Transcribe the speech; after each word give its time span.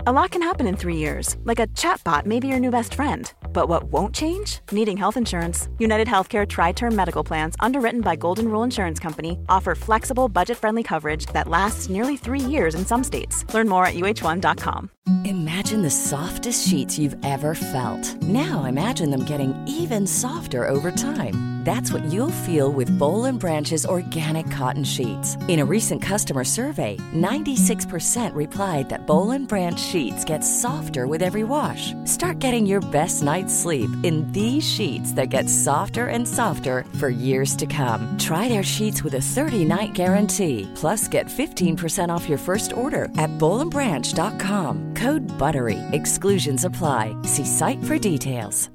A 0.00 0.12
lot 0.12 0.30
can 0.30 0.42
happen 0.42 0.66
in 0.66 0.76
three 0.76 0.96
years, 0.96 1.36
like 1.44 1.58
a 1.58 1.66
chatbot 1.68 2.26
may 2.26 2.38
be 2.38 2.48
your 2.48 2.60
new 2.60 2.70
best 2.70 2.92
friend. 2.92 3.32
But 3.52 3.68
what 3.68 3.84
won't 3.84 4.14
change? 4.14 4.60
Needing 4.70 4.96
health 4.96 5.16
insurance. 5.16 5.68
United 5.78 6.06
Healthcare 6.06 6.46
Tri 6.46 6.72
Term 6.72 6.94
Medical 6.94 7.24
Plans, 7.24 7.56
underwritten 7.60 8.02
by 8.02 8.14
Golden 8.14 8.48
Rule 8.48 8.62
Insurance 8.62 9.00
Company, 9.00 9.38
offer 9.48 9.74
flexible, 9.74 10.28
budget 10.28 10.58
friendly 10.58 10.82
coverage 10.82 11.26
that 11.32 11.48
lasts 11.48 11.88
nearly 11.88 12.16
three 12.16 12.40
years 12.40 12.74
in 12.74 12.84
some 12.84 13.02
states. 13.02 13.42
Learn 13.54 13.68
more 13.68 13.86
at 13.86 13.94
uh1.com. 13.94 14.90
Imagine 15.24 15.82
the 15.82 15.90
softest 15.90 16.68
sheets 16.68 16.98
you've 16.98 17.16
ever 17.24 17.54
felt. 17.54 18.22
Now 18.22 18.64
imagine 18.64 19.10
them 19.10 19.24
getting 19.24 19.54
even 19.66 20.06
softer 20.06 20.68
over 20.68 20.92
time. 20.92 21.56
That's 21.66 21.90
what 21.90 22.04
you'll 22.12 22.42
feel 22.46 22.70
with 22.70 22.96
Boll 22.96 23.24
and 23.24 23.40
Branch's 23.40 23.84
organic 23.84 24.48
cotton 24.52 24.84
sheets. 24.84 25.36
In 25.48 25.58
a 25.58 25.64
recent 25.64 26.00
customer 26.00 26.44
survey, 26.44 26.96
96% 27.12 28.32
replied 28.36 28.88
that 28.88 29.04
Boll 29.08 29.32
and 29.32 29.48
Branch 29.48 29.80
sheets 29.90 30.24
get 30.24 30.44
softer 30.44 31.08
with 31.08 31.22
every 31.22 31.42
wash. 31.42 31.92
Start 32.04 32.38
getting 32.38 32.66
your 32.66 32.80
best 32.92 33.24
night's 33.24 33.52
sleep 33.52 33.90
in 34.04 34.30
these 34.30 34.62
sheets 34.62 35.12
that 35.14 35.30
get 35.30 35.50
softer 35.50 36.06
and 36.06 36.28
softer 36.28 36.84
for 37.00 37.08
years 37.08 37.56
to 37.56 37.66
come. 37.66 38.16
Try 38.18 38.48
their 38.48 38.62
sheets 38.62 39.02
with 39.02 39.14
a 39.14 39.26
30-night 39.34 39.92
guarantee. 39.92 40.70
Plus, 40.76 41.08
get 41.08 41.26
15% 41.26 42.10
off 42.10 42.28
your 42.28 42.38
first 42.38 42.72
order 42.72 43.06
at 43.16 43.30
bollandbranch.com. 43.38 44.94
Code 44.94 45.26
BUTTERY. 45.36 45.80
Exclusions 45.90 46.64
apply. 46.64 47.20
See 47.22 47.44
site 47.44 47.82
for 47.82 47.98
details. 47.98 48.70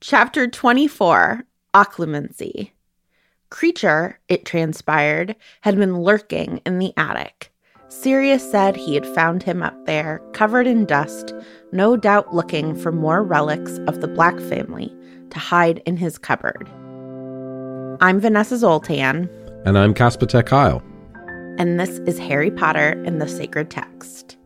Chapter 0.00 0.46
24 0.46 1.44
Occlumency. 1.74 2.70
Kreacher, 3.50 4.14
it 4.28 4.44
transpired, 4.44 5.36
had 5.62 5.76
been 5.76 5.98
lurking 5.98 6.60
in 6.64 6.78
the 6.78 6.92
attic. 6.96 7.52
Sirius 7.88 8.48
said 8.50 8.76
he 8.76 8.94
had 8.94 9.06
found 9.14 9.42
him 9.42 9.62
up 9.62 9.86
there, 9.86 10.20
covered 10.32 10.66
in 10.66 10.84
dust, 10.86 11.32
no 11.72 11.96
doubt 11.96 12.34
looking 12.34 12.74
for 12.74 12.90
more 12.92 13.22
relics 13.22 13.78
of 13.86 14.00
the 14.00 14.08
Black 14.08 14.38
family 14.40 14.92
to 15.30 15.38
hide 15.38 15.78
in 15.86 15.96
his 15.96 16.18
cupboard. 16.18 16.68
I'm 18.00 18.20
Vanessa 18.20 18.58
Zoltan, 18.58 19.30
And 19.64 19.78
I'm 19.78 19.94
Casper 19.94 20.26
ter 20.26 20.42
Kuile. 20.42 20.82
and 21.58 21.78
this 21.80 21.98
is 22.00 22.18
Harry 22.18 22.50
Potter 22.50 23.00
and 23.06 23.20
the 23.20 23.28
Sacred 23.28 23.70
Text. 23.70 24.36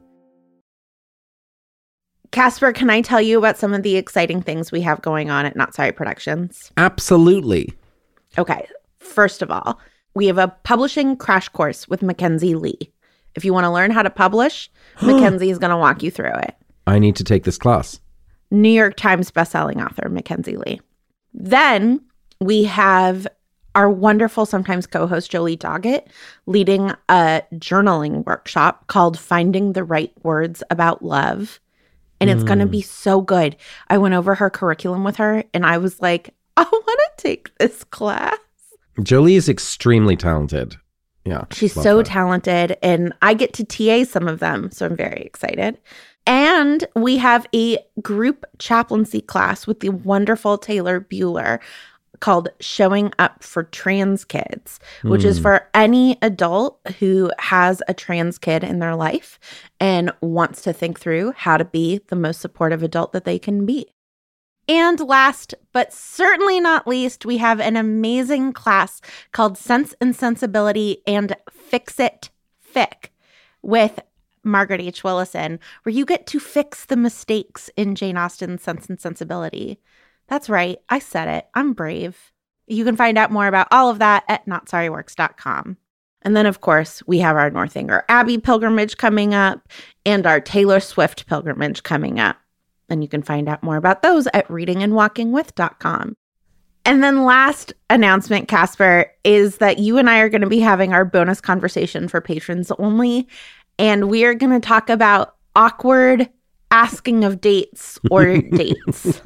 Casper, 2.30 2.72
can 2.72 2.91
I 2.91 3.00
tell 3.00 3.20
you 3.20 3.38
about 3.38 3.56
some 3.58 3.75
of 3.75 3.82
the 3.82 3.97
exciting 3.97 4.41
things 4.42 4.70
we 4.70 4.82
have 4.82 5.02
going 5.02 5.30
on 5.30 5.47
at 5.47 5.56
Not 5.56 5.75
Sorry 5.75 5.91
Productions? 5.92 6.70
Absolutely. 6.77 7.72
Okay, 8.38 8.69
first 8.98 9.42
of 9.42 9.50
all, 9.50 9.80
we 10.14 10.27
have 10.27 10.38
a 10.38 10.54
publishing 10.62 11.16
crash 11.16 11.48
course 11.48 11.88
with 11.88 12.02
Mackenzi 12.02 12.54
Lee. 12.54 12.92
If 13.34 13.45
you 13.45 13.53
want 13.53 13.64
to 13.64 13.70
learn 13.70 13.91
how 13.91 14.03
to 14.03 14.11
publish, 14.11 14.70
Mackenzi 14.98 15.50
is 15.50 15.59
going 15.59 15.70
to 15.70 15.77
walk 15.77 16.03
you 16.03 16.11
through 16.11 16.34
it. 16.34 16.55
I 16.86 16.98
need 16.98 17.17
to 17.17 17.25
take 17.25 17.45
this 17.45 17.59
class. 17.59 18.00
New 18.50 18.70
York 18.70 18.97
Times 18.97 19.31
bestselling 19.31 19.84
author 19.84 20.09
Mackenzi 20.09 20.56
Lee. 20.56 20.81
Then 21.32 22.00
we 22.41 22.65
have 22.65 23.27
our 23.75 23.88
wonderful 23.88 24.47
sometimes 24.47 24.87
co-host 24.87 25.31
Jolie 25.31 25.56
Doggett 25.56 26.06
leading 26.47 26.93
a 27.09 27.43
journaling 27.54 28.25
workshop 28.27 28.87
called 28.88 29.19
Finding 29.19 29.72
the 29.72 29.84
Right 29.84 30.12
Words 30.25 30.62
About 30.71 31.04
Love. 31.04 31.60
And 32.21 32.28
it's 32.28 32.44
going 32.44 32.59
to 32.59 32.66
mm. 32.66 32.72
be 32.72 32.83
so 32.83 33.22
good. 33.22 33.56
I 33.88 33.97
went 33.97 34.12
over 34.12 34.34
her 34.34 34.50
curriculum 34.50 35.04
with 35.04 35.16
her 35.16 35.43
and 35.54 35.65
I 35.65 35.78
was 35.78 36.03
like, 36.03 36.34
I 36.56 36.65
want 36.65 37.00
to 37.16 37.22
take 37.22 37.56
this 37.59 37.84
class. 37.84 38.37
Jolie 39.03 39.37
is 39.37 39.49
extremely 39.49 40.16
talented. 40.16 40.77
Yeah. 41.25 41.44
She's 41.53 41.75
so 41.75 42.03
talented, 42.03 42.76
and 42.82 43.12
I 43.22 43.34
get 43.34 43.53
to 43.54 43.64
TA 43.64 44.04
some 44.04 44.26
of 44.26 44.41
them, 44.41 44.70
so 44.70 44.86
I'm 44.86 44.97
very 44.97 45.20
excited. 45.22 45.78
And 46.26 46.84
we 46.94 47.16
have 47.19 47.47
a 47.54 47.78
group 48.03 48.44
chaplaincy 48.58 49.20
class 49.20 49.66
with 49.66 49.80
the 49.80 49.91
wonderful 49.91 50.59
Taylor 50.59 51.00
Bueller 51.00 51.60
called 52.20 52.50
Showing 52.60 53.12
Up 53.19 53.42
for 53.42 53.62
Trans 53.64 54.25
Kids, 54.25 54.78
which 55.03 55.25
is 55.25 55.38
Hmm. 55.38 55.42
for 55.42 55.69
any 55.72 56.19
adult 56.20 56.78
who 56.98 57.30
has 57.38 57.82
a 57.88 57.94
trans 57.94 58.36
kid 58.36 58.62
in 58.62 58.78
their 58.78 58.94
life 58.94 59.38
and 59.78 60.12
wants 60.20 60.60
to 60.62 60.72
think 60.75 61.00
through 61.00 61.32
how 61.34 61.56
to 61.56 61.64
be 61.64 62.00
the 62.09 62.16
most 62.16 62.41
supportive 62.41 62.82
adult 62.82 63.12
that 63.12 63.25
they 63.25 63.38
can 63.38 63.64
be. 63.64 63.94
And 64.70 65.00
last, 65.00 65.53
but 65.72 65.92
certainly 65.92 66.60
not 66.60 66.86
least, 66.86 67.26
we 67.26 67.38
have 67.38 67.58
an 67.58 67.75
amazing 67.75 68.53
class 68.53 69.00
called 69.32 69.58
Sense 69.58 69.97
and 70.00 70.14
Sensibility 70.14 71.03
and 71.08 71.34
Fix 71.50 71.98
It 71.98 72.31
Fic 72.72 73.09
with 73.62 73.98
Margaret 74.44 74.80
H. 74.80 75.03
Willison, 75.03 75.59
where 75.82 75.92
you 75.92 76.06
get 76.06 76.25
to 76.28 76.38
fix 76.38 76.84
the 76.84 76.94
mistakes 76.94 77.69
in 77.76 77.97
Jane 77.97 78.16
Austen's 78.16 78.62
Sense 78.62 78.88
and 78.88 79.00
Sensibility. 79.00 79.80
That's 80.28 80.48
right, 80.48 80.78
I 80.88 81.00
said 81.00 81.26
it. 81.26 81.48
I'm 81.53 81.72
brave. 81.72 82.30
You 82.69 82.84
can 82.84 82.94
find 82.94 83.19
out 83.19 83.32
more 83.32 83.48
about 83.48 83.66
all 83.72 83.91
of 83.91 83.98
that 83.98 84.22
at 84.28 84.47
notsorryworks.com. 84.47 85.78
And 86.22 86.36
then, 86.36 86.47
of 86.47 86.60
course, 86.60 87.03
we 87.09 87.19
have 87.19 87.34
our 87.34 87.50
Northanger 87.50 88.04
Abbey 88.09 88.38
pilgrimage 88.38 88.98
coming 88.98 89.34
up 89.34 89.69
and 90.06 90.28
our 90.28 90.38
Taylor 90.38 90.78
Swift 90.78 91.26
pilgrimage 91.26 91.82
coming 91.82 92.20
up. 92.20 92.36
And 92.91 93.03
you 93.03 93.09
can 93.09 93.23
find 93.23 93.49
out 93.49 93.62
more 93.62 93.77
about 93.77 94.03
those 94.03 94.27
at 94.34 94.47
readingandwalkingwith.com. 94.49 96.17
And 96.84 97.05
then 97.05 97.25
last 97.25 97.73
announcement, 97.89 98.49
Casper, 98.49 99.11
is 99.23 99.59
that 99.59 99.78
you 99.78 99.99
and 99.99 100.09
I 100.09 100.19
are 100.21 100.28
going 100.28 100.41
to 100.41 100.49
be 100.49 100.61
having 100.61 100.93
our 100.93 101.05
bonus 101.05 101.41
conversation 101.41 102.09
for 102.09 102.21
patrons 102.21 102.73
only. 102.78 103.28
And 103.78 104.09
we 104.09 104.25
are 104.25 104.34
going 104.34 104.53
to 104.59 104.67
talk 104.67 104.91
about 104.91 105.37
awkward 105.55 106.28
asking 106.71 107.25
of 107.25 107.41
dates 107.41 107.99
or 108.11 108.39
dates. 108.51 109.21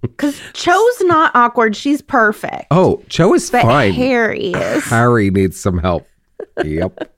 Because 0.00 0.40
Cho's 0.54 1.00
not 1.02 1.30
awkward. 1.34 1.76
She's 1.76 2.00
perfect. 2.00 2.66
Oh, 2.70 3.02
Cho 3.08 3.34
is 3.34 3.50
but 3.50 3.62
fine. 3.62 3.92
Harry 3.92 4.52
is. 4.52 4.84
Harry 4.84 5.30
needs 5.30 5.60
some 5.60 5.78
help. 5.78 6.06
yep. 6.64 7.12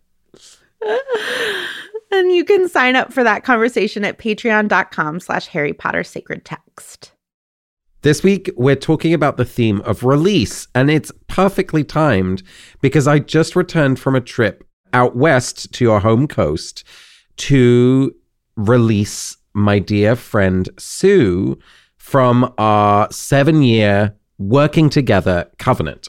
and 2.11 2.33
you 2.33 2.45
can 2.45 2.69
sign 2.69 2.97
up 2.97 3.13
for 3.13 3.25
that 3.25 3.45
conversation 3.45 4.05
at 4.05 4.19
patreon.com 4.19 5.21
slash 5.21 5.47
Harry 5.49 5.73
Potter 5.73 6.05
Sacred 6.05 6.45
Text. 6.45 7.13
This 8.03 8.23
week, 8.23 8.51
we're 8.57 8.77
talking 8.77 9.13
about 9.13 9.37
the 9.37 9.45
theme 9.45 9.81
of 9.81 10.05
release, 10.05 10.69
and 10.75 10.89
it's 10.89 11.11
perfectly 11.27 11.83
timed 11.83 12.45
because 12.81 13.09
I 13.09 13.19
just 13.19 13.57
returned 13.57 13.99
from 13.99 14.15
a 14.15 14.21
trip 14.21 14.65
out 14.93 15.17
west 15.17 15.73
to 15.75 15.85
your 15.85 16.01
home 16.01 16.29
coast 16.29 16.85
to 17.37 18.15
release 18.57 19.37
my 19.53 19.79
dear 19.79 20.15
friend 20.15 20.69
Sue 20.79 21.59
from 21.97 22.55
our 22.59 23.11
seven 23.11 23.63
year 23.63 24.15
working 24.39 24.89
together 24.89 25.51
covenant. 25.59 26.09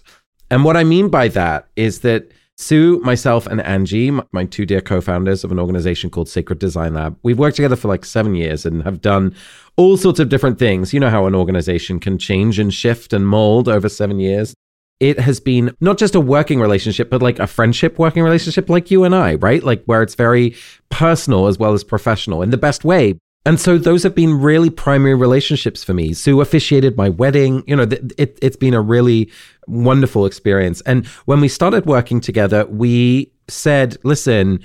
And 0.51 0.63
what 0.63 0.77
I 0.77 0.83
mean 0.83 1.09
by 1.09 1.27
that 1.29 1.67
is 1.75 1.99
that 2.01 2.31
Sue, 2.61 2.99
myself, 2.99 3.47
and 3.47 3.61
Angie, 3.61 4.11
my 4.33 4.43
two 4.43 4.65
dear 4.65 4.81
co 4.81 4.99
founders 4.99 5.45
of 5.45 5.51
an 5.53 5.59
organization 5.59 6.09
called 6.09 6.27
Sacred 6.27 6.59
Design 6.59 6.93
Lab, 6.93 7.17
we've 7.23 7.39
worked 7.39 7.55
together 7.55 7.77
for 7.77 7.87
like 7.87 8.03
seven 8.03 8.35
years 8.35 8.65
and 8.65 8.83
have 8.83 8.99
done 8.99 9.33
all 9.77 9.95
sorts 9.95 10.19
of 10.19 10.27
different 10.27 10.59
things. 10.59 10.93
You 10.93 10.99
know 10.99 11.09
how 11.09 11.25
an 11.25 11.35
organization 11.35 12.01
can 12.01 12.17
change 12.17 12.59
and 12.59 12.73
shift 12.73 13.13
and 13.13 13.25
mold 13.25 13.69
over 13.69 13.87
seven 13.87 14.19
years. 14.19 14.53
It 14.99 15.21
has 15.21 15.39
been 15.39 15.73
not 15.79 15.97
just 15.97 16.15
a 16.15 16.19
working 16.19 16.59
relationship, 16.59 17.09
but 17.09 17.21
like 17.21 17.39
a 17.39 17.47
friendship 17.47 17.97
working 17.97 18.23
relationship, 18.23 18.69
like 18.69 18.91
you 18.91 19.05
and 19.05 19.15
I, 19.15 19.35
right? 19.35 19.63
Like 19.63 19.85
where 19.85 20.03
it's 20.03 20.15
very 20.15 20.53
personal 20.89 21.47
as 21.47 21.57
well 21.57 21.71
as 21.71 21.85
professional 21.85 22.41
in 22.41 22.49
the 22.49 22.57
best 22.57 22.83
way. 22.83 23.17
And 23.45 23.59
so 23.59 23.77
those 23.77 24.03
have 24.03 24.15
been 24.15 24.39
really 24.39 24.69
primary 24.69 25.15
relationships 25.15 25.83
for 25.83 25.93
me. 25.93 26.13
Sue 26.13 26.41
officiated 26.41 26.97
my 26.97 27.09
wedding. 27.09 27.63
You 27.67 27.77
know, 27.77 27.83
it, 27.83 28.37
it's 28.41 28.57
been 28.57 28.73
a 28.73 28.81
really 28.81 29.31
wonderful 29.67 30.25
experience. 30.25 30.81
And 30.81 31.07
when 31.25 31.39
we 31.39 31.47
started 31.47 31.85
working 31.85 32.19
together, 32.19 32.65
we 32.65 33.31
said, 33.47 33.97
listen, 34.03 34.59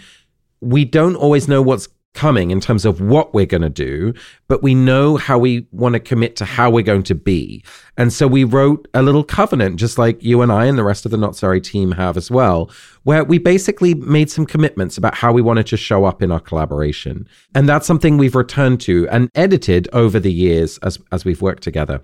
we 0.60 0.84
don't 0.84 1.16
always 1.16 1.46
know 1.46 1.62
what's 1.62 1.88
coming 2.14 2.50
in 2.50 2.60
terms 2.60 2.84
of 2.84 3.00
what 3.00 3.34
we're 3.34 3.44
going 3.44 3.62
to 3.62 3.68
do, 3.68 4.14
but 4.48 4.62
we 4.62 4.74
know 4.74 5.16
how 5.16 5.38
we 5.38 5.66
want 5.72 5.94
to 5.94 6.00
commit 6.00 6.36
to 6.36 6.44
how 6.44 6.70
we're 6.70 6.82
going 6.82 7.02
to 7.02 7.14
be. 7.14 7.62
And 7.96 8.12
so 8.12 8.26
we 8.26 8.44
wrote 8.44 8.88
a 8.94 9.02
little 9.02 9.24
covenant, 9.24 9.76
just 9.76 9.98
like 9.98 10.22
you 10.22 10.40
and 10.40 10.50
I 10.50 10.66
and 10.66 10.78
the 10.78 10.84
rest 10.84 11.04
of 11.04 11.10
the 11.10 11.16
Not 11.16 11.36
Sorry 11.36 11.60
team 11.60 11.92
have 11.92 12.16
as 12.16 12.30
well, 12.30 12.70
where 13.02 13.24
we 13.24 13.38
basically 13.38 13.94
made 13.94 14.30
some 14.30 14.46
commitments 14.46 14.96
about 14.96 15.14
how 15.14 15.32
we 15.32 15.42
wanted 15.42 15.66
to 15.66 15.76
show 15.76 16.04
up 16.04 16.22
in 16.22 16.30
our 16.30 16.40
collaboration. 16.40 17.28
And 17.54 17.68
that's 17.68 17.86
something 17.86 18.16
we've 18.16 18.36
returned 18.36 18.80
to 18.82 19.08
and 19.10 19.28
edited 19.34 19.88
over 19.92 20.18
the 20.20 20.32
years 20.32 20.78
as, 20.78 20.98
as 21.12 21.24
we've 21.24 21.42
worked 21.42 21.62
together. 21.62 22.00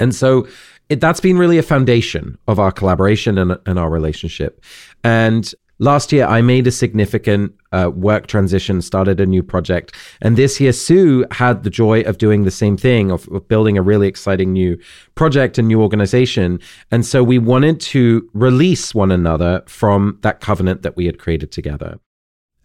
And 0.00 0.14
so 0.14 0.46
it, 0.88 1.00
that's 1.00 1.20
been 1.20 1.38
really 1.38 1.58
a 1.58 1.62
foundation 1.62 2.36
of 2.46 2.58
our 2.58 2.72
collaboration 2.72 3.38
and, 3.38 3.58
and 3.64 3.78
our 3.78 3.88
relationship. 3.88 4.62
And 5.02 5.52
last 5.78 6.12
year, 6.12 6.26
I 6.26 6.42
made 6.42 6.66
a 6.66 6.70
significant 6.70 7.54
uh, 7.72 7.90
work 7.94 8.26
transition, 8.26 8.80
started 8.82 9.20
a 9.20 9.26
new 9.26 9.42
project. 9.42 9.94
And 10.20 10.36
this 10.36 10.60
year, 10.60 10.72
Sue 10.72 11.24
had 11.30 11.62
the 11.62 11.70
joy 11.70 12.02
of 12.02 12.18
doing 12.18 12.44
the 12.44 12.50
same 12.50 12.76
thing, 12.76 13.10
of, 13.10 13.28
of 13.28 13.48
building 13.48 13.76
a 13.76 13.82
really 13.82 14.08
exciting 14.08 14.52
new 14.52 14.78
project 15.14 15.58
and 15.58 15.68
new 15.68 15.82
organization. 15.82 16.60
And 16.90 17.04
so 17.04 17.22
we 17.22 17.38
wanted 17.38 17.80
to 17.80 18.28
release 18.32 18.94
one 18.94 19.10
another 19.10 19.62
from 19.66 20.18
that 20.22 20.40
covenant 20.40 20.82
that 20.82 20.96
we 20.96 21.06
had 21.06 21.18
created 21.18 21.50
together. 21.50 21.98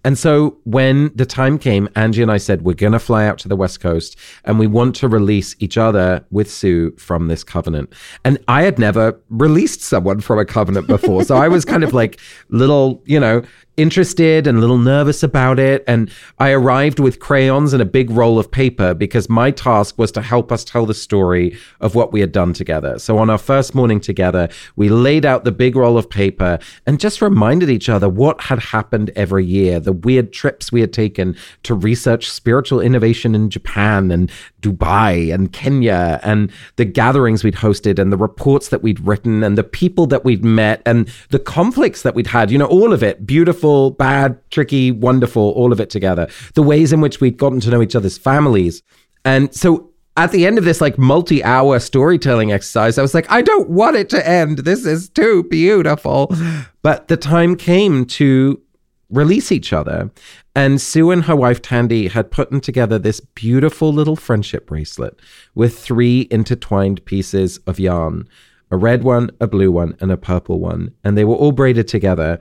And 0.05 0.17
so 0.17 0.57
when 0.63 1.11
the 1.15 1.25
time 1.25 1.57
came, 1.57 1.89
Angie 1.95 2.21
and 2.21 2.31
I 2.31 2.37
said, 2.37 2.61
we're 2.61 2.73
going 2.73 2.93
to 2.93 2.99
fly 2.99 3.25
out 3.25 3.37
to 3.39 3.47
the 3.47 3.55
West 3.55 3.81
Coast 3.81 4.17
and 4.45 4.57
we 4.57 4.65
want 4.65 4.95
to 4.97 5.07
release 5.07 5.55
each 5.59 5.77
other 5.77 6.23
with 6.31 6.49
Sue 6.49 6.91
from 6.91 7.27
this 7.27 7.43
covenant. 7.43 7.91
And 8.23 8.37
I 8.47 8.63
had 8.63 8.79
never 8.79 9.19
released 9.29 9.81
someone 9.81 10.21
from 10.21 10.39
a 10.39 10.45
covenant 10.45 10.87
before. 10.87 11.23
so 11.25 11.35
I 11.35 11.49
was 11.49 11.65
kind 11.65 11.83
of 11.83 11.93
like 11.93 12.19
little, 12.49 13.03
you 13.05 13.19
know, 13.19 13.43
interested 13.79 14.45
and 14.45 14.57
a 14.57 14.61
little 14.61 14.77
nervous 14.77 15.23
about 15.23 15.57
it. 15.57 15.85
And 15.87 16.11
I 16.37 16.51
arrived 16.51 16.99
with 16.99 17.19
crayons 17.19 17.71
and 17.71 17.81
a 17.81 17.85
big 17.85 18.11
roll 18.11 18.37
of 18.37 18.51
paper 18.51 18.93
because 18.93 19.29
my 19.29 19.51
task 19.51 19.97
was 19.97 20.11
to 20.11 20.21
help 20.21 20.51
us 20.51 20.65
tell 20.65 20.85
the 20.85 20.93
story 20.93 21.57
of 21.79 21.95
what 21.95 22.11
we 22.11 22.19
had 22.19 22.33
done 22.33 22.51
together. 22.51 22.99
So 22.99 23.17
on 23.17 23.29
our 23.29 23.37
first 23.37 23.73
morning 23.73 24.01
together, 24.01 24.49
we 24.75 24.89
laid 24.89 25.25
out 25.25 25.45
the 25.45 25.53
big 25.53 25.77
roll 25.77 25.97
of 25.97 26.09
paper 26.09 26.59
and 26.85 26.99
just 26.99 27.21
reminded 27.21 27.69
each 27.69 27.87
other 27.87 28.09
what 28.09 28.41
had 28.41 28.59
happened 28.59 29.11
every 29.15 29.45
year, 29.45 29.79
the 29.79 29.93
weird 29.93 30.33
trips 30.33 30.71
we 30.71 30.81
had 30.81 30.91
taken 30.91 31.35
to 31.63 31.73
research 31.73 32.29
spiritual 32.29 32.81
innovation 32.81 33.33
in 33.33 33.49
Japan 33.49 34.11
and 34.11 34.29
Dubai 34.61 35.33
and 35.33 35.53
Kenya 35.53 36.19
and 36.21 36.51
the 36.75 36.85
gatherings 36.85 37.45
we'd 37.45 37.55
hosted 37.55 37.97
and 37.97 38.11
the 38.11 38.17
reports 38.17 38.67
that 38.69 38.83
we'd 38.83 38.99
written 38.99 39.41
and 39.41 39.57
the 39.57 39.63
people 39.63 40.05
that 40.07 40.25
we'd 40.25 40.43
met 40.43 40.81
and 40.85 41.09
the 41.29 41.39
conflicts 41.39 42.01
that 42.01 42.13
we'd 42.13 42.27
had, 42.27 42.51
you 42.51 42.57
know, 42.57 42.65
all 42.65 42.91
of 42.91 43.01
it 43.01 43.25
beautiful 43.25 43.68
bad, 43.91 44.39
tricky, 44.51 44.91
wonderful, 44.91 45.51
all 45.51 45.71
of 45.71 45.79
it 45.79 45.89
together. 45.89 46.27
The 46.55 46.63
ways 46.63 46.91
in 46.93 47.01
which 47.01 47.21
we'd 47.21 47.37
gotten 47.37 47.59
to 47.61 47.69
know 47.69 47.81
each 47.81 47.95
other's 47.95 48.17
families. 48.17 48.81
And 49.25 49.53
so 49.53 49.91
at 50.17 50.31
the 50.31 50.45
end 50.45 50.57
of 50.57 50.65
this 50.65 50.81
like 50.81 50.97
multi-hour 50.97 51.79
storytelling 51.79 52.51
exercise, 52.51 52.97
I 52.97 53.01
was 53.01 53.13
like, 53.13 53.29
I 53.31 53.41
don't 53.41 53.69
want 53.69 53.95
it 53.95 54.09
to 54.09 54.27
end. 54.27 54.59
This 54.59 54.85
is 54.85 55.09
too 55.09 55.43
beautiful. 55.43 56.35
But 56.81 57.07
the 57.07 57.17
time 57.17 57.55
came 57.55 58.05
to 58.05 58.61
release 59.09 59.51
each 59.51 59.73
other. 59.73 60.11
And 60.55 60.81
Sue 60.81 61.11
and 61.11 61.23
her 61.23 61.35
wife 61.35 61.61
Tandy 61.61 62.09
had 62.09 62.31
put 62.31 62.63
together 62.63 62.99
this 62.99 63.19
beautiful 63.19 63.93
little 63.93 64.15
friendship 64.15 64.67
bracelet 64.67 65.19
with 65.55 65.79
three 65.79 66.27
intertwined 66.31 67.05
pieces 67.05 67.57
of 67.59 67.79
yarn 67.79 68.27
a 68.71 68.77
red 68.77 69.03
one, 69.03 69.31
a 69.39 69.47
blue 69.47 69.71
one, 69.71 69.95
and 69.99 70.11
a 70.11 70.17
purple 70.17 70.59
one. 70.59 70.93
And 71.03 71.17
they 71.17 71.25
were 71.25 71.35
all 71.35 71.51
braided 71.51 71.87
together. 71.87 72.39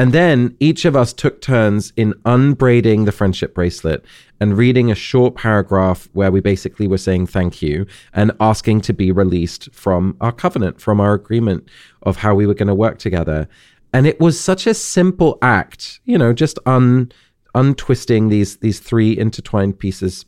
And 0.00 0.14
then 0.14 0.56
each 0.60 0.86
of 0.86 0.96
us 0.96 1.12
took 1.12 1.42
turns 1.42 1.92
in 1.94 2.14
unbraiding 2.24 3.04
the 3.04 3.12
friendship 3.12 3.52
bracelet 3.52 4.02
and 4.40 4.56
reading 4.56 4.90
a 4.90 4.94
short 4.94 5.34
paragraph 5.34 6.08
where 6.14 6.30
we 6.30 6.40
basically 6.40 6.88
were 6.88 6.96
saying 6.96 7.26
thank 7.26 7.60
you 7.60 7.84
and 8.14 8.32
asking 8.40 8.80
to 8.80 8.94
be 8.94 9.12
released 9.12 9.68
from 9.74 10.16
our 10.22 10.32
covenant, 10.32 10.80
from 10.80 11.02
our 11.02 11.12
agreement 11.12 11.68
of 12.00 12.16
how 12.16 12.34
we 12.34 12.46
were 12.46 12.54
going 12.54 12.68
to 12.68 12.74
work 12.74 12.98
together. 12.98 13.46
And 13.92 14.06
it 14.06 14.18
was 14.18 14.40
such 14.40 14.66
a 14.66 14.72
simple 14.72 15.36
act, 15.42 16.00
you 16.06 16.16
know, 16.16 16.32
just 16.32 16.58
un 16.64 17.12
untwisting 17.54 18.30
these 18.30 18.56
these 18.56 18.80
three 18.80 19.18
intertwined 19.18 19.78
pieces 19.78 20.24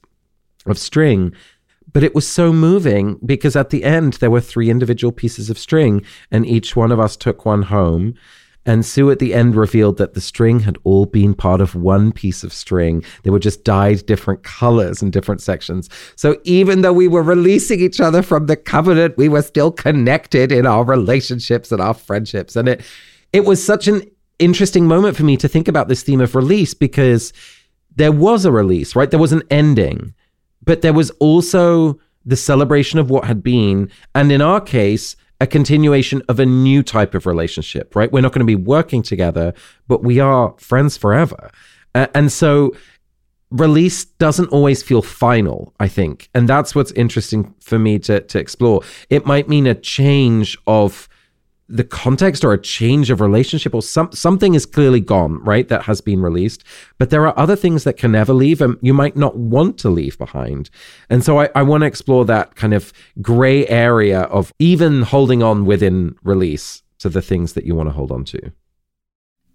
of 0.66 0.76
string. 0.76 1.32
But 1.94 2.04
it 2.04 2.14
was 2.14 2.28
so 2.28 2.52
moving 2.52 3.18
because 3.24 3.56
at 3.56 3.70
the 3.70 3.84
end 3.84 4.14
there 4.14 4.30
were 4.30 4.42
three 4.42 4.68
individual 4.68 5.12
pieces 5.12 5.48
of 5.48 5.58
string 5.58 6.04
and 6.30 6.44
each 6.44 6.76
one 6.76 6.92
of 6.92 7.00
us 7.00 7.16
took 7.16 7.46
one 7.46 7.62
home 7.62 8.16
and 8.64 8.86
Sue 8.86 9.10
at 9.10 9.18
the 9.18 9.34
end 9.34 9.56
revealed 9.56 9.98
that 9.98 10.14
the 10.14 10.20
string 10.20 10.60
had 10.60 10.78
all 10.84 11.06
been 11.06 11.34
part 11.34 11.60
of 11.60 11.74
one 11.74 12.12
piece 12.12 12.44
of 12.44 12.52
string. 12.52 13.04
They 13.22 13.30
were 13.30 13.40
just 13.40 13.64
dyed 13.64 14.06
different 14.06 14.44
colors 14.44 15.02
in 15.02 15.10
different 15.10 15.40
sections. 15.40 15.88
So 16.14 16.40
even 16.44 16.82
though 16.82 16.92
we 16.92 17.08
were 17.08 17.22
releasing 17.22 17.80
each 17.80 18.00
other 18.00 18.22
from 18.22 18.46
the 18.46 18.56
covenant, 18.56 19.16
we 19.16 19.28
were 19.28 19.42
still 19.42 19.72
connected 19.72 20.52
in 20.52 20.66
our 20.66 20.84
relationships 20.84 21.72
and 21.72 21.80
our 21.80 21.94
friendships. 21.94 22.54
And 22.54 22.68
it 22.68 22.82
it 23.32 23.44
was 23.44 23.64
such 23.64 23.88
an 23.88 24.02
interesting 24.38 24.86
moment 24.86 25.16
for 25.16 25.24
me 25.24 25.36
to 25.38 25.48
think 25.48 25.68
about 25.68 25.88
this 25.88 26.02
theme 26.02 26.20
of 26.20 26.34
release 26.34 26.74
because 26.74 27.32
there 27.96 28.12
was 28.12 28.44
a 28.44 28.52
release, 28.52 28.94
right? 28.94 29.10
There 29.10 29.20
was 29.20 29.32
an 29.32 29.42
ending, 29.50 30.14
but 30.62 30.82
there 30.82 30.92
was 30.92 31.10
also 31.12 31.98
the 32.24 32.36
celebration 32.36 32.98
of 32.98 33.10
what 33.10 33.24
had 33.24 33.42
been. 33.42 33.90
And 34.14 34.30
in 34.30 34.40
our 34.40 34.60
case, 34.60 35.16
a 35.42 35.46
continuation 35.46 36.22
of 36.28 36.38
a 36.38 36.46
new 36.46 36.84
type 36.84 37.16
of 37.16 37.26
relationship, 37.26 37.96
right? 37.96 38.12
We're 38.12 38.20
not 38.20 38.30
going 38.30 38.46
to 38.46 38.46
be 38.46 38.54
working 38.54 39.02
together, 39.02 39.52
but 39.88 40.04
we 40.04 40.20
are 40.20 40.54
friends 40.56 40.96
forever. 40.96 41.50
Uh, 41.96 42.06
and 42.14 42.30
so 42.30 42.76
release 43.50 44.04
doesn't 44.04 44.50
always 44.50 44.84
feel 44.84 45.02
final, 45.02 45.74
I 45.80 45.88
think. 45.88 46.30
And 46.32 46.48
that's 46.48 46.76
what's 46.76 46.92
interesting 46.92 47.52
for 47.60 47.76
me 47.76 47.98
to, 47.98 48.20
to 48.20 48.38
explore. 48.38 48.82
It 49.10 49.26
might 49.26 49.48
mean 49.48 49.66
a 49.66 49.74
change 49.74 50.56
of 50.68 51.08
the 51.72 51.84
context 51.84 52.44
or 52.44 52.52
a 52.52 52.60
change 52.60 53.10
of 53.10 53.22
relationship 53.22 53.74
or 53.74 53.80
some, 53.80 54.12
something 54.12 54.54
is 54.54 54.66
clearly 54.66 55.00
gone, 55.00 55.42
right? 55.42 55.68
That 55.68 55.84
has 55.84 56.02
been 56.02 56.20
released. 56.20 56.62
But 56.98 57.08
there 57.08 57.26
are 57.26 57.36
other 57.38 57.56
things 57.56 57.84
that 57.84 57.96
can 57.96 58.12
never 58.12 58.34
leave 58.34 58.60
and 58.60 58.76
you 58.82 58.92
might 58.92 59.16
not 59.16 59.38
want 59.38 59.78
to 59.78 59.88
leave 59.88 60.18
behind. 60.18 60.68
And 61.08 61.24
so 61.24 61.40
I, 61.40 61.48
I 61.54 61.62
want 61.62 61.80
to 61.80 61.86
explore 61.86 62.26
that 62.26 62.56
kind 62.56 62.74
of 62.74 62.92
gray 63.22 63.66
area 63.68 64.22
of 64.22 64.52
even 64.58 65.00
holding 65.00 65.42
on 65.42 65.64
within 65.64 66.14
release 66.22 66.82
to 66.98 67.08
the 67.08 67.22
things 67.22 67.54
that 67.54 67.64
you 67.64 67.74
want 67.74 67.88
to 67.88 67.94
hold 67.94 68.12
on 68.12 68.24
to. 68.26 68.52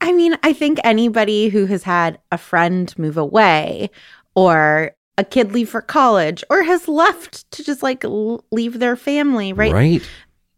I 0.02 0.12
mean, 0.12 0.38
I 0.42 0.54
think 0.54 0.80
anybody 0.84 1.50
who 1.50 1.68
has 1.68 1.84
had 1.84 2.18
a 2.31 2.38
friend 2.40 2.92
move 2.98 3.18
away 3.18 3.92
or 4.36 4.92
a 5.19 5.24
kid 5.24 5.52
leave 5.52 5.69
for 5.69 5.81
college 5.81 6.44
or 6.50 6.64
has 6.64 6.88
left 6.88 7.50
to 7.52 7.64
just 7.64 7.84
like 7.84 8.04
leave 8.52 8.80
their 8.80 8.96
family, 8.96 9.54
right? 9.54 9.74
Right 9.74 10.10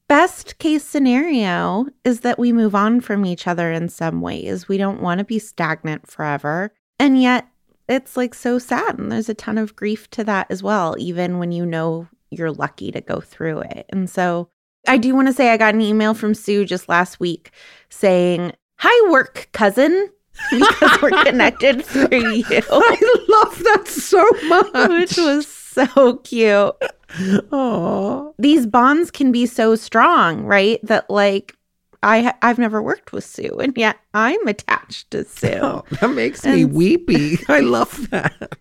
best 0.10 0.58
case 0.58 0.84
scenario 0.84 1.86
is 2.04 2.22
that 2.22 2.38
we 2.40 2.52
move 2.52 2.76
on 2.76 3.00
from 3.00 3.26
each 3.26 3.48
other 3.48 3.72
in 3.72 3.88
some 3.88 4.20
ways. 4.20 4.68
We 4.68 4.78
don't 4.78 5.02
want 5.02 5.20
to 5.20 5.24
be 5.24 5.40
stagnant 5.40 6.08
forever. 6.12 6.74
And 7.00 7.22
yet, 7.22 7.48
it's 7.88 8.18
like 8.18 8.34
so 8.34 8.60
sad. 8.60 9.00
And 9.00 9.12
there's 9.12 9.30
a 9.30 9.34
ton 9.34 9.58
of 9.58 9.76
grief 9.76 10.10
to 10.12 10.24
that 10.26 10.48
as 10.50 10.62
well, 10.62 10.96
even 11.00 11.40
when 11.40 11.52
you 11.54 11.66
know 11.66 12.08
you're 12.32 12.52
lucky 12.52 12.92
to 12.92 13.00
go 13.02 13.22
through 13.22 13.62
it. 13.62 13.86
And 13.90 14.10
so, 14.10 14.50
I 14.88 14.98
do 14.98 15.14
want 15.16 15.28
to 15.28 15.34
say 15.34 15.52
I 15.52 15.58
got 15.58 15.76
an 15.76 15.82
email 15.82 16.14
from 16.14 16.34
Sue 16.34 16.66
just 16.66 16.90
last 16.90 17.20
week 17.20 17.52
saying, 17.90 18.54
Hi, 18.80 19.12
work 19.12 19.50
cousin. 19.52 20.10
because 20.52 21.02
we're 21.02 21.10
connected 21.24 21.86
through 21.86 22.08
you. 22.34 22.46
I 22.50 23.24
love 23.30 23.60
that 23.64 23.88
so 23.88 24.26
much. 24.48 24.90
Which 24.90 25.18
was 25.18 25.48
so 25.48 26.16
cute. 26.18 26.76
Oh, 27.52 28.36
these 28.38 28.66
bonds 28.66 29.12
can 29.12 29.32
be 29.32 29.46
so 29.46 29.76
strong, 29.76 30.44
right? 30.44 30.80
That 30.84 31.10
like 31.10 31.56
I 32.04 32.34
I've 32.42 32.60
never 32.60 32.82
worked 32.82 33.12
with 33.12 33.24
Sue, 33.24 33.58
and 33.60 33.76
yet 33.78 33.98
I'm 34.14 34.48
attached 34.48 35.12
to 35.12 35.24
Sue. 35.26 35.60
Oh, 35.62 35.84
that 36.02 36.10
makes 36.10 36.46
and, 36.46 36.56
me 36.56 36.66
weepy. 36.66 37.40
I 37.48 37.60
love 37.60 38.10
that. 38.12 38.60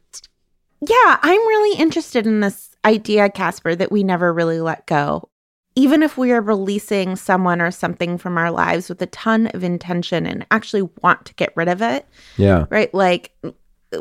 Yeah, 0.81 1.19
I'm 1.23 1.41
really 1.41 1.79
interested 1.79 2.27
in 2.27 2.41
this 2.41 2.77
idea, 2.85 3.29
Casper, 3.31 3.75
that 3.75 3.91
we 3.91 4.05
never 4.05 4.33
really 4.33 4.61
let 4.61 4.87
go. 4.87 5.29
Even 5.75 6.03
if 6.03 6.17
we 6.17 6.33
are 6.33 6.41
releasing 6.41 7.17
someone 7.17 7.61
or 7.61 7.71
something 7.71 8.19
from 8.19 8.39
our 8.39 8.51
lives 8.51 8.89
with 8.89 9.01
a 9.03 9.07
ton 9.07 9.49
of 9.49 9.63
intention 9.63 10.27
and 10.27 10.47
actually 10.51 10.83
want 11.03 11.25
to 11.27 11.35
get 11.35 11.53
rid 11.57 11.69
of 11.69 11.83
it. 11.83 12.07
Yeah. 12.37 12.67
Right. 12.71 12.93
Like 12.93 13.33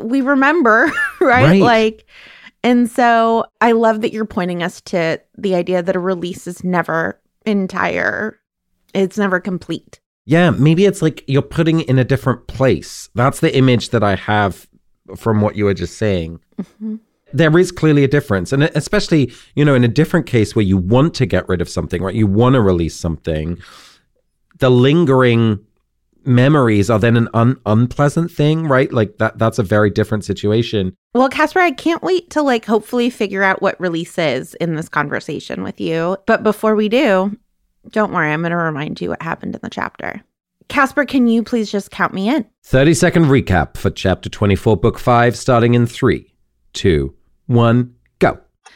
we 0.00 0.20
remember, 0.20 0.86
right? 1.20 1.44
right. 1.44 1.62
Like 1.62 2.06
and 2.62 2.90
so 2.90 3.44
I 3.60 3.72
love 3.72 4.00
that 4.00 4.12
you're 4.12 4.24
pointing 4.24 4.62
us 4.62 4.80
to 4.82 5.20
the 5.36 5.54
idea 5.54 5.82
that 5.82 5.96
a 5.96 6.00
release 6.00 6.46
is 6.46 6.64
never 6.64 7.20
entire, 7.46 8.38
it's 8.94 9.18
never 9.18 9.40
complete. 9.40 10.00
Yeah, 10.26 10.50
maybe 10.50 10.84
it's 10.84 11.00
like 11.00 11.24
you're 11.26 11.40
putting 11.40 11.80
it 11.80 11.88
in 11.88 11.98
a 11.98 12.04
different 12.04 12.46
place. 12.48 13.08
That's 13.14 13.40
the 13.40 13.56
image 13.56 13.90
that 13.90 14.04
I 14.04 14.16
have 14.16 14.68
from 15.16 15.40
what 15.40 15.56
you 15.56 15.64
were 15.64 15.74
just 15.74 15.96
saying. 15.96 16.40
Mm-hmm. 16.60 16.96
There 17.32 17.58
is 17.58 17.72
clearly 17.72 18.04
a 18.04 18.08
difference. 18.08 18.52
And 18.52 18.64
especially, 18.64 19.32
you 19.54 19.64
know, 19.64 19.74
in 19.74 19.84
a 19.84 19.88
different 19.88 20.26
case 20.26 20.54
where 20.54 20.64
you 20.64 20.76
want 20.76 21.14
to 21.14 21.26
get 21.26 21.48
rid 21.48 21.60
of 21.60 21.68
something, 21.68 22.02
right? 22.02 22.14
You 22.14 22.26
want 22.26 22.54
to 22.54 22.60
release 22.60 22.94
something, 22.94 23.58
the 24.58 24.70
lingering 24.70 25.64
memories 26.28 26.90
are 26.90 26.98
then 26.98 27.16
an 27.16 27.28
un- 27.34 27.58
unpleasant 27.66 28.30
thing, 28.30 28.68
right? 28.68 28.92
Like 28.92 29.18
that 29.18 29.38
that's 29.38 29.58
a 29.58 29.62
very 29.62 29.90
different 29.90 30.24
situation. 30.24 30.94
Well, 31.14 31.28
Casper, 31.28 31.60
I 31.60 31.70
can't 31.70 32.02
wait 32.02 32.30
to 32.30 32.42
like 32.42 32.64
hopefully 32.64 33.10
figure 33.10 33.42
out 33.42 33.62
what 33.62 33.80
release 33.80 34.18
is 34.18 34.54
in 34.54 34.76
this 34.76 34.88
conversation 34.88 35.62
with 35.62 35.80
you. 35.80 36.16
But 36.26 36.42
before 36.42 36.76
we 36.76 36.88
do, 36.88 37.36
don't 37.90 38.12
worry, 38.12 38.32
I'm 38.32 38.42
going 38.42 38.50
to 38.50 38.56
remind 38.56 39.00
you 39.00 39.08
what 39.08 39.22
happened 39.22 39.54
in 39.54 39.60
the 39.62 39.70
chapter. 39.70 40.22
Casper, 40.68 41.06
can 41.06 41.26
you 41.28 41.42
please 41.42 41.72
just 41.72 41.90
count 41.90 42.12
me 42.12 42.28
in? 42.28 42.46
30 42.64 42.94
second 42.94 43.24
recap 43.24 43.76
for 43.76 43.90
chapter 43.90 44.28
24, 44.28 44.76
book 44.76 44.98
5, 44.98 45.34
starting 45.36 45.74
in 45.74 45.86
three, 45.86 46.34
two, 46.74 47.14
one, 47.46 47.84
go. 47.84 47.97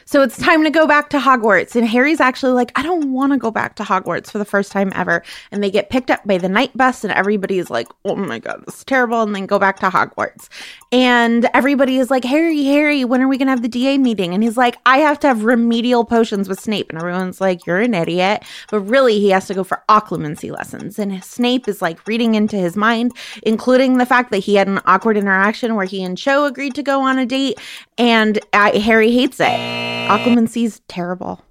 So 0.05 0.21
it's 0.21 0.37
time 0.37 0.63
to 0.63 0.69
go 0.69 0.87
back 0.87 1.09
to 1.09 1.17
Hogwarts. 1.17 1.75
And 1.75 1.87
Harry's 1.87 2.19
actually 2.19 2.53
like, 2.53 2.71
I 2.77 2.83
don't 2.83 3.13
want 3.13 3.31
to 3.33 3.37
go 3.37 3.51
back 3.51 3.75
to 3.75 3.83
Hogwarts 3.83 4.29
for 4.29 4.37
the 4.37 4.45
first 4.45 4.71
time 4.71 4.91
ever. 4.95 5.23
And 5.51 5.63
they 5.63 5.71
get 5.71 5.89
picked 5.89 6.11
up 6.11 6.25
by 6.25 6.37
the 6.37 6.49
Knight 6.49 6.75
Bus, 6.75 7.03
and 7.03 7.13
everybody's 7.13 7.69
like, 7.69 7.87
oh 8.05 8.15
my 8.15 8.39
God, 8.39 8.63
this 8.65 8.79
is 8.79 8.83
terrible. 8.83 9.21
And 9.21 9.35
then 9.35 9.45
go 9.45 9.59
back 9.59 9.79
to 9.79 9.89
Hogwarts. 9.89 10.49
And 10.91 11.49
everybody 11.53 11.97
is 11.97 12.11
like, 12.11 12.23
Harry, 12.23 12.63
Harry, 12.65 13.05
when 13.05 13.21
are 13.21 13.27
we 13.27 13.37
going 13.37 13.47
to 13.47 13.51
have 13.51 13.61
the 13.61 13.67
DA 13.67 13.97
meeting? 13.97 14.33
And 14.33 14.43
he's 14.43 14.57
like, 14.57 14.77
I 14.85 14.99
have 14.99 15.19
to 15.21 15.27
have 15.27 15.43
remedial 15.43 16.05
potions 16.05 16.49
with 16.49 16.59
Snape. 16.59 16.89
And 16.89 16.99
everyone's 16.99 17.41
like, 17.41 17.65
you're 17.65 17.79
an 17.79 17.93
idiot. 17.93 18.43
But 18.69 18.81
really, 18.81 19.19
he 19.19 19.29
has 19.29 19.47
to 19.47 19.53
go 19.53 19.63
for 19.63 19.83
occlumency 19.89 20.51
lessons. 20.51 20.99
And 20.99 21.23
Snape 21.23 21.67
is 21.67 21.81
like 21.81 22.05
reading 22.07 22.35
into 22.35 22.57
his 22.57 22.75
mind, 22.75 23.13
including 23.43 23.97
the 23.97 24.05
fact 24.05 24.31
that 24.31 24.39
he 24.39 24.55
had 24.55 24.67
an 24.67 24.81
awkward 24.85 25.17
interaction 25.17 25.75
where 25.75 25.85
he 25.85 26.03
and 26.03 26.17
Cho 26.17 26.45
agreed 26.45 26.75
to 26.75 26.83
go 26.83 27.01
on 27.01 27.17
a 27.17 27.25
date. 27.25 27.59
And 27.97 28.39
uh, 28.53 28.79
Harry 28.79 29.11
hates 29.11 29.39
it. 29.39 29.92
Occlumency's 30.09 30.81
terrible. 30.87 31.41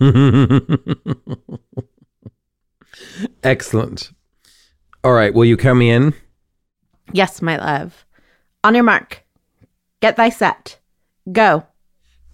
Excellent. 3.42 4.12
All 5.04 5.12
right, 5.12 5.34
will 5.34 5.44
you 5.44 5.56
come 5.56 5.82
in? 5.82 6.14
Yes, 7.12 7.42
my 7.42 7.56
love. 7.56 8.06
On 8.64 8.74
your 8.74 8.84
mark. 8.84 9.24
Get 10.00 10.16
thy 10.16 10.28
set. 10.28 10.78
Go. 11.32 11.66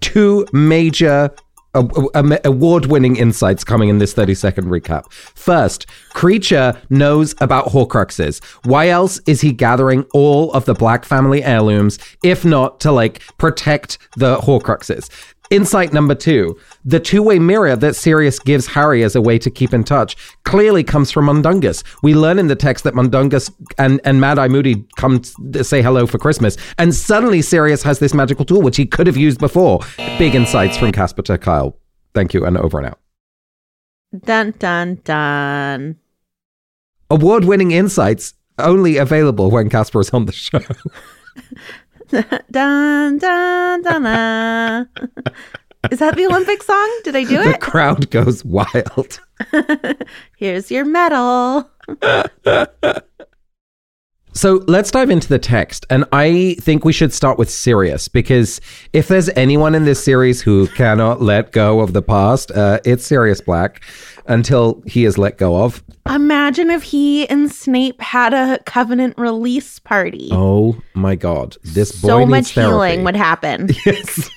Two 0.00 0.46
major 0.52 1.30
award 1.74 2.86
winning 2.86 3.16
insights 3.16 3.62
coming 3.62 3.88
in 3.88 3.98
this 3.98 4.12
30 4.12 4.34
second 4.34 4.66
recap. 4.66 5.10
First, 5.12 5.86
Kreacher 6.14 6.76
knows 6.90 7.34
about 7.40 7.66
Horcruxes. 7.66 8.42
Why 8.64 8.88
else 8.88 9.20
is 9.26 9.40
he 9.40 9.52
gathering 9.52 10.04
all 10.14 10.52
of 10.52 10.64
the 10.64 10.74
Black 10.74 11.04
family 11.04 11.42
heirlooms, 11.42 11.98
if 12.24 12.44
not 12.44 12.80
to 12.80 12.92
like 12.92 13.22
protect 13.38 13.98
the 14.16 14.38
Horcruxes? 14.38 15.10
Insight 15.50 15.92
number 15.92 16.14
two 16.14 16.58
the 16.84 17.00
two 17.00 17.22
way 17.22 17.38
mirror 17.38 17.76
that 17.76 17.96
Sirius 17.96 18.38
gives 18.38 18.66
Harry 18.66 19.02
as 19.02 19.16
a 19.16 19.20
way 19.20 19.38
to 19.38 19.50
keep 19.50 19.72
in 19.72 19.84
touch 19.84 20.16
clearly 20.44 20.84
comes 20.84 21.10
from 21.10 21.26
Mundungus. 21.26 21.82
We 22.02 22.14
learn 22.14 22.38
in 22.38 22.48
the 22.48 22.56
text 22.56 22.84
that 22.84 22.94
Mundungus 22.94 23.50
and, 23.78 24.00
and 24.04 24.20
Mad 24.20 24.38
Eye 24.38 24.48
Moody 24.48 24.86
come 24.96 25.22
to 25.52 25.64
say 25.64 25.82
hello 25.82 26.06
for 26.06 26.18
Christmas, 26.18 26.56
and 26.78 26.94
suddenly 26.94 27.42
Sirius 27.42 27.82
has 27.82 27.98
this 27.98 28.14
magical 28.14 28.44
tool 28.44 28.62
which 28.62 28.76
he 28.76 28.86
could 28.86 29.06
have 29.06 29.16
used 29.16 29.38
before. 29.38 29.80
Big 30.18 30.34
insights 30.34 30.76
from 30.76 30.92
Casper 30.92 31.22
ter 31.22 31.38
Kuile. 31.38 31.74
Thank 32.14 32.34
you, 32.34 32.44
and 32.44 32.56
over 32.56 32.78
and 32.78 32.88
out. 32.88 32.98
Dun 34.24 34.54
dun 34.58 35.00
dun. 35.04 35.96
Award 37.10 37.44
winning 37.44 37.70
insights 37.70 38.34
only 38.58 38.96
available 38.96 39.50
when 39.50 39.70
Casper 39.70 40.00
is 40.00 40.10
on 40.10 40.26
the 40.26 40.32
show. 40.32 40.60
dun 42.50 43.18
dun 43.18 43.82
dun. 43.82 44.88
Is 45.90 45.98
that 46.00 46.16
the 46.16 46.26
Olympic 46.26 46.62
song? 46.62 47.00
Did 47.04 47.16
I 47.16 47.24
do 47.24 47.38
The 47.38 47.50
it? 47.50 47.52
The 47.52 47.58
crowd 47.58 48.10
goes 48.10 48.44
wild. 48.44 49.20
Here's 50.36 50.70
your 50.70 50.84
medal. 50.84 51.70
So 54.38 54.62
let's 54.68 54.92
dive 54.92 55.10
into 55.10 55.26
the 55.26 55.40
text. 55.40 55.84
And 55.90 56.04
I 56.12 56.54
think 56.60 56.84
we 56.84 56.92
should 56.92 57.12
start 57.12 57.38
with 57.38 57.50
Sirius 57.50 58.06
because 58.06 58.60
if 58.92 59.08
there's 59.08 59.28
anyone 59.30 59.74
in 59.74 59.84
this 59.84 60.00
series 60.00 60.40
who 60.40 60.68
cannot 60.68 61.20
let 61.20 61.50
go 61.50 61.80
of 61.80 61.92
the 61.92 62.02
past, 62.02 62.52
uh, 62.52 62.78
it's 62.84 63.04
Sirius 63.04 63.40
Black 63.40 63.82
until 64.28 64.82
he 64.86 65.04
is 65.04 65.18
let 65.18 65.38
go 65.38 65.64
of. 65.64 65.82
Imagine 66.08 66.70
if 66.70 66.82
he 66.82 67.28
and 67.28 67.50
Snape 67.50 68.00
had 68.00 68.32
a 68.34 68.58
covenant 68.64 69.14
release 69.18 69.78
party. 69.78 70.28
Oh 70.30 70.80
my 70.94 71.16
God. 71.16 71.56
This 71.64 71.92
boy 72.00 72.08
so 72.08 72.18
needs 72.20 72.30
much 72.30 72.54
therapy. 72.54 72.70
healing 72.70 73.04
would 73.04 73.16
happen. 73.16 73.68
Yes. 73.86 74.30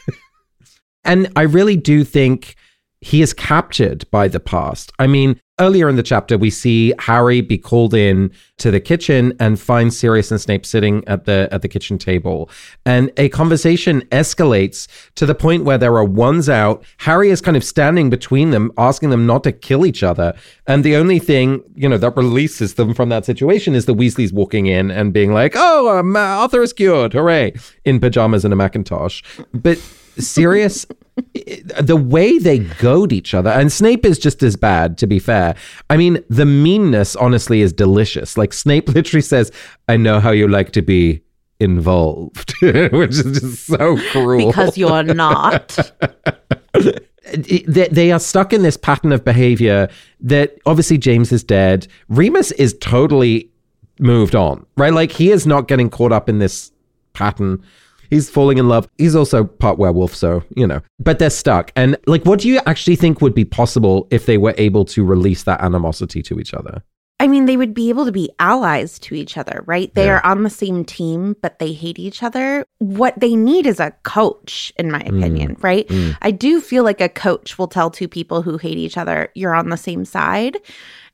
and 1.04 1.32
I 1.36 1.44
really 1.44 1.76
do 1.78 2.04
think 2.04 2.56
he 3.02 3.22
is 3.22 3.34
captured 3.34 4.10
by 4.12 4.28
the 4.28 4.40
past. 4.40 4.92
I 5.00 5.08
mean, 5.08 5.40
earlier 5.62 5.88
in 5.88 5.96
the 5.96 6.04
chapter, 6.04 6.38
we 6.38 6.50
see 6.50 6.94
Harry 7.00 7.40
be 7.40 7.58
called 7.58 7.94
in 7.94 8.32
to 8.58 8.72
the 8.72 8.80
kitchen 8.80 9.34
and 9.40 9.60
find 9.60 9.94
Sirius 9.94 10.32
and 10.32 10.42
Snape 10.42 10.66
sitting 10.66 11.08
at 11.08 11.26
the 11.26 11.48
at 11.52 11.62
the 11.62 11.68
kitchen 11.68 11.98
table, 11.98 12.50
and 12.86 13.12
a 13.18 13.30
conversation 13.30 14.02
escalates 14.12 14.88
to 15.16 15.26
the 15.26 15.36
point 15.36 15.64
where 15.64 15.78
there 15.78 15.96
are 15.96 16.04
ones 16.04 16.50
out. 16.50 16.84
Harry 16.98 17.30
is 17.30 17.42
kind 17.42 17.56
of 17.56 17.64
standing 17.64 18.10
between 18.10 18.50
them, 18.50 18.72
asking 18.78 19.12
them 19.12 19.26
not 19.26 19.44
to 19.44 19.52
kill 19.52 19.86
each 19.86 20.04
other, 20.04 20.34
and 20.68 20.84
the 20.84 20.96
only 20.96 21.20
thing 21.20 21.64
you 21.76 21.88
know 21.88 21.98
that 21.98 22.18
releases 22.18 22.74
them 22.74 22.94
from 22.94 23.10
that 23.10 23.26
situation 23.26 23.76
is 23.76 23.86
the 23.86 23.96
Weasleys 23.96 24.34
walking 24.34 24.66
in 24.66 24.90
and 24.90 25.14
being 25.14 25.32
like, 25.34 25.54
"Oh, 25.56 25.98
um, 25.98 26.16
Arthur 26.16 26.64
is 26.64 26.74
cured, 26.74 27.14
hooray!" 27.14 27.54
in 27.86 28.00
pajamas 28.00 28.44
and 28.44 28.54
a 28.54 28.58
mackintosh, 28.58 29.24
but. 29.54 29.80
Sirius, 30.18 30.86
the 31.80 31.96
way 31.96 32.38
they 32.38 32.60
goad 32.60 33.12
each 33.12 33.34
other, 33.34 33.50
and 33.50 33.72
Snape 33.72 34.06
is 34.06 34.18
just 34.18 34.44
as 34.44 34.56
bad, 34.56 34.98
to 35.00 35.08
be 35.08 35.20
fair. 35.20 35.56
I 35.90 35.98
mean, 35.98 36.24
the 36.30 36.46
meanness, 36.46 37.16
honestly, 37.16 37.62
is 37.62 37.74
delicious. 37.74 38.38
Like, 38.38 38.54
Snape 38.54 38.90
literally 38.96 39.22
says, 39.22 39.52
I 39.88 39.98
know 39.98 40.20
how 40.20 40.32
you 40.32 40.48
like 40.48 40.72
to 40.72 40.82
be 40.82 41.22
involved, 41.60 42.54
which 42.62 43.12
is 43.12 43.40
just 43.40 43.68
so 43.68 43.98
cruel. 44.12 44.48
because 44.48 44.78
you're 44.78 45.04
not. 45.04 45.94
they, 47.34 47.88
they 47.92 48.12
are 48.12 48.20
stuck 48.20 48.54
in 48.54 48.64
this 48.64 48.78
pattern 48.78 49.12
of 49.12 49.24
behavior 49.24 49.88
that 50.20 50.58
obviously 50.66 50.98
James 50.98 51.32
is 51.32 51.44
dead. 51.44 51.88
Remus 52.10 52.52
is 52.54 52.76
totally 52.82 53.50
moved 54.00 54.36
on, 54.36 54.66
right? 54.76 54.94
Like 54.94 55.12
he 55.12 55.32
is 55.32 55.46
not 55.46 55.68
getting 55.68 55.90
caught 55.90 56.12
up 56.12 56.28
in 56.28 56.40
this 56.40 56.72
pattern. 57.14 57.64
He's 58.12 58.30
falling 58.30 58.60
in 58.60 58.68
love. 58.68 58.88
He's 59.00 59.16
also 59.16 59.46
part 59.46 59.80
werewolf, 59.80 60.14
so, 60.14 60.44
you 60.56 60.68
know, 60.68 60.82
but 61.00 61.18
they're 61.18 61.30
stuck. 61.32 61.72
And 61.76 61.98
like, 62.06 62.26
what 62.26 62.42
do 62.42 62.50
you 62.50 62.60
actually 62.68 62.98
think 62.98 63.22
would 63.22 63.34
be 63.34 63.46
possible 63.46 64.08
if 64.12 64.26
they 64.28 64.38
were 64.38 64.54
able 64.58 64.86
to 64.86 65.04
release 65.04 65.44
that 65.44 65.62
animosity 65.62 66.22
to 66.24 66.40
each 66.40 66.54
other? 66.54 66.84
I 67.22 67.28
mean, 67.28 67.46
they 67.46 67.56
would 67.56 67.76
be 67.76 67.90
able 67.90 68.06
to 68.06 68.12
be 68.12 68.32
allies 68.40 68.98
to 69.00 69.14
each 69.14 69.38
other, 69.38 69.64
right? 69.68 69.94
They 69.94 70.08
Yeah. 70.08 70.16
are 70.16 70.26
on 70.26 70.42
the 70.42 70.50
same 70.50 70.84
team, 70.84 71.36
but 71.42 71.60
they 71.60 71.72
hate 71.72 72.00
each 72.00 72.24
other. 72.24 72.66
What 72.80 73.14
they 73.16 73.36
need 73.36 73.68
is 73.68 73.80
a 73.80 73.94
coach, 74.04 74.74
in 74.76 74.92
my 74.92 75.04
mm. 75.04 75.20
opinion, 75.20 75.56
right? 75.62 75.88
Mm. 75.88 76.18
I 76.22 76.32
do 76.32 76.60
feel 76.60 76.84
like 76.84 77.00
a 77.00 77.08
coach 77.08 77.60
will 77.60 77.68
tell 77.68 77.92
two 77.92 78.08
people 78.08 78.42
who 78.42 78.58
hate 78.58 78.80
each 78.80 78.98
other, 78.98 79.30
you're 79.36 79.54
on 79.54 79.70
the 79.70 79.78
same 79.78 80.04
side. 80.04 80.58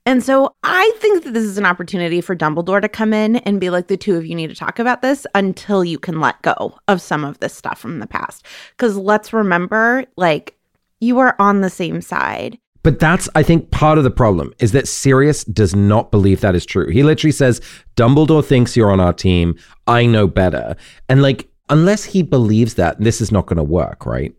And 0.08 0.24
so 0.24 0.56
I 0.64 0.90
think 1.00 1.26
that 1.26 1.34
this 1.34 1.44
is 1.44 1.58
an 1.58 1.66
opportunity 1.66 2.22
for 2.22 2.34
Dumbledore 2.34 2.82
to 2.82 2.88
come 2.88 3.12
in 3.12 3.36
and 3.36 3.60
be 3.60 3.70
like, 3.70 3.88
the 3.88 3.98
two 3.98 4.16
of 4.16 4.26
you 4.26 4.36
need 4.36 4.48
to 4.48 4.56
talk 4.56 4.80
about 4.80 5.02
this 5.02 5.28
until 5.36 5.84
you 5.84 6.00
can 6.00 6.22
let 6.22 6.42
go 6.44 6.80
of 6.88 7.02
some 7.02 7.26
of 7.26 7.40
this 7.40 7.54
stuff 7.54 7.78
from 7.78 8.00
the 8.00 8.08
past. 8.08 8.46
Because 8.72 8.96
let's 8.96 9.34
remember, 9.34 10.06
like, 10.16 10.58
you 11.02 11.20
are 11.20 11.36
on 11.40 11.60
the 11.60 11.70
same 11.70 12.00
side. 12.00 12.58
But 12.84 13.00
that's, 13.00 13.28
I 13.36 13.44
think, 13.44 13.70
part 13.72 13.98
of 13.98 14.06
the 14.06 14.10
problem 14.10 14.54
is 14.60 14.72
that 14.72 14.88
Sirius 14.88 15.44
does 15.44 15.76
not 15.76 16.10
believe 16.10 16.40
that 16.40 16.56
is 16.56 16.66
true. 16.66 16.88
He 16.88 17.04
literally 17.04 17.34
says, 17.34 17.60
Dumbledore 17.98 18.46
thinks 18.46 18.78
you're 18.78 18.94
on 18.94 19.02
our 19.02 19.12
team. 19.12 19.58
I 19.88 20.06
know 20.06 20.26
better. 20.26 20.78
And 21.10 21.22
like, 21.22 21.50
unless 21.68 22.06
he 22.06 22.24
believes 22.24 22.76
that, 22.76 22.98
this 22.98 23.20
is 23.20 23.30
not 23.30 23.46
going 23.46 23.58
to 23.58 23.64
work, 23.64 24.06
right? 24.06 24.34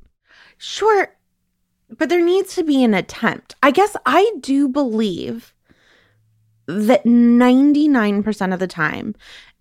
Sure, 0.57 1.15
but 1.99 2.09
there 2.09 2.25
needs 2.25 2.55
to 2.55 2.65
be 2.65 2.83
an 2.83 2.95
attempt. 2.95 3.55
I 3.63 3.71
guess 3.71 3.95
I 4.07 4.33
do 4.41 4.67
believe 4.67 5.53
that 6.69 7.05
99% 7.05 8.53
of 8.53 8.61
the 8.61 8.67
time, 8.67 9.15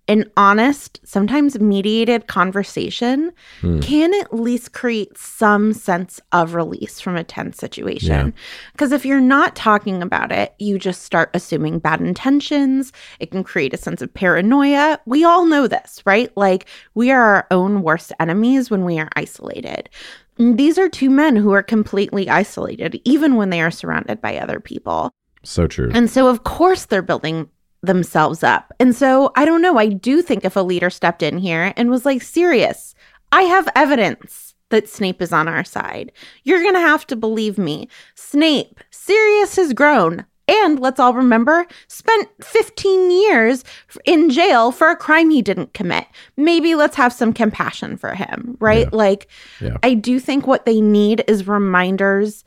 an 0.10 0.30
honest, 0.38 1.02
sometimes 1.04 1.60
mediated 1.60 2.28
conversation 2.28 3.32
hmm. 3.60 3.80
can 3.80 4.14
at 4.14 4.34
least 4.34 4.72
create 4.72 5.18
some 5.18 5.74
sense 5.74 6.22
of 6.32 6.54
release 6.54 7.02
from 7.02 7.18
a 7.18 7.24
tense 7.24 7.58
situation. 7.58 8.34
Because 8.72 8.92
if 8.94 9.06
you're 9.06 9.20
not 9.20 9.56
talking 9.56 10.02
about 10.02 10.32
it, 10.32 10.54
you 10.60 10.80
just 10.80 11.04
start 11.04 11.30
assuming 11.34 11.80
bad 11.80 12.00
intentions. 12.00 12.94
It 13.20 13.32
can 13.32 13.44
create 13.44 13.74
a 13.74 13.78
sense 13.78 14.02
of 14.02 14.14
paranoia. 14.14 15.00
We 15.06 15.26
all 15.26 15.46
know 15.46 15.68
this, 15.68 16.02
right? 16.06 16.36
Like 16.38 16.68
we 16.94 17.12
are 17.12 17.22
our 17.22 17.48
own 17.52 17.82
worst 17.82 18.14
enemies 18.20 18.70
when 18.70 18.86
we 18.86 19.00
are 19.00 19.10
isolated. 19.16 19.90
These 20.38 20.78
are 20.78 20.88
two 20.88 21.10
men 21.10 21.36
who 21.36 21.52
are 21.52 21.64
completely 21.64 22.30
isolated, 22.30 23.02
even 23.04 23.36
when 23.36 23.50
they 23.50 23.60
are 23.60 23.72
surrounded 23.72 24.22
by 24.22 24.38
other 24.38 24.60
people. 24.60 25.12
So 25.48 25.66
true. 25.66 25.90
And 25.94 26.10
so, 26.10 26.28
of 26.28 26.44
course, 26.44 26.86
they're 26.86 27.02
building 27.02 27.50
themselves 27.82 28.44
up. 28.44 28.74
And 28.80 28.94
so, 28.94 29.32
I 29.36 29.46
don't 29.46 29.62
know. 29.62 29.78
I 29.78 29.88
do 29.88 30.22
think 30.22 30.44
if 30.44 30.58
a 30.58 30.62
leader 30.62 30.90
stepped 30.90 31.24
in 31.24 31.38
here 31.38 31.74
and 31.78 31.90
was 31.90 32.06
like, 32.06 32.22
Sirius, 32.22 32.94
I 33.32 33.44
have 33.44 33.70
evidence 33.74 34.56
that 34.70 34.90
Snape 34.90 35.22
is 35.22 35.32
on 35.32 35.48
our 35.48 35.64
side. 35.64 36.12
You're 36.44 36.62
going 36.62 36.74
to 36.74 36.82
have 36.82 37.08
to 37.08 37.16
believe 37.16 37.58
me. 37.58 37.88
Snape, 38.16 38.82
Sirius 38.92 39.56
has 39.56 39.72
grown. 39.72 40.26
And 40.50 40.80
let's 40.80 41.00
all 41.00 41.14
remember, 41.14 41.66
spent 41.88 42.30
15 42.44 43.12
years 43.12 43.64
in 44.06 44.30
jail 44.30 44.72
for 44.72 44.90
a 44.90 44.96
crime 44.96 45.30
he 45.30 45.42
didn't 45.42 45.74
commit. 45.74 46.06
Maybe 46.36 46.76
let's 46.76 46.96
have 46.96 47.12
some 47.12 47.34
compassion 47.34 47.98
for 47.98 48.14
him, 48.16 48.58
right? 48.60 48.92
Like, 48.94 49.28
Yeah. 49.62 49.78
I 49.84 49.94
do 49.94 50.20
think 50.20 50.46
what 50.48 50.66
they 50.66 50.80
need 50.82 51.24
is 51.28 51.48
reminders 51.48 52.44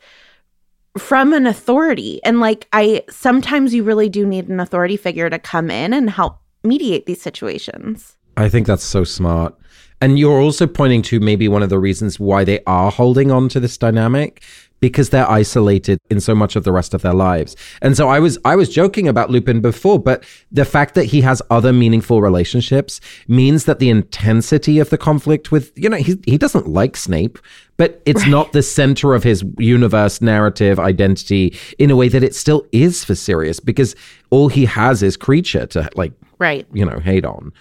from 0.97 1.33
an 1.33 1.45
authority. 1.45 2.21
And 2.23 2.39
like, 2.39 2.67
I 2.73 3.03
sometimes 3.09 3.73
you 3.73 3.83
really 3.83 4.09
do 4.09 4.25
need 4.25 4.49
an 4.49 4.59
authority 4.59 4.97
figure 4.97 5.29
to 5.29 5.39
come 5.39 5.71
in 5.71 5.93
and 5.93 6.09
help 6.09 6.39
mediate 6.63 7.05
these 7.05 7.21
situations. 7.21 8.17
I 8.37 8.49
think 8.49 8.67
that's 8.67 8.83
so 8.83 9.03
smart. 9.03 9.55
And 9.99 10.17
you're 10.17 10.41
also 10.41 10.65
pointing 10.65 11.03
to 11.03 11.19
maybe 11.19 11.47
one 11.47 11.61
of 11.61 11.69
the 11.69 11.79
reasons 11.79 12.19
why 12.19 12.43
they 12.43 12.61
are 12.65 12.91
holding 12.91 13.31
on 13.31 13.49
to 13.49 13.59
this 13.59 13.77
dynamic 13.77 14.41
because 14.81 15.11
they're 15.11 15.29
isolated 15.29 15.99
in 16.09 16.19
so 16.19 16.35
much 16.35 16.57
of 16.57 16.65
the 16.65 16.71
rest 16.73 16.93
of 16.93 17.01
their 17.01 17.13
lives. 17.13 17.55
And 17.81 17.95
so 17.95 18.09
I 18.09 18.19
was 18.19 18.37
I 18.43 18.57
was 18.57 18.67
joking 18.67 19.07
about 19.07 19.29
Lupin 19.29 19.61
before, 19.61 19.99
but 19.99 20.25
the 20.51 20.65
fact 20.65 20.95
that 20.95 21.05
he 21.05 21.21
has 21.21 21.41
other 21.49 21.71
meaningful 21.71 22.21
relationships 22.21 22.99
means 23.27 23.65
that 23.65 23.79
the 23.79 23.89
intensity 23.89 24.79
of 24.79 24.89
the 24.89 24.97
conflict 24.97 25.51
with 25.51 25.71
you 25.77 25.87
know 25.87 25.97
he 25.97 26.19
he 26.25 26.37
doesn't 26.37 26.67
like 26.67 26.97
Snape, 26.97 27.39
but 27.77 28.01
it's 28.05 28.27
not 28.27 28.51
the 28.51 28.63
center 28.63 29.13
of 29.13 29.23
his 29.23 29.45
universe 29.57 30.21
narrative 30.21 30.79
identity 30.79 31.57
in 31.79 31.89
a 31.89 31.95
way 31.95 32.09
that 32.09 32.23
it 32.23 32.35
still 32.35 32.65
is 32.71 33.05
for 33.05 33.15
Sirius 33.15 33.59
because 33.59 33.95
all 34.31 34.49
he 34.49 34.65
has 34.65 35.01
is 35.01 35.15
Kreacher 35.15 35.69
to 35.69 35.89
like 35.95 36.13
Right. 36.39 36.65
you 36.73 36.83
know, 36.83 36.99
hate 36.99 37.23
on. 37.23 37.53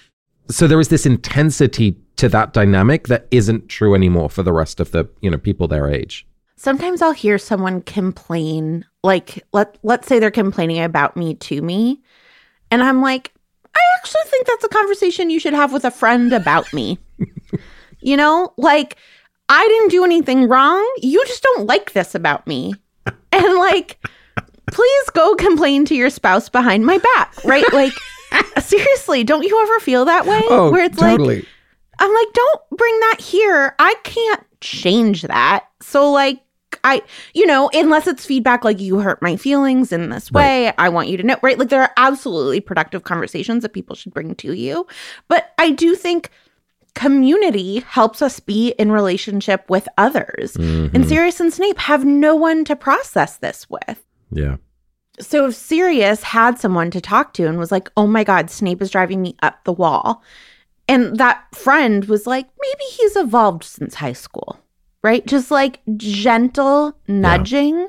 So 0.49 0.67
there 0.67 0.81
is 0.81 0.89
this 0.89 1.07
intensity 1.07 1.97
to 2.17 2.29
that 2.31 2.53
dynamic 2.53 3.09
that 3.09 3.27
isn't 3.31 3.69
true 3.69 3.95
anymore 3.95 4.31
for 4.31 4.43
the 4.43 4.53
rest 4.53 4.81
of 4.81 4.91
the, 4.91 5.09
you 5.21 5.31
know, 5.31 5.39
people 5.39 5.69
their 5.69 5.89
age. 5.89 6.27
Sometimes 6.61 7.01
I'll 7.01 7.13
hear 7.13 7.39
someone 7.39 7.81
complain, 7.81 8.85
like 9.03 9.43
let 9.55 9.79
let's 9.83 10.07
say 10.07 10.19
they're 10.19 10.31
complaining 10.31 10.83
about 10.83 11.17
me 11.17 11.37
to 11.37 11.63
me, 11.63 12.03
and 12.71 12.83
I'm 12.83 13.01
like, 13.01 13.33
I 13.75 13.81
actually 13.97 14.25
think 14.27 14.47
that's 14.47 14.65
a 14.65 14.69
conversation 14.69 15.31
you 15.31 15.41
should 15.41 15.55
have 15.55 15.73
with 15.73 15.87
a 15.87 15.91
friend 15.91 16.35
about 16.35 16.71
me. 16.75 16.99
you 18.01 18.15
know, 18.15 18.53
like 18.59 18.99
I 19.49 19.67
didn't 19.67 19.89
do 19.89 20.05
anything 20.05 20.49
wrong. 20.49 20.87
You 20.99 21.25
just 21.27 21.43
don't 21.43 21.67
like 21.67 21.95
this 21.95 22.15
about 22.15 22.47
me. 22.47 22.75
And 23.33 23.55
like 23.55 23.99
please 24.71 25.11
go 25.15 25.35
complain 25.37 25.87
to 25.87 25.95
your 25.95 26.11
spouse 26.11 26.51
behind 26.51 26.85
my 26.85 26.99
back, 26.99 27.43
right? 27.43 27.73
Like 27.73 27.95
seriously, 28.61 29.25
don't 29.25 29.45
you 29.45 29.63
ever 29.63 29.81
feel 29.81 30.05
that 30.05 30.27
way 30.27 30.43
oh, 30.51 30.71
where 30.71 30.85
it's 30.85 30.99
like 30.99 31.21
I'm 32.01 32.15
like, 32.15 32.33
don't 32.35 32.61
bring 32.77 33.01
that 33.01 33.17
here. 33.19 33.75
I 33.79 33.95
can't 34.05 34.45
change 34.61 35.23
that. 35.23 35.67
So, 35.83 36.11
like, 36.11 36.41
I, 36.85 37.03
you 37.35 37.47
know, 37.47 37.71
unless 37.73 38.07
it's 38.07 38.25
feedback 38.25 38.65
like 38.65 38.81
you 38.81 38.99
hurt 38.99 39.21
my 39.23 39.37
feelings 39.37 39.93
in 39.93 40.11
this 40.11 40.31
way, 40.33 40.73
I 40.79 40.89
want 40.89 41.09
you 41.09 41.17
to 41.17 41.23
know, 41.23 41.37
right? 41.43 41.59
Like, 41.59 41.69
there 41.69 41.83
are 41.83 41.93
absolutely 41.97 42.61
productive 42.61 43.05
conversations 43.05 43.63
that 43.63 43.73
people 43.73 43.97
should 43.97 44.15
bring 44.15 44.35
to 44.37 44.53
you. 44.53 44.87
But 45.29 45.53
I 45.59 45.71
do 45.71 45.95
think 45.95 46.31
community 46.95 47.81
helps 47.81 48.23
us 48.23 48.41
be 48.41 48.71
in 48.79 48.91
relationship 48.93 49.69
with 49.69 49.89
others. 49.99 50.57
And 50.57 50.91
mm-hmm. 50.93 51.03
Sirius 51.05 51.41
and 51.41 51.53
Snape 51.53 51.79
have 51.79 52.05
no 52.05 52.35
one 52.35 52.65
to 52.65 52.77
process 52.77 53.37
this 53.37 53.69
with. 53.71 54.05
yeah. 54.33 54.57
So 55.21 55.47
if 55.47 55.55
Sirius 55.55 56.23
had 56.23 56.59
someone 56.59 56.91
to 56.93 57.01
talk 57.01 57.35
to 57.35 57.47
and 57.47 57.59
was 57.59 57.71
like, 57.71 57.91
"Oh 57.97 58.07
my 58.07 58.25
god, 58.25 58.51
Snape 58.51 58.81
is 58.81 58.91
driving 58.91 59.21
me 59.21 59.37
up 59.43 59.65
the 59.65 59.73
wall." 59.73 60.23
And 60.89 61.19
that 61.19 61.45
friend 61.55 62.07
was 62.07 62.27
like, 62.27 62.47
"Maybe 62.61 62.85
he's 62.93 63.17
evolved 63.17 63.65
since 63.65 63.97
high 63.97 64.15
school." 64.15 64.59
Right? 65.03 65.27
Just 65.27 65.51
like 65.51 65.81
gentle 65.97 66.97
nudging. 67.09 67.89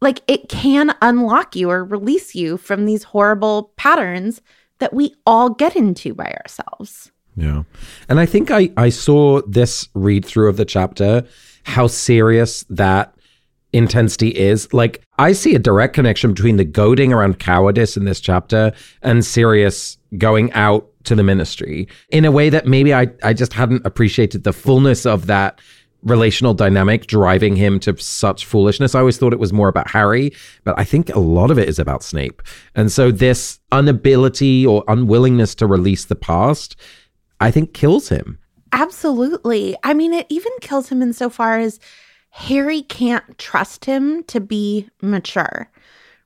Like 0.00 0.22
it 0.28 0.48
can 0.48 0.94
unlock 1.02 1.56
you 1.56 1.70
or 1.70 1.84
release 1.84 2.34
you 2.34 2.56
from 2.56 2.84
these 2.84 3.02
horrible 3.02 3.72
patterns 3.76 4.40
that 4.78 4.94
we 4.94 5.14
all 5.26 5.50
get 5.50 5.74
into 5.74 6.14
by 6.14 6.36
ourselves. 6.40 7.10
Yeah. 7.36 7.62
And 8.08 8.18
I 8.18 8.26
think 8.26 8.50
I, 8.50 8.70
I 8.76 8.88
saw 8.88 9.42
this 9.46 9.88
read 9.94 10.24
through 10.24 10.48
of 10.48 10.56
the 10.56 10.64
chapter, 10.64 11.24
how 11.64 11.86
serious 11.86 12.64
that 12.68 13.14
intensity 13.72 14.28
is. 14.36 14.72
Like, 14.72 15.02
I 15.18 15.32
see 15.32 15.54
a 15.54 15.58
direct 15.58 15.94
connection 15.94 16.32
between 16.32 16.56
the 16.56 16.64
goading 16.64 17.12
around 17.12 17.38
cowardice 17.38 17.96
in 17.96 18.04
this 18.04 18.20
chapter 18.20 18.72
and 19.02 19.24
Sirius 19.24 19.98
going 20.16 20.52
out 20.52 20.88
to 21.04 21.14
the 21.14 21.22
ministry 21.22 21.86
in 22.10 22.24
a 22.24 22.32
way 22.32 22.50
that 22.50 22.66
maybe 22.66 22.92
I, 22.92 23.08
I 23.22 23.34
just 23.34 23.52
hadn't 23.52 23.86
appreciated 23.86 24.44
the 24.44 24.52
fullness 24.52 25.06
of 25.06 25.26
that 25.26 25.60
relational 26.02 26.54
dynamic 26.54 27.06
driving 27.06 27.56
him 27.56 27.80
to 27.80 27.96
such 27.98 28.44
foolishness. 28.44 28.94
I 28.94 29.00
always 29.00 29.18
thought 29.18 29.32
it 29.32 29.40
was 29.40 29.52
more 29.52 29.68
about 29.68 29.90
Harry, 29.90 30.32
but 30.64 30.78
I 30.78 30.84
think 30.84 31.14
a 31.14 31.18
lot 31.18 31.50
of 31.50 31.58
it 31.58 31.68
is 31.68 31.78
about 31.78 32.02
Snape. 32.02 32.42
And 32.74 32.90
so 32.92 33.10
this 33.10 33.58
inability 33.72 34.66
or 34.66 34.84
unwillingness 34.88 35.54
to 35.56 35.66
release 35.66 36.04
the 36.04 36.14
past, 36.14 36.76
I 37.40 37.50
think 37.50 37.74
kills 37.74 38.08
him. 38.08 38.38
Absolutely. 38.72 39.76
I 39.82 39.94
mean, 39.94 40.12
it 40.12 40.26
even 40.28 40.52
kills 40.60 40.88
him 40.88 41.02
insofar 41.02 41.58
as 41.58 41.80
Harry 42.30 42.82
can't 42.82 43.38
trust 43.38 43.84
him 43.84 44.22
to 44.24 44.40
be 44.40 44.88
mature, 45.02 45.70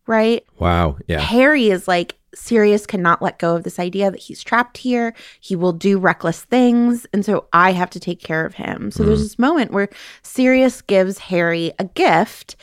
right? 0.07 0.45
Wow. 0.59 0.99
Yeah. 1.07 1.21
Harry 1.21 1.71
is 1.71 1.89
like, 1.89 2.19
Sirius 2.35 2.87
cannot 2.87 3.23
let 3.23 3.39
go 3.39 3.57
of 3.57 3.65
this 3.65 3.79
idea 3.79 4.11
that 4.11 4.21
he's 4.21 4.43
trapped 4.43 4.79
here. 4.79 5.15
He 5.41 5.57
will 5.57 5.73
do 5.73 5.99
reckless 5.99 6.45
things. 6.45 7.07
And 7.13 7.25
so 7.25 7.47
I 7.53 7.73
have 7.73 7.91
to 7.91 8.01
take 8.01 8.21
care 8.21 8.47
of 8.47 8.55
him. 8.55 8.91
So 8.91 9.05
there's 9.05 9.19
hmm. 9.19 9.25
this 9.25 9.39
moment 9.39 9.73
where 9.73 9.89
Sirius 10.23 10.83
gives 10.83 11.19
Harry 11.19 11.73
a 11.79 11.85
gift 11.85 12.57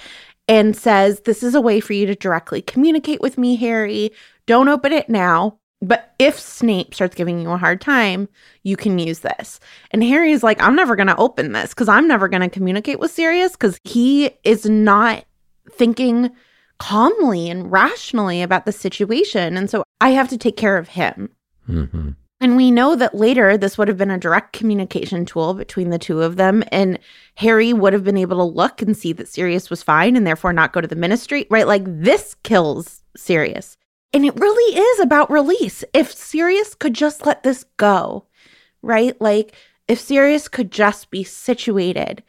and 0.47 0.75
says, 0.75 1.21
This 1.21 1.43
is 1.43 1.55
a 1.55 1.61
way 1.61 1.79
for 1.79 1.93
you 1.93 2.05
to 2.07 2.15
directly 2.15 2.61
communicate 2.61 3.21
with 3.21 3.37
me, 3.37 3.55
Harry. 3.57 4.11
Don't 4.45 4.69
open 4.69 4.91
it 4.91 5.09
now. 5.09 5.59
But 5.81 6.13
if 6.19 6.37
Snape 6.37 6.93
starts 6.93 7.15
giving 7.15 7.39
you 7.39 7.51
a 7.51 7.57
hard 7.57 7.79
time, 7.79 8.27
you 8.63 8.75
can 8.75 8.99
use 8.99 9.19
this. 9.19 9.61
And 9.91 10.03
Harry 10.03 10.33
is 10.33 10.43
like, 10.43 10.61
I'm 10.61 10.75
never 10.75 10.97
going 10.97 11.07
to 11.07 11.15
open 11.15 11.53
this 11.53 11.69
because 11.69 11.87
I'm 11.87 12.05
never 12.05 12.27
going 12.27 12.41
to 12.41 12.49
communicate 12.49 12.99
with 12.99 13.11
Sirius 13.11 13.53
because 13.53 13.79
he 13.85 14.31
is 14.43 14.65
not 14.65 15.23
thinking 15.71 16.31
calmly 16.79 17.49
and 17.49 17.71
rationally 17.71 18.41
about 18.41 18.65
the 18.65 18.71
situation. 18.71 19.55
And 19.57 19.69
so 19.69 19.83
I 20.01 20.09
have 20.09 20.29
to 20.29 20.37
take 20.37 20.57
care 20.57 20.77
of 20.77 20.89
him. 20.89 21.29
hmm 21.65 22.11
And 22.41 22.55
we 22.55 22.71
know 22.71 22.95
that 22.95 23.13
later 23.13 23.57
this 23.57 23.77
would 23.77 23.87
have 23.89 23.97
been 23.97 24.09
a 24.09 24.17
direct 24.17 24.53
communication 24.53 25.25
tool 25.25 25.53
between 25.53 25.89
the 25.89 25.99
two 25.99 26.21
of 26.21 26.37
them. 26.37 26.63
And 26.71 26.97
Harry 27.35 27.73
would 27.73 27.93
have 27.93 28.03
been 28.03 28.17
able 28.17 28.37
to 28.37 28.55
look 28.55 28.81
and 28.81 28.95
see 28.95 29.13
that 29.13 29.27
Sirius 29.27 29.69
was 29.69 29.83
fine 29.83 30.15
and 30.15 30.25
therefore 30.25 30.53
not 30.53 30.73
go 30.73 30.81
to 30.81 30.87
the 30.87 30.95
ministry, 30.95 31.45
right? 31.49 31.67
Like 31.67 31.83
this 31.85 32.35
kills 32.43 33.03
Sirius. 33.15 33.77
And 34.11 34.25
it 34.25 34.39
really 34.39 34.79
is 34.79 34.99
about 35.01 35.29
release. 35.29 35.83
If 35.93 36.11
Sirius 36.13 36.73
could 36.73 36.93
just 36.93 37.25
let 37.25 37.43
this 37.43 37.65
go, 37.77 38.25
right? 38.81 39.19
Like 39.21 39.53
if 39.87 39.99
Sirius 39.99 40.47
could 40.47 40.71
just 40.71 41.11
be 41.11 41.23
situated 41.23 42.23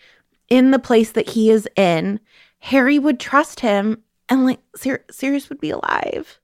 in 0.48 0.72
the 0.72 0.78
place 0.78 1.12
that 1.12 1.30
he 1.30 1.50
is 1.50 1.68
in, 1.76 2.20
Harry 2.58 2.98
would 2.98 3.20
trust 3.20 3.60
him 3.60 4.02
and 4.30 4.46
like 4.46 4.60
Sir- 4.76 5.04
Sirius 5.10 5.50
would 5.50 5.60
be 5.60 5.70
alive. 5.70 6.39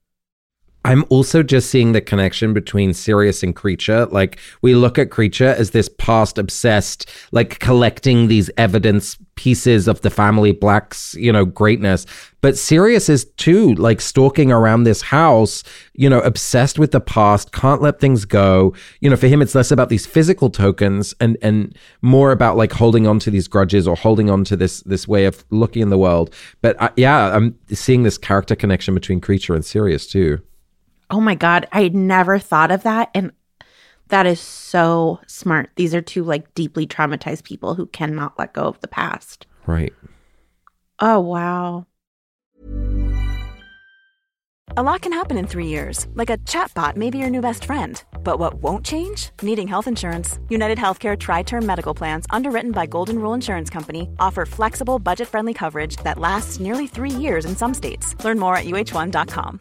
I'm 0.86 1.04
also 1.08 1.42
just 1.42 1.68
seeing 1.68 1.90
the 1.90 2.00
connection 2.00 2.54
between 2.54 2.94
Sirius 2.94 3.42
and 3.42 3.56
Kreacher. 3.56 4.10
Like 4.12 4.38
we 4.62 4.76
look 4.76 5.00
at 5.00 5.10
Kreacher 5.10 5.52
as 5.52 5.72
this 5.72 5.88
past 5.88 6.38
obsessed, 6.38 7.10
like 7.32 7.58
collecting 7.58 8.28
these 8.28 8.52
evidence 8.56 9.18
pieces 9.34 9.88
of 9.88 10.02
the 10.02 10.10
family 10.10 10.52
Black's, 10.52 11.14
you 11.14 11.32
know, 11.32 11.44
greatness. 11.44 12.06
But 12.40 12.56
Sirius 12.56 13.08
is 13.08 13.24
too, 13.36 13.74
like 13.74 14.00
stalking 14.00 14.52
around 14.52 14.84
this 14.84 15.02
house, 15.02 15.64
you 15.94 16.08
know, 16.08 16.20
obsessed 16.20 16.78
with 16.78 16.92
the 16.92 17.00
past, 17.00 17.50
can't 17.50 17.82
let 17.82 17.98
things 17.98 18.24
go. 18.24 18.72
You 19.00 19.10
know, 19.10 19.16
for 19.16 19.26
him 19.26 19.42
it's 19.42 19.56
less 19.56 19.72
about 19.72 19.88
these 19.88 20.06
physical 20.06 20.50
tokens 20.50 21.16
and 21.18 21.36
and 21.42 21.76
more 22.00 22.30
about 22.30 22.56
like 22.56 22.72
holding 22.72 23.08
on 23.08 23.18
to 23.20 23.30
these 23.32 23.48
grudges 23.48 23.88
or 23.88 23.96
holding 23.96 24.30
on 24.30 24.44
to 24.44 24.56
this 24.56 24.82
this 24.82 25.08
way 25.08 25.24
of 25.24 25.44
looking 25.50 25.82
in 25.82 25.90
the 25.90 25.98
world. 25.98 26.32
But 26.60 26.80
uh, 26.80 26.90
yeah, 26.94 27.34
I'm 27.34 27.58
seeing 27.72 28.04
this 28.04 28.18
character 28.18 28.54
connection 28.54 28.94
between 28.94 29.20
Kreacher 29.20 29.56
and 29.56 29.64
Sirius 29.64 30.06
too. 30.06 30.40
Oh 31.10 31.20
my 31.20 31.34
God. 31.34 31.66
I 31.72 31.82
had 31.82 31.94
never 31.94 32.38
thought 32.38 32.70
of 32.70 32.82
that. 32.82 33.10
And 33.14 33.32
that 34.08 34.26
is 34.26 34.40
so 34.40 35.20
smart. 35.26 35.70
These 35.76 35.94
are 35.94 36.02
two 36.02 36.24
like 36.24 36.54
deeply 36.54 36.86
traumatized 36.86 37.44
people 37.44 37.74
who 37.74 37.86
cannot 37.86 38.38
let 38.38 38.52
go 38.52 38.62
of 38.62 38.80
the 38.80 38.88
past. 38.88 39.46
Right. 39.66 39.92
Oh, 40.98 41.20
wow. 41.20 41.86
A 44.76 44.82
lot 44.82 45.00
can 45.00 45.12
happen 45.12 45.38
in 45.38 45.46
three 45.46 45.68
years, 45.68 46.06
like 46.14 46.28
a 46.28 46.38
chatbot 46.38 46.96
may 46.96 47.08
be 47.08 47.18
your 47.18 47.30
new 47.30 47.40
best 47.40 47.64
friend. 47.64 48.02
But 48.22 48.38
what 48.38 48.54
won't 48.54 48.84
change? 48.84 49.30
Needing 49.40 49.68
health 49.68 49.86
insurance. 49.86 50.38
United 50.48 50.76
Healthcare 50.76 51.18
Tri 51.18 51.42
Term 51.44 51.64
Medical 51.64 51.94
Plans, 51.94 52.26
underwritten 52.30 52.72
by 52.72 52.86
Golden 52.86 53.18
Rule 53.18 53.32
Insurance 53.32 53.70
Company, 53.70 54.10
offer 54.18 54.44
flexible, 54.44 54.98
budget 54.98 55.28
friendly 55.28 55.54
coverage 55.54 55.96
that 55.98 56.18
lasts 56.18 56.60
nearly 56.60 56.86
three 56.86 57.10
years 57.10 57.44
in 57.44 57.56
some 57.56 57.74
states. 57.74 58.22
Learn 58.24 58.38
more 58.38 58.56
at 58.56 58.64
uh1.com. 58.66 59.60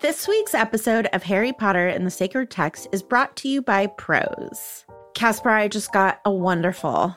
This 0.00 0.26
week's 0.26 0.54
episode 0.54 1.08
of 1.12 1.22
Harry 1.24 1.52
Potter 1.52 1.86
and 1.86 2.06
the 2.06 2.10
Sacred 2.10 2.48
Text 2.48 2.88
is 2.90 3.02
brought 3.02 3.36
to 3.36 3.50
you 3.50 3.60
by 3.60 3.86
Prose. 3.86 4.86
Casper, 5.12 5.50
I 5.50 5.68
just 5.68 5.92
got 5.92 6.22
a 6.24 6.30
wonderful, 6.30 7.14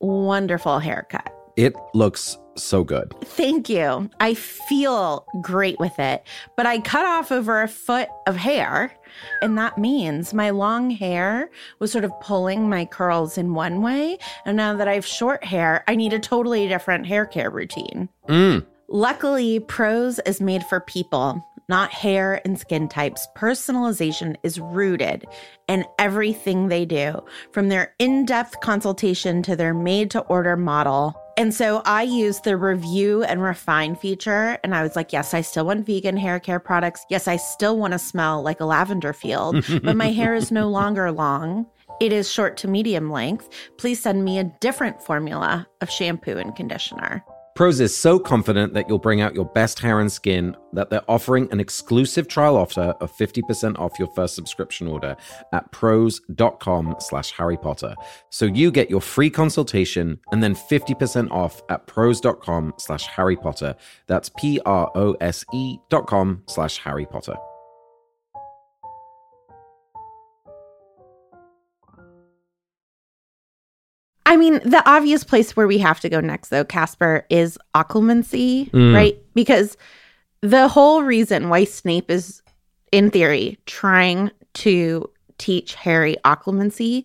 wonderful 0.00 0.78
haircut. 0.78 1.32
It 1.56 1.74
looks 1.94 2.36
so 2.54 2.84
good. 2.84 3.14
Thank 3.24 3.70
you. 3.70 4.10
I 4.20 4.34
feel 4.34 5.24
great 5.40 5.78
with 5.78 5.98
it, 5.98 6.24
but 6.58 6.66
I 6.66 6.80
cut 6.80 7.06
off 7.06 7.32
over 7.32 7.62
a 7.62 7.68
foot 7.68 8.10
of 8.26 8.36
hair. 8.36 8.94
And 9.40 9.56
that 9.56 9.78
means 9.78 10.34
my 10.34 10.50
long 10.50 10.90
hair 10.90 11.48
was 11.78 11.90
sort 11.90 12.04
of 12.04 12.12
pulling 12.20 12.68
my 12.68 12.84
curls 12.84 13.38
in 13.38 13.54
one 13.54 13.80
way. 13.80 14.18
And 14.44 14.58
now 14.58 14.76
that 14.76 14.88
I 14.88 14.92
have 14.92 15.06
short 15.06 15.42
hair, 15.42 15.84
I 15.88 15.96
need 15.96 16.12
a 16.12 16.18
totally 16.18 16.68
different 16.68 17.06
hair 17.06 17.24
care 17.24 17.48
routine. 17.48 18.10
Mm. 18.28 18.66
Luckily, 18.88 19.58
Prose 19.58 20.20
is 20.26 20.40
made 20.40 20.64
for 20.64 20.80
people, 20.80 21.42
not 21.68 21.90
hair 21.90 22.40
and 22.44 22.58
skin 22.58 22.88
types. 22.88 23.26
Personalization 23.36 24.36
is 24.42 24.60
rooted 24.60 25.24
in 25.68 25.84
everything 25.98 26.68
they 26.68 26.84
do, 26.84 27.24
from 27.52 27.68
their 27.68 27.94
in 27.98 28.24
depth 28.24 28.60
consultation 28.60 29.42
to 29.42 29.56
their 29.56 29.74
made 29.74 30.10
to 30.12 30.20
order 30.20 30.56
model. 30.56 31.20
And 31.38 31.52
so 31.52 31.82
I 31.84 32.02
used 32.02 32.44
the 32.44 32.56
review 32.56 33.22
and 33.24 33.42
refine 33.42 33.94
feature. 33.94 34.58
And 34.64 34.74
I 34.74 34.82
was 34.82 34.96
like, 34.96 35.12
yes, 35.12 35.34
I 35.34 35.42
still 35.42 35.66
want 35.66 35.84
vegan 35.84 36.16
hair 36.16 36.40
care 36.40 36.58
products. 36.58 37.04
Yes, 37.10 37.28
I 37.28 37.36
still 37.36 37.76
want 37.76 37.92
to 37.92 37.98
smell 37.98 38.42
like 38.42 38.60
a 38.60 38.64
lavender 38.64 39.12
field, 39.12 39.64
but 39.82 39.96
my 39.96 40.12
hair 40.12 40.34
is 40.34 40.50
no 40.50 40.70
longer 40.70 41.12
long. 41.12 41.66
It 42.00 42.12
is 42.12 42.30
short 42.30 42.56
to 42.58 42.68
medium 42.68 43.10
length. 43.10 43.48
Please 43.78 44.00
send 44.00 44.24
me 44.24 44.38
a 44.38 44.44
different 44.44 45.02
formula 45.02 45.66
of 45.80 45.90
shampoo 45.90 46.36
and 46.38 46.54
conditioner. 46.54 47.24
Prose 47.56 47.80
is 47.80 47.96
so 47.96 48.18
confident 48.18 48.74
that 48.74 48.86
you'll 48.86 48.98
bring 48.98 49.22
out 49.22 49.34
your 49.34 49.46
best 49.46 49.78
hair 49.78 50.00
and 50.00 50.12
skin 50.12 50.54
that 50.74 50.90
they're 50.90 51.10
offering 51.10 51.50
an 51.50 51.58
exclusive 51.58 52.28
trial 52.28 52.54
offer 52.54 52.94
of 53.00 53.10
50% 53.16 53.78
off 53.78 53.98
your 53.98 54.08
first 54.14 54.34
subscription 54.34 54.86
order 54.86 55.16
at 55.54 55.72
prose.com 55.72 56.96
slash 57.00 57.30
Harry 57.30 57.56
Potter. 57.56 57.94
So 58.28 58.44
you 58.44 58.70
get 58.70 58.90
your 58.90 59.00
free 59.00 59.30
consultation 59.30 60.20
and 60.32 60.42
then 60.42 60.54
50% 60.54 61.30
off 61.30 61.62
at 61.70 61.86
prose.com 61.86 62.74
slash 62.76 63.06
Harry 63.06 63.36
Potter. 63.36 63.74
That's 64.06 64.28
P-R-O-S-E 64.36 65.78
dot 65.88 66.06
com 66.06 66.42
slash 66.46 66.76
Harry 66.76 67.06
Potter. 67.06 67.36
I 74.26 74.36
mean, 74.36 74.54
the 74.64 74.82
obvious 74.86 75.24
place 75.24 75.56
where 75.56 75.66
we 75.66 75.78
have 75.78 76.00
to 76.00 76.08
go 76.08 76.20
next, 76.20 76.48
though, 76.48 76.64
Casper, 76.64 77.24
is 77.30 77.58
occlumency, 77.74 78.70
mm. 78.70 78.94
right? 78.94 79.18
Because 79.34 79.76
the 80.42 80.68
whole 80.68 81.02
reason 81.02 81.48
why 81.48 81.64
Snape 81.64 82.10
is, 82.10 82.42
in 82.92 83.10
theory, 83.10 83.58
trying 83.66 84.30
to 84.54 85.10
teach 85.38 85.74
Harry 85.74 86.16
occlumency 86.24 87.04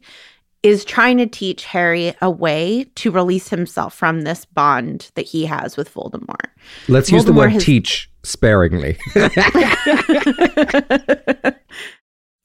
is 0.63 0.85
trying 0.85 1.17
to 1.17 1.25
teach 1.25 1.65
Harry 1.65 2.15
a 2.21 2.29
way 2.29 2.85
to 2.95 3.11
release 3.11 3.49
himself 3.49 3.93
from 3.93 4.21
this 4.21 4.45
bond 4.45 5.11
that 5.15 5.25
he 5.25 5.45
has 5.45 5.77
with 5.77 5.93
Voldemort. 5.93 6.49
Let's 6.87 7.11
use 7.11 7.25
the 7.25 7.33
word 7.33 7.51
has- 7.51 7.63
teach 7.63 8.09
sparingly. 8.23 8.97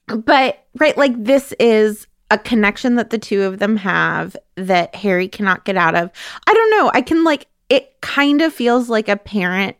But 0.07 0.65
right, 0.77 0.97
like 0.97 1.21
this 1.21 1.53
is 1.59 2.07
a 2.29 2.37
connection 2.37 2.95
that 2.95 3.09
the 3.09 3.17
two 3.17 3.43
of 3.43 3.59
them 3.59 3.77
have 3.77 4.35
that 4.55 4.93
Harry 4.95 5.27
cannot 5.27 5.65
get 5.65 5.77
out 5.77 5.95
of. 5.95 6.11
I 6.45 6.53
don't 6.53 6.71
know. 6.71 6.91
I 6.93 7.01
can 7.01 7.23
like 7.23 7.47
it 7.69 7.99
kind 8.01 8.41
of 8.41 8.53
feels 8.53 8.89
like 8.89 9.09
a 9.09 9.17
parent 9.17 9.77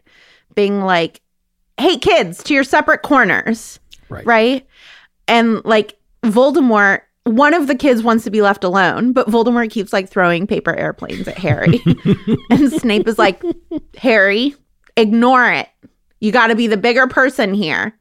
being 0.56 0.82
like, 0.82 1.22
"Hey 1.78 1.98
kids, 1.98 2.44
to 2.44 2.54
your 2.54 2.64
separate 2.64 3.02
corners." 3.02 3.80
Right. 4.10 4.26
Right? 4.26 4.68
And 5.28 5.64
like 5.66 5.98
Voldemort 6.24 7.02
one 7.28 7.54
of 7.54 7.68
the 7.68 7.76
kids 7.76 8.04
wants 8.04 8.24
to 8.24 8.32
be 8.32 8.42
left 8.42 8.64
alone, 8.64 9.12
but 9.12 9.28
Voldemort 9.28 9.70
keeps 9.70 9.92
like 9.92 10.08
throwing 10.08 10.48
paper 10.48 10.74
airplanes 10.74 11.28
at 11.28 11.38
Harry. 11.38 11.84
and 12.50 12.72
Snape 12.72 13.08
is 13.08 13.20
like, 13.20 13.44
"Harry, 13.98 14.56
ignore 14.96 15.52
it. 15.52 15.68
You 16.22 16.32
got 16.32 16.48
to 16.48 16.56
be 16.56 16.68
the 16.68 16.78
bigger 16.78 17.08
person 17.08 17.54
here." 17.54 17.98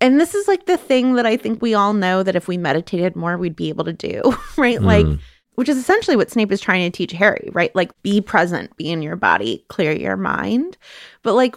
And 0.00 0.20
this 0.20 0.34
is 0.34 0.48
like 0.48 0.66
the 0.66 0.76
thing 0.76 1.14
that 1.14 1.26
I 1.26 1.36
think 1.36 1.62
we 1.62 1.74
all 1.74 1.92
know 1.94 2.22
that 2.22 2.36
if 2.36 2.48
we 2.48 2.58
meditated 2.58 3.16
more, 3.16 3.38
we'd 3.38 3.56
be 3.56 3.68
able 3.68 3.84
to 3.84 3.92
do, 3.92 4.22
right? 4.56 4.78
Hmm. 4.78 4.84
Like, 4.84 5.06
which 5.54 5.68
is 5.68 5.78
essentially 5.78 6.16
what 6.16 6.30
Snape 6.30 6.50
is 6.50 6.60
trying 6.60 6.90
to 6.90 6.96
teach 6.96 7.12
Harry, 7.12 7.48
right? 7.52 7.74
Like, 7.76 7.90
be 8.02 8.20
present, 8.20 8.76
be 8.76 8.90
in 8.90 9.02
your 9.02 9.16
body, 9.16 9.64
clear 9.68 9.92
your 9.92 10.16
mind. 10.16 10.76
But 11.22 11.34
like, 11.34 11.54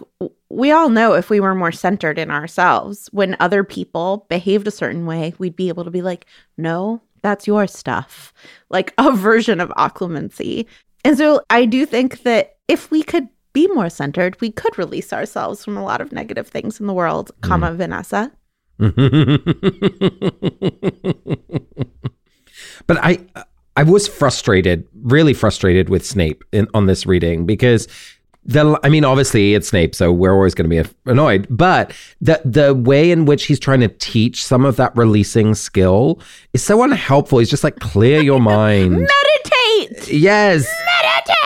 we 0.48 0.70
all 0.70 0.88
know 0.88 1.14
if 1.14 1.30
we 1.30 1.40
were 1.40 1.54
more 1.54 1.72
centered 1.72 2.18
in 2.18 2.30
ourselves, 2.30 3.08
when 3.12 3.36
other 3.40 3.64
people 3.64 4.26
behaved 4.28 4.68
a 4.68 4.72
certain 4.72 5.04
way, 5.04 5.34
we'd 5.38 5.56
be 5.56 5.68
able 5.68 5.84
to 5.84 5.90
be 5.90 6.02
like, 6.02 6.26
no, 6.56 7.00
that's 7.22 7.46
your 7.46 7.66
stuff, 7.66 8.32
like 8.70 8.94
a 8.98 9.12
version 9.12 9.60
of 9.60 9.70
occlumency. 9.70 10.66
And 11.04 11.16
so 11.16 11.40
I 11.50 11.64
do 11.64 11.86
think 11.86 12.22
that 12.22 12.56
if 12.68 12.90
we 12.90 13.02
could 13.02 13.28
be 13.58 13.66
more 13.74 13.90
centered, 13.90 14.40
we 14.40 14.52
could 14.52 14.78
release 14.78 15.12
ourselves 15.12 15.64
from 15.64 15.76
a 15.76 15.82
lot 15.82 16.00
of 16.00 16.12
negative 16.12 16.46
things 16.46 16.78
in 16.78 16.86
the 16.86 16.94
world, 16.94 17.32
mm. 17.32 17.48
comma 17.48 17.72
Vanessa. 17.72 18.30
but 22.86 22.98
I 22.98 23.18
I 23.76 23.82
was 23.82 24.06
frustrated, 24.06 24.86
really 25.02 25.34
frustrated 25.34 25.88
with 25.88 26.06
Snape 26.06 26.44
in, 26.52 26.68
on 26.72 26.86
this 26.86 27.04
reading 27.04 27.46
because 27.46 27.88
the 28.44 28.78
I 28.84 28.88
mean 28.88 29.04
obviously 29.04 29.54
it's 29.54 29.68
Snape 29.68 29.96
so 29.96 30.12
we're 30.12 30.32
always 30.32 30.54
going 30.54 30.70
to 30.70 30.82
be 30.82 30.88
annoyed 31.10 31.48
but 31.50 31.92
the 32.20 32.40
the 32.44 32.74
way 32.74 33.10
in 33.10 33.24
which 33.24 33.46
he's 33.46 33.58
trying 33.58 33.80
to 33.80 33.88
teach 33.88 34.44
some 34.44 34.64
of 34.64 34.76
that 34.76 34.96
releasing 34.96 35.56
skill 35.56 36.20
is 36.54 36.62
so 36.62 36.84
unhelpful 36.84 37.40
he's 37.40 37.50
just 37.50 37.64
like 37.64 37.80
clear 37.80 38.22
your 38.22 38.40
mind 38.56 38.92
Meditate! 38.92 40.12
yes 40.12 40.72
Meditate! 40.86 41.37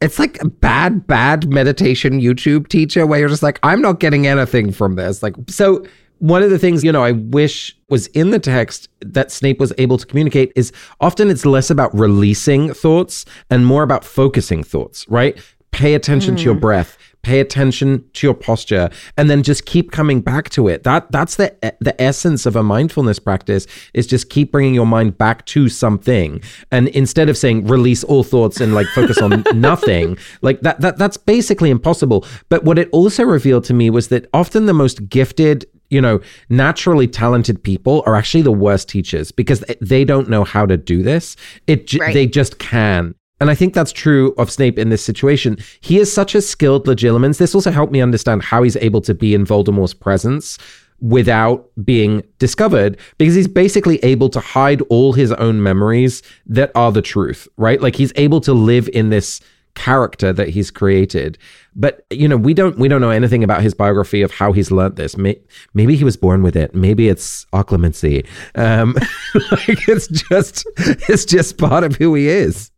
It's 0.00 0.18
like 0.18 0.40
a 0.40 0.46
bad 0.46 1.06
bad 1.06 1.48
meditation 1.50 2.20
youtube 2.20 2.68
teacher 2.68 3.06
where 3.06 3.20
you're 3.20 3.28
just 3.28 3.42
like 3.42 3.58
i'm 3.62 3.80
not 3.80 4.00
getting 4.00 4.26
anything 4.26 4.72
from 4.72 4.94
this. 4.96 5.22
Like 5.22 5.34
so 5.48 5.84
one 6.18 6.42
of 6.42 6.50
the 6.50 6.58
things 6.58 6.84
you 6.84 6.92
know 6.92 7.02
i 7.02 7.12
wish 7.12 7.76
was 7.88 8.06
in 8.08 8.30
the 8.30 8.38
text 8.38 8.88
that 9.00 9.30
snape 9.30 9.58
was 9.58 9.72
able 9.78 9.96
to 9.98 10.06
communicate 10.06 10.52
is 10.54 10.72
often 11.00 11.30
it's 11.30 11.46
less 11.46 11.70
about 11.70 11.94
releasing 11.94 12.72
thoughts 12.74 13.24
and 13.50 13.66
more 13.66 13.82
about 13.82 14.04
focusing 14.04 14.62
thoughts 14.62 15.06
right? 15.08 15.38
Pay 15.72 15.94
attention 15.94 16.34
to 16.34 16.42
your 16.42 16.56
mm. 16.56 16.60
breath 16.60 16.98
pay 17.22 17.40
attention 17.40 18.04
to 18.14 18.26
your 18.26 18.34
posture 18.34 18.88
and 19.16 19.28
then 19.28 19.42
just 19.42 19.66
keep 19.66 19.90
coming 19.92 20.20
back 20.20 20.48
to 20.50 20.68
it. 20.68 20.82
That 20.84 21.10
that's 21.12 21.36
the 21.36 21.54
the 21.80 22.00
essence 22.00 22.46
of 22.46 22.56
a 22.56 22.62
mindfulness 22.62 23.18
practice 23.18 23.66
is 23.94 24.06
just 24.06 24.30
keep 24.30 24.50
bringing 24.52 24.74
your 24.74 24.86
mind 24.86 25.18
back 25.18 25.44
to 25.46 25.68
something. 25.68 26.40
And 26.70 26.88
instead 26.88 27.28
of 27.28 27.36
saying 27.36 27.66
release 27.66 28.02
all 28.04 28.24
thoughts 28.24 28.60
and 28.60 28.74
like 28.74 28.86
focus 28.88 29.18
on 29.18 29.44
nothing 29.54 30.16
like 30.42 30.60
that 30.62 30.80
that 30.80 30.96
that's 30.98 31.16
basically 31.16 31.70
impossible. 31.70 32.24
But 32.48 32.64
what 32.64 32.78
it 32.78 32.88
also 32.92 33.24
revealed 33.24 33.64
to 33.64 33.74
me 33.74 33.90
was 33.90 34.08
that 34.08 34.28
often 34.32 34.66
the 34.66 34.74
most 34.74 35.08
gifted 35.08 35.66
you 35.90 36.00
know 36.00 36.20
naturally 36.48 37.08
talented 37.08 37.62
people 37.62 38.02
are 38.06 38.14
actually 38.14 38.42
the 38.42 38.52
worst 38.52 38.88
teachers 38.88 39.32
because 39.32 39.64
they 39.80 40.04
don't 40.04 40.28
know 40.28 40.44
how 40.44 40.64
to 40.64 40.76
do 40.76 41.02
this. 41.02 41.36
It 41.66 41.86
j- 41.86 41.98
Right. 41.98 42.14
they 42.14 42.26
just 42.26 42.58
can 42.58 43.14
and 43.40 43.50
I 43.50 43.54
think 43.54 43.74
that's 43.74 43.92
true 43.92 44.34
of 44.36 44.50
Snape 44.50 44.78
in 44.78 44.90
this 44.90 45.04
situation. 45.04 45.56
He 45.80 45.98
is 45.98 46.12
such 46.12 46.34
a 46.34 46.42
skilled 46.42 46.86
legilimens. 46.86 47.38
This 47.38 47.54
also 47.54 47.70
helped 47.70 47.92
me 47.92 48.00
understand 48.00 48.42
how 48.42 48.62
he's 48.62 48.76
able 48.76 49.00
to 49.02 49.14
be 49.14 49.34
in 49.34 49.44
Voldemort's 49.44 49.94
presence 49.94 50.58
without 51.00 51.70
being 51.82 52.22
discovered 52.38 52.98
because 53.16 53.34
he's 53.34 53.48
basically 53.48 53.98
able 54.04 54.28
to 54.28 54.40
hide 54.40 54.82
all 54.90 55.14
his 55.14 55.32
own 55.32 55.62
memories 55.62 56.22
that 56.46 56.70
are 56.74 56.92
the 56.92 57.00
truth, 57.02 57.48
right? 57.56 57.80
Like 57.80 57.96
he's 57.96 58.12
able 58.16 58.40
to 58.42 58.52
live 58.52 58.88
in 58.92 59.08
this 59.08 59.40
character 59.76 60.32
that 60.32 60.48
he's 60.48 60.68
created 60.68 61.38
but 61.76 62.04
you 62.10 62.26
know 62.26 62.36
we 62.36 62.52
don't 62.52 62.76
we 62.76 62.88
don't 62.88 63.00
know 63.00 63.10
anything 63.10 63.44
about 63.44 63.62
his 63.62 63.72
biography 63.72 64.20
of 64.20 64.32
how 64.32 64.52
he's 64.52 64.72
learnt 64.72 64.96
this 64.96 65.16
May, 65.16 65.40
maybe 65.74 65.94
he 65.94 66.02
was 66.02 66.16
born 66.16 66.42
with 66.42 66.56
it 66.56 66.74
maybe 66.74 67.08
it's 67.08 67.46
occlumency 67.52 68.26
um 68.56 68.94
like 69.52 69.88
it's 69.88 70.08
just 70.08 70.66
it's 70.76 71.24
just 71.24 71.56
part 71.56 71.84
of 71.84 71.94
who 71.94 72.14
he 72.14 72.28
is 72.28 72.72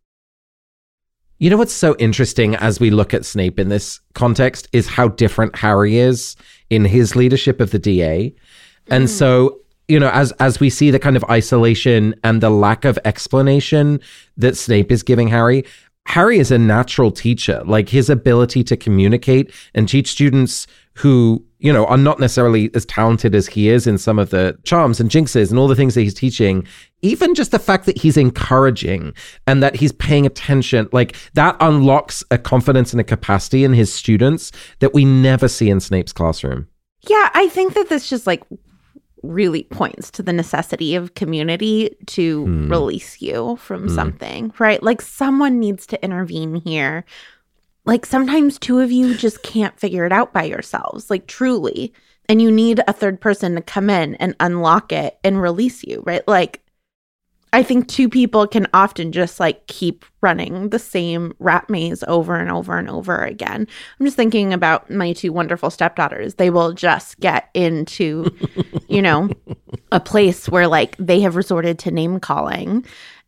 you 1.43 1.49
know 1.49 1.57
what's 1.57 1.73
so 1.73 1.93
interesting 1.99 2.55
as 2.55 2.79
we 2.79 2.89
look 2.89 3.13
at 3.13 3.25
Snape 3.25 3.59
in 3.59 3.67
this 3.67 3.99
context 4.13 4.69
is 4.71 4.87
how 4.87 5.09
different 5.09 5.57
Harry 5.57 5.97
is 5.97 6.37
in 6.69 6.85
his 6.85 7.17
leadership 7.17 7.59
of 7.59 7.71
the 7.71 7.79
DA. 7.79 8.33
And 8.89 9.09
so 9.09 9.59
you 9.89 9.99
know, 9.99 10.09
as 10.11 10.31
as 10.33 10.61
we 10.61 10.69
see 10.69 10.89
the 10.89 10.99
kind 10.99 11.17
of 11.17 11.25
isolation 11.25 12.15
and 12.23 12.39
the 12.39 12.49
lack 12.49 12.85
of 12.85 12.97
explanation 13.03 13.99
that 14.37 14.55
Snape 14.55 14.89
is 14.89 15.03
giving 15.03 15.27
Harry, 15.27 15.65
Harry 16.05 16.37
is 16.37 16.51
a 16.51 16.57
natural 16.57 17.11
teacher. 17.11 17.61
Like 17.65 17.89
his 17.89 18.09
ability 18.09 18.63
to 18.65 18.77
communicate 18.77 19.51
and 19.73 19.87
teach 19.87 20.11
students 20.11 20.67
who, 20.95 21.43
you 21.59 21.73
know, 21.73 21.85
are 21.85 21.97
not 21.97 22.19
necessarily 22.19 22.69
as 22.75 22.85
talented 22.85 23.33
as 23.33 23.47
he 23.47 23.69
is 23.69 23.87
in 23.87 23.97
some 23.97 24.19
of 24.19 24.29
the 24.29 24.57
charms 24.63 24.99
and 24.99 25.09
jinxes 25.09 25.49
and 25.49 25.57
all 25.57 25.67
the 25.67 25.75
things 25.75 25.95
that 25.95 26.01
he's 26.01 26.13
teaching, 26.13 26.67
even 27.01 27.33
just 27.33 27.51
the 27.51 27.57
fact 27.59 27.85
that 27.85 27.97
he's 27.97 28.17
encouraging 28.17 29.13
and 29.47 29.63
that 29.63 29.75
he's 29.75 29.91
paying 29.91 30.25
attention, 30.25 30.87
like 30.91 31.15
that 31.33 31.55
unlocks 31.59 32.23
a 32.29 32.37
confidence 32.37 32.93
and 32.93 33.01
a 33.01 33.03
capacity 33.03 33.63
in 33.63 33.73
his 33.73 33.91
students 33.91 34.51
that 34.79 34.93
we 34.93 35.05
never 35.05 35.47
see 35.47 35.69
in 35.69 35.79
Snape's 35.79 36.13
classroom. 36.13 36.67
Yeah, 37.09 37.29
I 37.33 37.47
think 37.49 37.73
that 37.73 37.89
this 37.89 38.09
just 38.09 38.27
like 38.27 38.43
really 39.23 39.63
points 39.63 40.11
to 40.11 40.21
the 40.21 40.33
necessity 40.33 40.95
of 40.95 41.15
community 41.15 41.95
to 42.07 42.45
Hmm. 42.45 42.69
release 42.69 43.21
you 43.21 43.55
from 43.55 43.87
something, 43.89 44.53
right? 44.59 44.83
Like 44.83 45.01
someone 45.01 45.59
needs 45.59 45.87
to 45.87 46.03
intervene 46.03 46.55
here. 46.55 47.05
Like 47.85 48.05
sometimes 48.05 48.59
two 48.59 48.79
of 48.79 48.91
you 48.91 49.15
just 49.15 49.41
can't 49.43 49.79
figure 49.79 50.05
it 50.05 50.11
out 50.11 50.33
by 50.33 50.43
yourselves, 50.43 51.09
like 51.09 51.27
truly. 51.27 51.93
And 52.29 52.41
you 52.41 52.49
need 52.51 52.81
a 52.87 52.93
third 52.93 53.19
person 53.19 53.55
to 53.55 53.61
come 53.61 53.89
in 53.89 54.15
and 54.15 54.35
unlock 54.39 54.93
it 54.93 55.17
and 55.23 55.41
release 55.41 55.83
you, 55.83 56.01
right? 56.05 56.25
Like 56.27 56.61
I 57.53 57.61
think 57.61 57.87
two 57.87 58.09
people 58.09 58.47
can 58.47 58.67
often 58.73 59.11
just 59.11 59.39
like 59.39 59.67
keep 59.67 60.03
running 60.21 60.69
the 60.69 60.79
same 60.79 61.33
rat 61.37 61.69
maze 61.69 62.03
over 62.07 62.35
and 62.35 62.51
over 62.51 62.77
and 62.79 62.89
over 62.89 63.23
again. 63.23 63.67
I'm 63.99 64.05
just 64.05 64.17
thinking 64.17 64.51
about 64.53 64.89
my 64.89 65.13
two 65.13 65.31
wonderful 65.31 65.69
stepdaughters. 65.69 66.35
They 66.35 66.49
will 66.49 66.73
just 66.73 67.19
get 67.19 67.49
into, 67.53 68.35
you 68.89 69.03
know, 69.03 69.29
a 69.91 69.99
place 69.99 70.49
where 70.49 70.67
like 70.67 70.97
they 70.97 71.21
have 71.21 71.35
resorted 71.35 71.77
to 71.79 71.91
name 71.91 72.19
calling. 72.19 72.85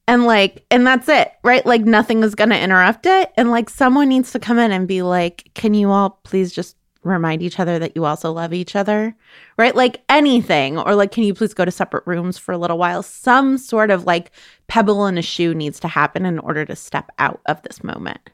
And 0.07 0.25
like, 0.25 0.65
and 0.69 0.85
that's 0.85 1.07
it, 1.07 1.31
right? 1.43 1.65
Like 1.65 1.81
nothing 1.81 2.23
is 2.23 2.35
going 2.35 2.49
to 2.49 2.59
interrupt 2.59 3.05
it. 3.05 3.31
And 3.37 3.51
like 3.51 3.69
someone 3.69 4.09
needs 4.09 4.31
to 4.31 4.39
come 4.39 4.57
in 4.59 4.71
and 4.71 4.87
be 4.87 5.03
like, 5.03 5.51
can 5.53 5.73
you 5.73 5.91
all 5.91 6.19
please 6.23 6.51
just 6.51 6.75
remind 7.11 7.41
each 7.41 7.59
other 7.59 7.79
that 7.79 7.95
you 7.95 8.05
also 8.05 8.31
love 8.31 8.53
each 8.53 8.75
other? 8.75 9.15
Right? 9.57 9.75
Like 9.75 10.03
anything. 10.09 10.77
Or 10.77 10.95
like, 10.95 11.11
can 11.11 11.23
you 11.23 11.33
please 11.33 11.53
go 11.53 11.65
to 11.65 11.71
separate 11.71 12.05
rooms 12.05 12.37
for 12.37 12.51
a 12.51 12.57
little 12.57 12.77
while? 12.77 13.03
Some 13.03 13.57
sort 13.57 13.91
of 13.91 14.05
like 14.05 14.31
pebble 14.67 15.05
in 15.07 15.17
a 15.17 15.21
shoe 15.21 15.53
needs 15.53 15.79
to 15.81 15.87
happen 15.87 16.25
in 16.25 16.39
order 16.39 16.65
to 16.65 16.75
step 16.75 17.09
out 17.19 17.41
of 17.45 17.61
this 17.63 17.83
moment. 17.83 18.29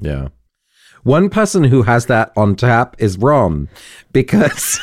Yeah. 0.00 0.28
One 1.02 1.28
person 1.28 1.64
who 1.64 1.82
has 1.82 2.06
that 2.06 2.32
on 2.36 2.56
tap 2.56 2.96
is 2.98 3.18
Ron 3.18 3.68
because 4.12 4.80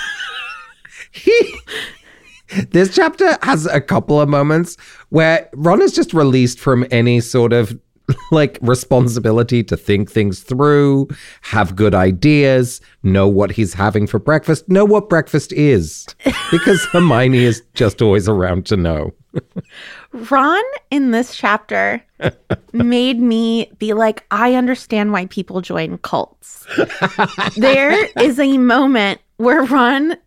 he 1.11 1.55
this 2.69 2.93
chapter 2.93 3.37
has 3.43 3.65
a 3.65 3.81
couple 3.81 4.19
of 4.19 4.29
moments 4.29 4.77
where 5.09 5.49
Ron 5.53 5.81
is 5.81 5.93
just 5.93 6.13
released 6.13 6.59
from 6.59 6.85
any 6.91 7.19
sort 7.21 7.53
of 7.53 7.77
like 8.31 8.57
responsibility 8.61 9.63
to 9.63 9.77
think 9.77 10.11
things 10.11 10.41
through, 10.41 11.07
have 11.41 11.75
good 11.75 11.93
ideas, 11.95 12.81
know 13.03 13.27
what 13.27 13.51
he's 13.51 13.73
having 13.73 14.07
for 14.07 14.19
breakfast, 14.19 14.67
know 14.69 14.85
what 14.85 15.09
breakfast 15.09 15.53
is. 15.53 16.07
Because 16.51 16.83
Hermione 16.91 17.45
is 17.45 17.63
just 17.75 18.01
always 18.01 18.27
around 18.27 18.65
to 18.65 18.75
know. 18.75 19.13
Ron 20.11 20.63
in 20.89 21.11
this 21.11 21.33
chapter 21.33 22.03
made 22.73 23.21
me 23.21 23.71
be 23.77 23.93
like, 23.93 24.25
I 24.31 24.55
understand 24.55 25.13
why 25.13 25.27
people 25.27 25.61
join 25.61 25.97
cults. 25.99 26.67
there 27.55 28.09
is 28.19 28.37
a 28.37 28.57
moment 28.57 29.21
where 29.37 29.63
Ron 29.63 30.17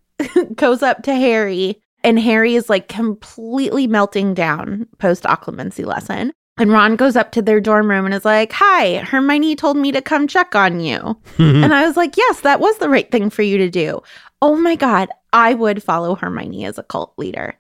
goes 0.55 0.83
up 0.83 1.03
to 1.03 1.15
Harry, 1.15 1.83
and 2.03 2.19
Harry 2.19 2.55
is 2.55 2.71
like 2.71 2.89
completely 2.89 3.87
melting 3.87 4.33
down 4.33 4.87
post 4.99 5.25
occlumency 5.25 5.85
lesson. 5.85 6.33
And 6.57 6.71
Ron 6.71 6.95
goes 6.95 7.17
up 7.17 7.33
to 7.33 7.43
their 7.43 7.61
dorm 7.61 7.91
room 7.91 8.05
and 8.05 8.15
is 8.15 8.25
like, 8.25 8.53
Hi, 8.53 8.99
Hermione 8.99 9.57
told 9.57 9.77
me 9.77 9.91
to 9.93 10.01
come 10.01 10.29
check 10.29 10.55
on 10.55 10.81
you. 10.81 11.17
and 11.39 11.75
I 11.75 11.87
was 11.87 11.97
like, 11.97 12.17
Yes, 12.17 12.41
that 12.41 12.61
was 12.61 12.79
the 12.79 12.89
right 12.89 13.11
thing 13.11 13.31
for 13.31 13.43
you 13.43 13.59
to 13.59 13.69
do. 13.69 14.01
Oh 14.41 14.57
my 14.57 14.77
God, 14.77 15.09
I 15.33 15.55
would 15.55 15.83
follow 15.83 16.15
Hermione 16.15 16.65
as 16.65 16.79
a 16.79 16.83
cult 16.85 17.13
leader. 17.19 17.59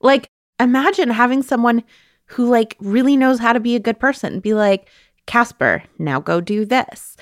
Like, 0.00 0.28
imagine 0.60 1.10
having 1.10 1.42
someone 1.42 1.82
who 2.26 2.48
like 2.48 2.76
really 2.80 3.16
knows 3.16 3.38
how 3.38 3.52
to 3.52 3.60
be 3.60 3.76
a 3.76 3.80
good 3.80 3.98
person 3.98 4.40
be 4.40 4.54
like 4.54 4.88
casper 5.26 5.82
now 5.98 6.20
go 6.20 6.40
do 6.40 6.64
this 6.64 7.16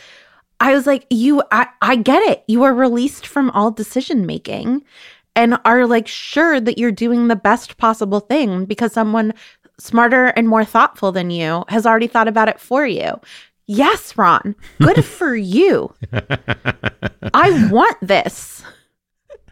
i 0.61 0.73
was 0.75 0.87
like 0.87 1.07
you 1.11 1.43
i, 1.51 1.67
I 1.83 1.97
get 1.97 2.23
it 2.31 2.45
you 2.49 2.63
are 2.65 2.75
released 2.75 3.27
from 3.27 3.51
all 3.51 3.71
decision 3.71 4.27
making 4.27 4.85
and 5.37 5.59
are 5.65 5.87
like 5.87 6.07
sure 6.07 6.61
that 6.61 6.79
you're 6.79 6.93
doing 6.93 7.29
the 7.29 7.37
best 7.37 7.77
possible 7.77 8.21
thing 8.21 8.65
because 8.67 8.93
someone 8.93 9.35
smarter 9.79 10.27
and 10.27 10.49
more 10.49 10.65
thoughtful 10.65 11.13
than 11.13 11.31
you 11.31 11.65
has 11.69 11.87
already 11.87 12.07
thought 12.07 12.29
about 12.29 12.49
it 12.49 12.61
for 12.61 12.87
you. 12.87 13.21
Yes 13.67 14.17
ron. 14.17 14.55
Good 14.81 15.05
for 15.05 15.35
you. 15.35 15.95
I 17.33 17.69
want 17.71 17.97
this 18.03 18.63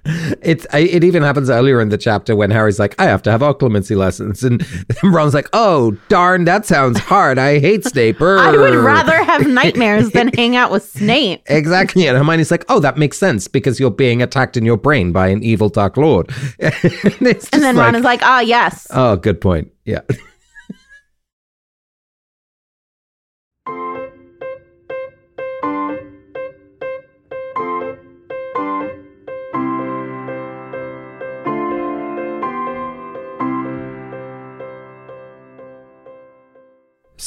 It's 0.04 0.66
I, 0.72 0.80
it 0.80 1.04
even 1.04 1.22
happens 1.22 1.48
earlier 1.48 1.80
in 1.80 1.88
the 1.90 1.98
chapter 1.98 2.34
when 2.34 2.50
Harry's 2.50 2.78
like, 2.80 3.00
I 3.00 3.04
have 3.04 3.22
to 3.22 3.30
have 3.30 3.40
occlumency 3.40 3.96
lessons, 3.96 4.42
and 4.42 4.66
Ron's 5.02 5.34
like, 5.34 5.48
Oh 5.52 5.92
darn, 6.08 6.44
that 6.44 6.66
sounds 6.66 6.98
hard. 6.98 7.38
I 7.38 7.60
hate 7.60 7.84
Snape. 7.84 8.20
i 8.20 8.50
would 8.56 8.74
rather 8.74 9.22
have 9.22 9.46
nightmares 9.46 10.10
than 10.10 10.28
hang 10.34 10.56
out 10.56 10.70
with 10.72 10.84
snape 10.84 11.42
Exactly, 11.46 12.06
and 12.06 12.16
Hermione's 12.18 12.50
like, 12.50 12.64
"Oh, 12.68 12.80
that 12.80 12.96
makes 12.98 13.16
sense 13.18 13.46
because 13.46 13.78
you're 13.78 13.90
being 13.90 14.22
attacked 14.22 14.56
in 14.56 14.64
your 14.64 14.76
brain 14.76 15.12
by 15.12 15.28
an 15.28 15.42
evil 15.42 15.68
Dark 15.68 15.96
Lord." 15.96 16.30
and, 16.58 16.74
and 17.20 17.62
then 17.62 17.76
ron 17.76 17.94
is 17.94 18.02
like 18.04 18.20
ah 18.22 18.40
yes 18.40 18.86
"Oh, 18.90 19.16
good 19.16 19.40
point. 19.40 19.70
Yeah." 19.84 20.00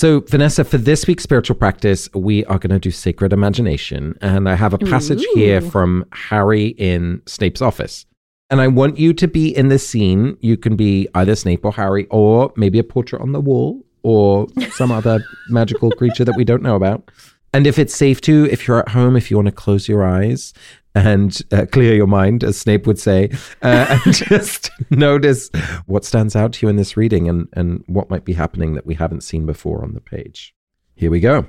So, 0.06 0.20
Vanessa, 0.20 0.64
for 0.64 0.78
this 0.78 1.08
week's 1.08 1.24
spiritual 1.24 1.56
practice, 1.56 2.14
we 2.14 2.46
are 2.46 2.60
going 2.60 2.70
to 2.70 2.78
do 2.78 2.92
sacred 2.92 3.34
imagination. 3.34 4.16
And 4.22 4.48
I 4.48 4.54
have 4.54 4.72
a 4.72 4.78
passage 4.78 5.26
here 5.34 5.62
from 5.62 6.06
Harry 6.12 6.68
in 6.78 7.24
Snape's 7.26 7.60
office. 7.60 8.06
And 8.52 8.62
I 8.62 8.68
want 8.68 9.00
you 9.00 9.16
to 9.16 9.28
be 9.28 9.48
in 9.48 9.70
this 9.70 9.90
scene. 9.90 10.38
You 10.42 10.58
can 10.58 10.76
be 10.76 11.08
either 11.16 11.36
Snape 11.36 11.66
or 11.66 11.72
Harry, 11.72 12.06
or 12.12 12.54
maybe 12.56 12.78
a 12.78 12.84
portrait 12.84 13.20
on 13.20 13.32
the 13.32 13.42
wall, 13.42 13.84
or 14.04 14.46
some 14.74 14.92
other 14.92 15.26
magical 15.50 15.90
creature 15.90 16.24
that 16.24 16.36
we 16.36 16.44
don't 16.44 16.62
know 16.62 16.76
about. 16.76 17.10
And 17.52 17.66
if 17.66 17.80
it's 17.80 17.96
safe 17.96 18.22
to, 18.22 18.48
if 18.52 18.68
you're 18.68 18.82
at 18.82 18.90
home, 18.90 19.16
if 19.16 19.32
you 19.32 19.38
want 19.38 19.48
to 19.48 19.54
close 19.54 19.88
your 19.90 20.06
eyes 20.06 20.54
and 20.96 21.42
uh, 21.52 21.66
clear 21.72 21.94
your 21.94 22.08
mind, 22.08 22.44
as 22.44 22.58
Snape 22.58 22.88
would 22.88 22.98
say, 22.98 23.30
uh, 23.62 24.00
and 24.06 24.14
just 24.14 24.72
notice 24.90 25.50
what 25.86 26.06
stands 26.06 26.36
out 26.36 26.54
to 26.54 26.66
you 26.66 26.70
in 26.70 26.78
this 26.78 26.98
reading 26.98 27.30
and, 27.30 27.48
and 27.54 27.84
what 27.88 28.10
might 28.10 28.26
be 28.26 28.34
happening 28.34 28.74
that 28.74 28.86
we 28.86 28.96
haven't 28.96 29.22
seen 29.22 29.46
before 29.46 29.84
on 29.84 29.94
the 29.94 30.02
page. 30.02 30.56
Here 30.96 31.12
we 31.12 31.20
go. 31.20 31.48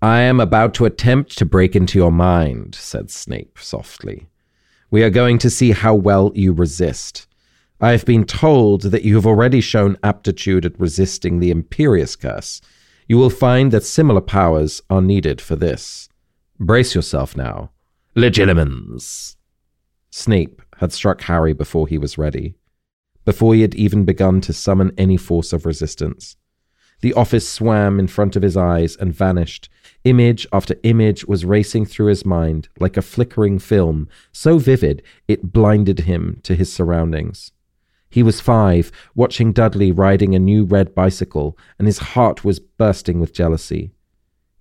I 0.00 0.22
am 0.22 0.40
about 0.40 0.74
to 0.74 0.84
attempt 0.84 1.38
to 1.38 1.44
break 1.44 1.76
into 1.76 1.98
your 1.98 2.10
mind, 2.10 2.74
said 2.74 3.10
Snape 3.10 3.58
softly. 3.60 4.26
We 4.90 5.04
are 5.04 5.10
going 5.10 5.38
to 5.38 5.50
see 5.50 5.70
how 5.70 5.94
well 5.94 6.32
you 6.34 6.52
resist. 6.52 7.28
I 7.80 7.92
have 7.92 8.04
been 8.04 8.24
told 8.24 8.82
that 8.82 9.04
you 9.04 9.14
have 9.14 9.26
already 9.26 9.60
shown 9.60 9.96
aptitude 10.02 10.64
at 10.64 10.78
resisting 10.78 11.38
the 11.38 11.52
Imperius 11.52 12.18
Curse. 12.18 12.60
You 13.06 13.18
will 13.18 13.30
find 13.30 13.72
that 13.72 13.84
similar 13.84 14.20
powers 14.20 14.82
are 14.88 15.02
needed 15.02 15.40
for 15.40 15.56
this. 15.56 16.08
Brace 16.58 16.94
yourself 16.94 17.36
now. 17.36 17.70
Legilimens. 18.14 19.36
Snape 20.10 20.60
had 20.76 20.92
struck 20.92 21.22
Harry 21.22 21.54
before 21.54 21.88
he 21.88 21.96
was 21.96 22.18
ready, 22.18 22.54
before 23.24 23.54
he 23.54 23.62
had 23.62 23.74
even 23.74 24.04
begun 24.04 24.42
to 24.42 24.52
summon 24.52 24.92
any 24.98 25.16
force 25.16 25.50
of 25.54 25.64
resistance. 25.64 26.36
The 27.00 27.14
office 27.14 27.48
swam 27.48 27.98
in 27.98 28.08
front 28.08 28.36
of 28.36 28.42
his 28.42 28.54
eyes 28.54 28.96
and 28.96 29.14
vanished. 29.14 29.70
Image 30.04 30.46
after 30.52 30.76
image 30.82 31.24
was 31.24 31.46
racing 31.46 31.86
through 31.86 32.08
his 32.08 32.26
mind 32.26 32.68
like 32.78 32.98
a 32.98 33.02
flickering 33.02 33.58
film, 33.58 34.10
so 34.30 34.58
vivid 34.58 35.02
it 35.26 35.54
blinded 35.54 36.00
him 36.00 36.38
to 36.42 36.54
his 36.54 36.70
surroundings. 36.70 37.50
He 38.10 38.22
was 38.22 38.42
five, 38.42 38.92
watching 39.14 39.54
Dudley 39.54 39.90
riding 39.90 40.34
a 40.34 40.38
new 40.38 40.64
red 40.64 40.94
bicycle, 40.94 41.56
and 41.78 41.88
his 41.88 41.98
heart 41.98 42.44
was 42.44 42.60
bursting 42.60 43.20
with 43.20 43.32
jealousy. 43.32 43.92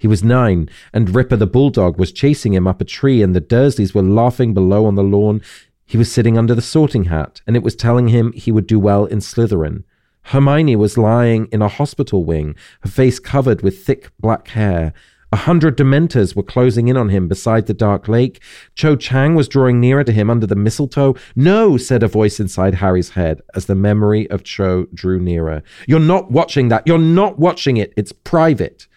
He 0.02 0.08
was 0.08 0.24
nine, 0.24 0.68
and 0.94 1.14
Ripper 1.14 1.36
the 1.36 1.46
bulldog 1.46 2.00
was 2.00 2.12
chasing 2.12 2.56
him 2.56 2.66
up 2.66 2.82
a 2.82 2.86
tree, 2.86 3.22
and 3.22 3.36
the 3.36 3.40
Dursleys 3.40 3.94
were 3.94 4.02
laughing 4.02 4.52
below 4.52 4.88
on 4.88 4.96
the 4.96 5.04
lawn. 5.04 5.44
He 5.86 5.96
was 5.96 6.12
sitting 6.12 6.40
under 6.40 6.56
the 6.56 6.62
sorting 6.64 7.04
hat, 7.04 7.42
and 7.46 7.56
it 7.56 7.62
was 7.62 7.76
telling 7.76 8.08
him 8.08 8.34
he 8.34 8.52
would 8.52 8.66
do 8.66 8.80
well 8.80 9.06
in 9.06 9.20
Slytherin. 9.20 9.84
Hermione 10.24 10.76
was 10.76 10.98
lying 10.98 11.46
in 11.52 11.62
a 11.62 11.68
hospital 11.68 12.26
wing, 12.26 12.56
her 12.80 12.90
face 12.90 13.20
covered 13.20 13.62
with 13.62 13.86
thick 13.86 14.10
black 14.20 14.48
hair. 14.48 14.92
A 15.32 15.36
hundred 15.36 15.78
Dementors 15.78 16.36
were 16.36 16.42
closing 16.42 16.88
in 16.88 16.98
on 16.98 17.10
him 17.10 17.28
beside 17.28 17.68
the 17.68 17.74
dark 17.76 18.08
lake. 18.08 18.42
Cho 18.74 18.96
Chang 18.96 19.36
was 19.36 19.48
drawing 19.48 19.80
nearer 19.80 20.04
to 20.04 20.12
him 20.12 20.32
under 20.32 20.48
the 20.48 20.56
mistletoe. 20.56 21.16
No, 21.36 21.78
said 21.78 22.02
a 22.02 22.08
voice 22.08 22.40
inside 22.40 22.74
Harry's 22.74 23.12
head 23.12 23.44
as 23.54 23.68
the 23.68 23.76
memory 23.76 24.28
of 24.32 24.44
Cho 24.44 24.88
drew 24.96 25.20
nearer. 25.20 25.62
You're 25.88 26.00
not 26.00 26.32
watching 26.32 26.70
that. 26.70 26.88
You're 26.88 26.98
not 26.98 27.38
watching 27.38 27.78
it. 27.78 27.94
It's 27.96 28.12
private. 28.12 28.88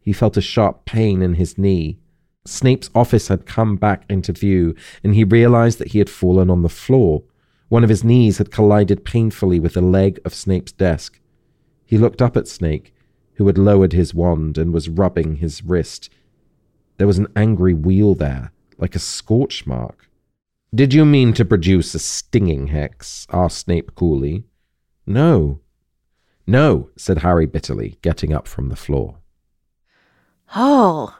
He 0.00 0.12
felt 0.12 0.36
a 0.36 0.42
sharp 0.42 0.84
pain 0.84 1.22
in 1.22 1.34
his 1.34 1.58
knee. 1.58 1.98
Snape's 2.46 2.90
office 2.94 3.28
had 3.28 3.46
come 3.46 3.76
back 3.76 4.04
into 4.08 4.32
view, 4.32 4.74
and 5.04 5.14
he 5.14 5.24
realized 5.24 5.78
that 5.78 5.92
he 5.92 5.98
had 5.98 6.08
fallen 6.08 6.50
on 6.50 6.62
the 6.62 6.68
floor. 6.68 7.22
One 7.68 7.84
of 7.84 7.90
his 7.90 8.02
knees 8.02 8.38
had 8.38 8.50
collided 8.50 9.04
painfully 9.04 9.60
with 9.60 9.74
the 9.74 9.80
leg 9.80 10.20
of 10.24 10.34
Snape's 10.34 10.72
desk. 10.72 11.20
He 11.84 11.98
looked 11.98 12.22
up 12.22 12.36
at 12.36 12.48
Snape, 12.48 12.88
who 13.34 13.46
had 13.46 13.58
lowered 13.58 13.92
his 13.92 14.14
wand 14.14 14.58
and 14.58 14.72
was 14.72 14.88
rubbing 14.88 15.36
his 15.36 15.62
wrist. 15.62 16.10
There 16.96 17.06
was 17.06 17.18
an 17.18 17.28
angry 17.36 17.74
wheal 17.74 18.14
there, 18.14 18.52
like 18.78 18.94
a 18.94 19.00
scorch 19.00 19.66
mark. 19.66 20.08
Did 20.74 20.94
you 20.94 21.04
mean 21.04 21.32
to 21.34 21.44
produce 21.44 21.94
a 21.94 21.98
stinging 21.98 22.68
hex? 22.68 23.26
asked 23.32 23.58
Snape 23.58 23.94
coolly. 23.94 24.44
No. 25.06 25.60
No, 26.46 26.90
said 26.96 27.18
Harry 27.18 27.46
bitterly, 27.46 27.98
getting 28.02 28.32
up 28.32 28.46
from 28.46 28.68
the 28.68 28.76
floor. 28.76 29.16
Oh. 30.54 31.16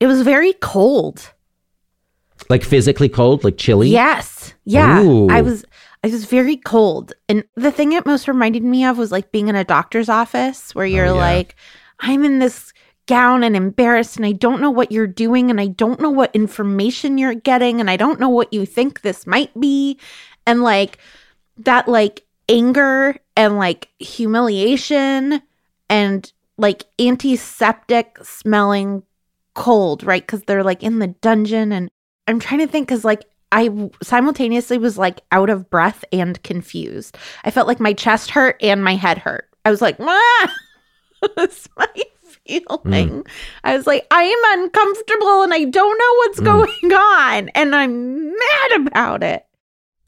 It 0.00 0.06
was 0.06 0.22
very 0.22 0.52
cold. 0.54 1.32
Like 2.48 2.62
physically 2.62 3.08
cold, 3.08 3.44
like 3.44 3.56
chilly? 3.56 3.88
Yes. 3.88 4.54
Yeah. 4.64 5.02
Ooh. 5.02 5.28
I 5.28 5.40
was 5.40 5.64
I 6.04 6.08
was 6.08 6.24
very 6.26 6.56
cold. 6.56 7.12
And 7.28 7.44
the 7.56 7.72
thing 7.72 7.92
it 7.92 8.06
most 8.06 8.28
reminded 8.28 8.62
me 8.62 8.84
of 8.84 8.98
was 8.98 9.10
like 9.10 9.32
being 9.32 9.48
in 9.48 9.56
a 9.56 9.64
doctor's 9.64 10.08
office 10.08 10.74
where 10.74 10.86
you're 10.86 11.06
oh, 11.06 11.14
yeah. 11.14 11.20
like, 11.20 11.56
I'm 12.00 12.24
in 12.24 12.38
this 12.38 12.72
gown 13.06 13.42
and 13.42 13.56
embarrassed 13.56 14.16
and 14.16 14.26
I 14.26 14.32
don't 14.32 14.60
know 14.60 14.70
what 14.70 14.92
you're 14.92 15.06
doing 15.06 15.50
and 15.50 15.60
I 15.60 15.68
don't 15.68 16.00
know 16.00 16.10
what 16.10 16.34
information 16.34 17.18
you're 17.18 17.34
getting 17.34 17.80
and 17.80 17.88
I 17.90 17.96
don't 17.96 18.20
know 18.20 18.28
what 18.28 18.52
you 18.52 18.66
think 18.66 19.00
this 19.00 19.26
might 19.26 19.58
be. 19.58 19.98
And 20.46 20.62
like 20.62 20.98
that 21.58 21.88
like 21.88 22.24
anger 22.48 23.16
and 23.36 23.56
like 23.56 23.88
humiliation 23.98 25.42
and 25.88 26.32
like 26.58 26.84
antiseptic 26.98 28.18
smelling 28.22 29.02
cold, 29.54 30.04
right? 30.04 30.22
Because 30.22 30.42
they're 30.42 30.64
like 30.64 30.82
in 30.82 30.98
the 30.98 31.08
dungeon. 31.08 31.72
And 31.72 31.90
I'm 32.26 32.38
trying 32.40 32.60
to 32.60 32.66
think 32.66 32.88
because 32.88 33.04
like 33.04 33.24
I 33.52 33.90
simultaneously 34.02 34.78
was 34.78 34.98
like 34.98 35.22
out 35.32 35.50
of 35.50 35.70
breath 35.70 36.04
and 36.12 36.42
confused. 36.42 37.16
I 37.44 37.50
felt 37.50 37.68
like 37.68 37.80
my 37.80 37.92
chest 37.92 38.30
hurt 38.30 38.56
and 38.60 38.82
my 38.82 38.94
head 38.94 39.18
hurt. 39.18 39.48
I 39.64 39.70
was 39.70 39.82
like, 39.82 39.96
ah! 40.00 40.54
that's 41.36 41.68
my 41.76 41.88
feeling. 42.46 43.24
I 43.64 43.76
was 43.76 43.86
like, 43.86 44.06
I 44.10 44.22
am 44.22 44.60
uncomfortable 44.60 45.42
and 45.42 45.52
I 45.52 45.64
don't 45.64 45.98
know 45.98 46.14
what's 46.18 46.40
going 46.40 46.92
on. 46.92 47.48
And 47.50 47.74
I'm 47.74 48.30
mad 48.30 48.72
about 48.86 49.22
it. 49.22 49.44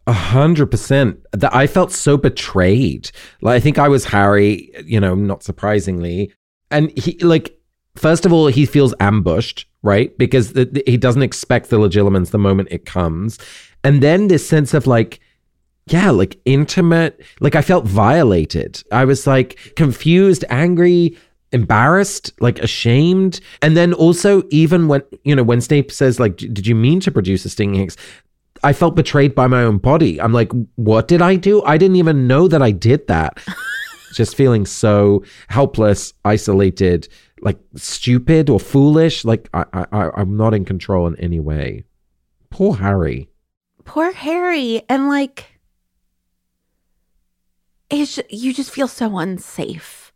A 0.06 0.12
hundred 0.12 0.70
percent. 0.70 1.20
That 1.32 1.54
I 1.54 1.66
felt 1.66 1.92
so 1.92 2.16
betrayed. 2.16 3.10
Like 3.42 3.56
I 3.56 3.60
think 3.60 3.78
I 3.78 3.88
was 3.88 4.06
Harry, 4.06 4.72
you 4.84 5.00
know, 5.00 5.14
not 5.14 5.42
surprisingly. 5.42 6.32
And 6.70 6.96
he 6.98 7.18
like 7.18 7.58
first 7.96 8.24
of 8.24 8.32
all, 8.32 8.46
he 8.46 8.64
feels 8.64 8.94
ambushed, 9.00 9.66
right? 9.82 10.16
Because 10.18 10.52
the, 10.52 10.66
the- 10.66 10.84
he 10.86 10.96
doesn't 10.96 11.22
expect 11.22 11.70
the 11.70 11.78
legilimens 11.78 12.30
the 12.30 12.38
moment 12.38 12.68
it 12.70 12.84
comes. 12.86 13.38
And 13.84 14.02
then 14.02 14.28
this 14.28 14.46
sense 14.48 14.72
of 14.74 14.86
like, 14.86 15.20
yeah, 15.86 16.10
like 16.10 16.38
intimate, 16.44 17.20
like 17.40 17.54
I 17.56 17.62
felt 17.62 17.86
violated. 17.86 18.82
I 18.92 19.04
was 19.04 19.26
like 19.26 19.72
confused, 19.76 20.44
angry, 20.48 21.16
embarrassed, 21.52 22.32
like 22.40 22.58
ashamed. 22.60 23.40
And 23.62 23.76
then 23.76 23.92
also, 23.94 24.42
even 24.50 24.86
when, 24.86 25.02
you 25.24 25.34
know, 25.34 25.42
when 25.42 25.60
Snape 25.60 25.90
says, 25.90 26.20
like, 26.20 26.36
did 26.36 26.66
you 26.66 26.74
mean 26.74 27.00
to 27.00 27.10
produce 27.10 27.44
a 27.44 27.48
stinging 27.48 27.80
hex? 27.80 27.96
I 28.62 28.72
felt 28.72 28.96
betrayed 28.96 29.34
by 29.34 29.46
my 29.46 29.62
own 29.62 29.78
body. 29.78 30.20
I'm 30.20 30.32
like, 30.32 30.52
what 30.74 31.08
did 31.08 31.22
I 31.22 31.36
do? 31.36 31.62
I 31.62 31.78
didn't 31.78 31.96
even 31.96 32.26
know 32.26 32.48
that 32.48 32.60
I 32.62 32.70
did 32.72 33.06
that. 33.06 33.38
Just 34.12 34.36
feeling 34.36 34.66
so 34.66 35.22
helpless, 35.48 36.14
isolated, 36.24 37.08
like 37.40 37.58
stupid 37.76 38.48
or 38.50 38.58
foolish. 38.58 39.24
Like 39.24 39.48
I, 39.54 39.64
I, 39.72 40.10
I'm 40.16 40.36
not 40.36 40.54
in 40.54 40.64
control 40.64 41.06
in 41.06 41.16
any 41.16 41.40
way. 41.40 41.84
Poor 42.50 42.76
Harry. 42.76 43.28
Poor 43.84 44.12
Harry. 44.12 44.82
And 44.88 45.08
like, 45.08 45.60
it's 47.90 48.18
you 48.28 48.52
just 48.52 48.70
feel 48.70 48.88
so 48.88 49.18
unsafe. 49.18 50.12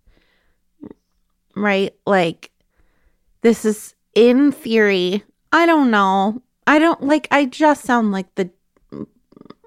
Right? 1.54 1.94
Like, 2.06 2.50
this 3.42 3.64
is 3.64 3.94
in 4.14 4.52
theory. 4.52 5.22
I 5.52 5.66
don't 5.66 5.90
know. 5.90 6.42
I 6.66 6.78
don't 6.78 7.02
like, 7.02 7.28
I 7.30 7.44
just 7.44 7.84
sound 7.84 8.12
like 8.12 8.34
the, 8.36 8.50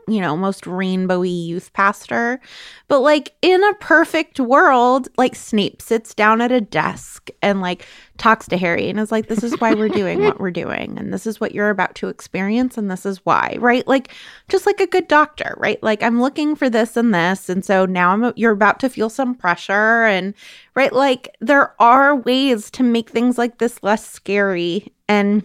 you 0.08 0.22
know, 0.22 0.38
most 0.38 0.66
rainbowy 0.66 1.46
youth 1.46 1.74
pastor. 1.74 2.40
But 2.88 3.00
like, 3.00 3.34
in 3.42 3.64
a 3.64 3.74
perfect 3.76 4.40
world, 4.40 5.08
like, 5.18 5.36
Snape 5.36 5.82
sits 5.82 6.14
down 6.14 6.42
at 6.42 6.52
a 6.52 6.62
desk 6.62 7.30
and 7.42 7.62
like 7.62 7.86
talks 8.18 8.48
to 8.48 8.58
Harry 8.58 8.90
and 8.90 9.00
is 9.00 9.12
like, 9.12 9.28
this 9.28 9.44
is 9.44 9.60
why 9.60 9.74
we're 9.74 9.90
doing 9.90 10.22
what 10.22 10.40
we're 10.40 10.52
doing. 10.52 10.98
And 10.98 11.14
this 11.14 11.26
is 11.26 11.40
what 11.40 11.56
you're 11.56 11.70
about 11.70 11.96
to 11.96 12.10
experience. 12.10 12.78
And 12.78 12.90
this 12.90 13.06
is 13.06 13.26
why, 13.26 13.58
right? 13.60 13.88
Like, 13.88 14.14
just 14.48 14.66
like 14.66 14.80
a 14.80 14.88
good 14.88 15.08
doctor, 15.08 15.56
right? 15.58 15.82
Like, 15.82 16.04
I'm 16.04 16.22
looking 16.22 16.56
for 16.56 16.70
this 16.70 16.96
and 16.96 17.14
this. 17.14 17.50
And 17.50 17.66
so 17.66 17.86
now 17.86 18.12
I'm, 18.12 18.34
you're 18.36 18.52
about 18.52 18.80
to 18.82 18.90
feel 18.90 19.10
some 19.10 19.36
pressure. 19.36 20.06
And, 20.06 20.34
right? 20.76 20.94
Like, 20.94 21.36
there 21.42 21.74
are 21.82 22.16
ways 22.16 22.70
to 22.72 22.84
make 22.84 23.10
things 23.10 23.38
like 23.38 23.58
this 23.58 23.82
less 23.82 24.08
scary. 24.08 24.94
And, 25.08 25.44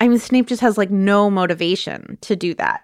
I 0.00 0.08
mean, 0.08 0.18
Snape 0.18 0.48
just 0.48 0.60
has 0.60 0.76
like 0.76 0.90
no 0.90 1.30
motivation 1.30 2.18
to 2.22 2.34
do 2.34 2.54
that 2.54 2.82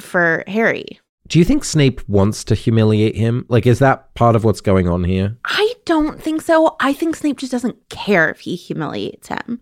for 0.00 0.44
Harry. 0.46 1.00
Do 1.28 1.38
you 1.38 1.44
think 1.44 1.64
Snape 1.64 2.00
wants 2.08 2.42
to 2.44 2.54
humiliate 2.54 3.14
him? 3.14 3.44
Like, 3.48 3.66
is 3.66 3.80
that 3.80 4.14
part 4.14 4.34
of 4.34 4.44
what's 4.44 4.62
going 4.62 4.88
on 4.88 5.04
here? 5.04 5.36
I 5.44 5.74
don't 5.84 6.20
think 6.20 6.40
so. 6.40 6.76
I 6.80 6.94
think 6.94 7.16
Snape 7.16 7.38
just 7.38 7.52
doesn't 7.52 7.88
care 7.90 8.30
if 8.30 8.40
he 8.40 8.56
humiliates 8.56 9.28
him. 9.28 9.60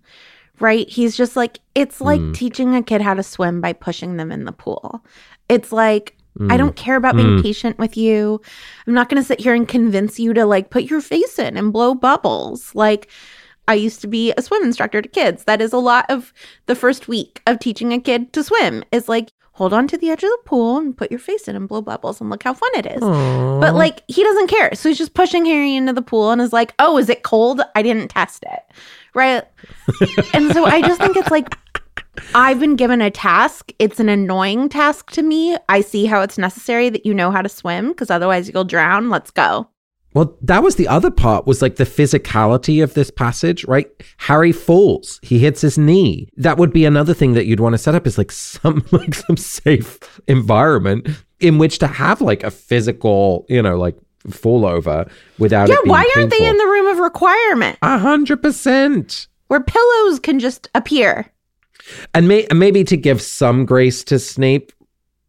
Right? 0.60 0.88
He's 0.88 1.16
just 1.16 1.36
like, 1.36 1.58
it's 1.74 2.00
like 2.00 2.20
hmm. 2.20 2.32
teaching 2.32 2.74
a 2.74 2.82
kid 2.82 3.02
how 3.02 3.14
to 3.14 3.22
swim 3.22 3.60
by 3.60 3.74
pushing 3.74 4.16
them 4.16 4.32
in 4.32 4.44
the 4.44 4.52
pool. 4.52 5.04
It's 5.48 5.70
like, 5.70 6.16
I 6.38 6.42
hmm. 6.42 6.56
don't 6.56 6.76
care 6.76 6.96
about 6.96 7.16
being 7.16 7.36
hmm. 7.36 7.42
patient 7.42 7.78
with 7.78 7.96
you. 7.96 8.40
I'm 8.86 8.94
not 8.94 9.08
going 9.08 9.20
to 9.20 9.26
sit 9.26 9.40
here 9.40 9.54
and 9.54 9.66
convince 9.66 10.18
you 10.18 10.32
to 10.34 10.46
like 10.46 10.70
put 10.70 10.84
your 10.84 11.00
face 11.00 11.38
in 11.38 11.56
and 11.56 11.72
blow 11.72 11.94
bubbles. 11.94 12.74
Like, 12.74 13.10
I 13.68 13.74
used 13.74 14.00
to 14.02 14.06
be 14.06 14.32
a 14.36 14.42
swim 14.42 14.62
instructor 14.62 15.02
to 15.02 15.08
kids. 15.08 15.44
That 15.44 15.60
is 15.60 15.72
a 15.72 15.78
lot 15.78 16.06
of 16.08 16.32
the 16.66 16.76
first 16.76 17.08
week 17.08 17.42
of 17.46 17.58
teaching 17.58 17.92
a 17.92 18.00
kid 18.00 18.32
to 18.34 18.44
swim 18.44 18.84
is 18.92 19.08
like, 19.08 19.30
hold 19.56 19.72
on 19.72 19.88
to 19.88 19.96
the 19.96 20.10
edge 20.10 20.22
of 20.22 20.28
the 20.28 20.38
pool 20.44 20.76
and 20.76 20.94
put 20.94 21.10
your 21.10 21.18
face 21.18 21.48
in 21.48 21.56
and 21.56 21.66
blow 21.66 21.80
bubbles 21.80 22.20
and 22.20 22.28
look 22.28 22.42
how 22.42 22.52
fun 22.52 22.70
it 22.74 22.84
is. 22.84 23.00
But 23.00 23.74
like, 23.74 24.02
he 24.06 24.22
doesn't 24.22 24.48
care. 24.48 24.74
So 24.74 24.90
he's 24.90 24.98
just 24.98 25.14
pushing 25.14 25.46
Harry 25.46 25.74
into 25.74 25.94
the 25.94 26.02
pool 26.02 26.30
and 26.30 26.42
is 26.42 26.52
like, 26.52 26.74
oh, 26.78 26.98
is 26.98 27.08
it 27.08 27.22
cold? 27.22 27.62
I 27.74 27.82
didn't 27.82 28.08
test 28.08 28.44
it. 28.44 28.60
Right. 29.14 29.44
and 30.34 30.52
so 30.52 30.66
I 30.66 30.82
just 30.82 31.00
think 31.00 31.16
it's 31.16 31.30
like, 31.30 31.56
I've 32.34 32.60
been 32.60 32.76
given 32.76 33.00
a 33.00 33.10
task. 33.10 33.72
It's 33.78 33.98
an 33.98 34.10
annoying 34.10 34.68
task 34.68 35.10
to 35.12 35.22
me. 35.22 35.56
I 35.70 35.80
see 35.80 36.04
how 36.04 36.20
it's 36.20 36.36
necessary 36.36 36.90
that 36.90 37.06
you 37.06 37.14
know 37.14 37.30
how 37.30 37.40
to 37.40 37.48
swim 37.48 37.88
because 37.88 38.10
otherwise 38.10 38.50
you'll 38.50 38.64
drown. 38.64 39.08
Let's 39.08 39.30
go. 39.30 39.68
Well, 40.16 40.34
that 40.40 40.62
was 40.62 40.76
the 40.76 40.88
other 40.88 41.10
part 41.10 41.46
was 41.46 41.60
like 41.60 41.76
the 41.76 41.84
physicality 41.84 42.82
of 42.82 42.94
this 42.94 43.10
passage, 43.10 43.66
right? 43.66 43.86
Harry 44.16 44.50
falls. 44.50 45.20
He 45.22 45.38
hits 45.38 45.60
his 45.60 45.76
knee. 45.76 46.30
That 46.38 46.56
would 46.56 46.72
be 46.72 46.86
another 46.86 47.12
thing 47.12 47.34
that 47.34 47.44
you'd 47.44 47.60
want 47.60 47.74
to 47.74 47.78
set 47.78 47.94
up 47.94 48.06
is 48.06 48.16
like 48.16 48.32
some 48.32 48.82
like 48.92 49.14
some 49.14 49.36
safe 49.36 49.98
environment 50.26 51.06
in 51.38 51.58
which 51.58 51.78
to 51.80 51.86
have 51.86 52.22
like 52.22 52.42
a 52.44 52.50
physical, 52.50 53.44
you 53.50 53.60
know, 53.60 53.76
like 53.76 53.94
fall 54.30 54.64
over 54.64 55.06
without 55.38 55.68
Yeah, 55.68 55.74
it 55.74 55.84
being 55.84 55.90
why 55.92 56.10
aren't 56.16 56.30
they 56.30 56.46
in 56.48 56.56
the 56.56 56.64
room 56.66 56.86
of 56.86 56.98
requirement 56.98 57.78
A 57.82 57.98
hundred 57.98 58.40
percent. 58.40 59.28
where 59.48 59.60
pillows 59.60 60.18
can 60.18 60.38
just 60.38 60.70
appear? 60.74 61.30
And, 62.14 62.26
may, 62.26 62.46
and 62.46 62.58
maybe 62.58 62.84
to 62.84 62.96
give 62.96 63.20
some 63.20 63.66
grace 63.66 64.02
to 64.04 64.18
Snape, 64.18 64.72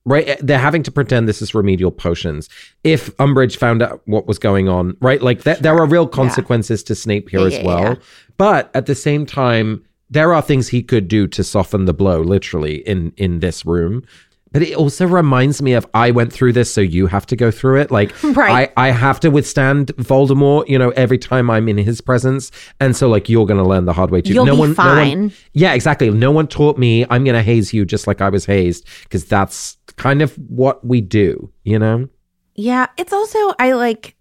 right? 0.08 0.28
eh, 0.28 0.38
They're 0.42 0.58
having 0.58 0.82
to 0.84 0.92
pretend 0.92 1.28
this 1.28 1.42
is 1.42 1.54
remedial 1.54 1.92
potions. 1.92 2.50
If 2.84 3.16
Umbridge 3.18 3.58
found 3.58 3.82
out 3.84 4.02
what 4.06 4.26
was 4.28 4.40
going 4.40 4.68
on, 4.68 4.98
right? 5.02 5.22
Like 5.22 5.44
th- 5.44 5.60
there 5.60 5.76
are 5.78 5.86
real 5.86 6.08
consequences 6.08 6.82
to 6.84 6.96
Snape 6.96 7.30
here 7.30 7.42
Yeah, 7.42 7.46
as 7.48 7.54
yeah, 7.54 7.66
well. 7.66 7.84
yeah. 7.84 7.96
But 8.38 8.72
at 8.74 8.86
the 8.88 8.96
same 8.96 9.26
time, 9.26 9.84
there 10.10 10.34
are 10.34 10.42
things 10.42 10.70
he 10.70 10.82
could 10.82 11.08
do 11.08 11.28
to 11.28 11.44
soften 11.44 11.86
the 11.86 11.94
blow, 11.94 12.22
literally 12.22 12.78
in 12.88 13.12
in 13.18 13.40
this 13.40 13.66
room. 13.66 14.04
But 14.54 14.62
it 14.62 14.76
also 14.76 15.06
reminds 15.06 15.62
me 15.62 15.74
of 15.74 15.86
I 15.94 16.12
went 16.12 16.32
through 16.32 16.54
this, 16.54 16.74
so 16.74 16.80
you 16.80 17.08
have 17.08 17.26
to 17.28 17.36
go 17.36 17.52
through 17.52 17.82
it. 17.82 17.92
Like 17.92 18.12
Right. 18.24 18.72
I, 18.78 18.88
I 18.88 18.92
have 18.92 19.20
to 19.20 19.30
withstand 19.30 19.88
Voldemort, 19.98 20.70
you 20.70 20.80
know, 20.80 20.92
every 20.92 21.18
time 21.18 21.50
I'm 21.50 21.68
in 21.68 21.78
his 21.78 22.00
presence. 22.00 22.50
And 22.80 22.96
so 22.96 23.10
like 23.10 23.28
you're 23.28 23.46
gonna 23.46 23.68
learn 23.68 23.84
the 23.86 23.94
hard 23.94 24.10
way 24.10 24.22
too. 24.22 24.34
You'll 24.34 24.46
no 24.46 24.54
be 24.56 24.60
one, 24.60 24.70
no 24.70 24.76
fine. 24.76 25.20
one 25.20 25.34
yeah, 25.52 25.74
exactly. 25.74 26.10
No 26.10 26.32
one 26.32 26.48
taught 26.48 26.78
me 26.78 27.06
I'm 27.10 27.26
going 27.26 27.36
to 27.36 27.44
haze 27.44 27.74
you 27.74 27.84
just 27.86 28.08
like 28.08 28.22
I 28.22 28.30
was 28.30 28.46
hazed 28.46 28.88
because 29.04 29.26
that's 29.26 29.77
kind 29.98 30.22
of 30.22 30.34
what 30.36 30.86
we 30.86 31.02
do, 31.02 31.52
you 31.64 31.78
know? 31.78 32.08
Yeah, 32.56 32.88
it's 32.98 33.14
also 33.14 33.54
I 33.60 33.74
like 33.74 34.16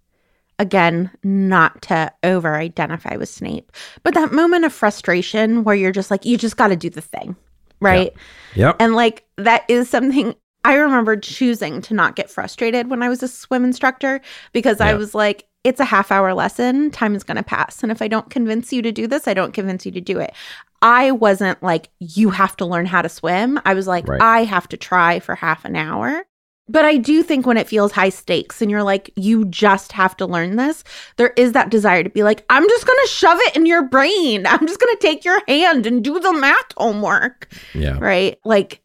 again, 0.59 1.11
not 1.23 1.81
to 1.83 2.11
over 2.23 2.55
identify 2.55 3.15
with 3.15 3.29
Snape, 3.29 3.71
but 4.03 4.13
that 4.13 4.31
moment 4.31 4.65
of 4.65 4.73
frustration 4.73 5.63
where 5.63 5.75
you're 5.75 5.91
just 5.91 6.09
like, 6.09 6.25
you 6.25 6.37
just 6.37 6.57
got 6.57 6.69
to 6.69 6.75
do 6.75 6.89
the 6.89 7.01
thing, 7.01 7.35
right? 7.79 8.13
Yep. 8.55 8.77
And 8.79 8.95
like 8.95 9.25
that 9.37 9.65
is 9.67 9.89
something 9.89 10.35
I 10.63 10.73
remember 10.75 11.15
choosing 11.15 11.81
to 11.83 11.93
not 11.93 12.15
get 12.15 12.29
frustrated 12.29 12.89
when 12.89 13.03
I 13.03 13.09
was 13.09 13.23
a 13.23 13.27
swim 13.27 13.63
instructor 13.63 14.19
because 14.51 14.81
I 14.81 14.95
was 14.95 15.13
like, 15.15 15.47
it's 15.63 15.79
a 15.79 15.85
half 15.85 16.11
hour 16.11 16.33
lesson, 16.33 16.91
time 16.91 17.15
is 17.15 17.23
going 17.23 17.37
to 17.37 17.43
pass. 17.43 17.83
And 17.83 17.91
if 17.91 18.01
I 18.01 18.07
don't 18.07 18.29
convince 18.29 18.71
you 18.73 18.81
to 18.81 18.91
do 18.91 19.05
this, 19.05 19.27
I 19.27 19.33
don't 19.33 19.53
convince 19.53 19.85
you 19.85 19.91
to 19.91 20.01
do 20.01 20.19
it. 20.19 20.33
I 20.81 21.11
wasn't 21.11 21.61
like, 21.63 21.89
you 21.99 22.29
have 22.29 22.55
to 22.57 22.65
learn 22.65 22.85
how 22.85 23.01
to 23.01 23.09
swim. 23.09 23.59
I 23.65 23.73
was 23.73 23.87
like, 23.87 24.07
Right. 24.07 24.21
I 24.21 24.43
have 24.43 24.67
to 24.69 24.77
try 24.77 25.19
for 25.19 25.35
half 25.35 25.65
an 25.65 25.75
hour. 25.75 26.23
But 26.69 26.83
I 26.83 26.97
do 26.97 27.23
think 27.23 27.45
when 27.45 27.55
it 27.55 27.67
feels 27.69 27.93
high 27.93 28.09
stakes 28.09 28.61
and 28.61 28.69
you're 28.69 28.83
like, 28.83 29.09
you 29.15 29.45
just 29.45 29.93
have 29.93 30.17
to 30.17 30.25
learn 30.25 30.57
this, 30.57 30.83
there 31.15 31.31
is 31.37 31.53
that 31.53 31.69
desire 31.69 32.03
to 32.03 32.09
be 32.09 32.23
like, 32.23 32.43
I'm 32.49 32.67
just 32.67 32.85
going 32.85 32.99
to 33.03 33.07
shove 33.09 33.37
it 33.39 33.55
in 33.55 33.65
your 33.65 33.83
brain. 33.87 34.45
I'm 34.45 34.67
just 34.67 34.79
going 34.79 34.93
to 34.93 35.01
take 35.01 35.23
your 35.23 35.41
hand 35.47 35.85
and 35.85 36.03
do 36.03 36.19
the 36.19 36.33
math 36.33 36.73
homework 36.75 37.47
Yeah. 37.73 37.97
right 37.99 38.37
like 38.43 38.81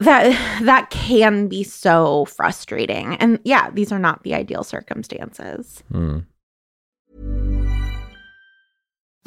that 0.00 0.30
that 0.62 0.88
can 0.90 1.48
be 1.48 1.64
so 1.64 2.24
frustrating 2.26 3.16
and 3.16 3.40
yeah 3.44 3.68
these 3.70 3.90
are 3.92 3.98
not 3.98 4.22
the 4.22 4.32
ideal 4.34 4.62
circumstances 4.64 5.82
Hmm. 5.90 6.20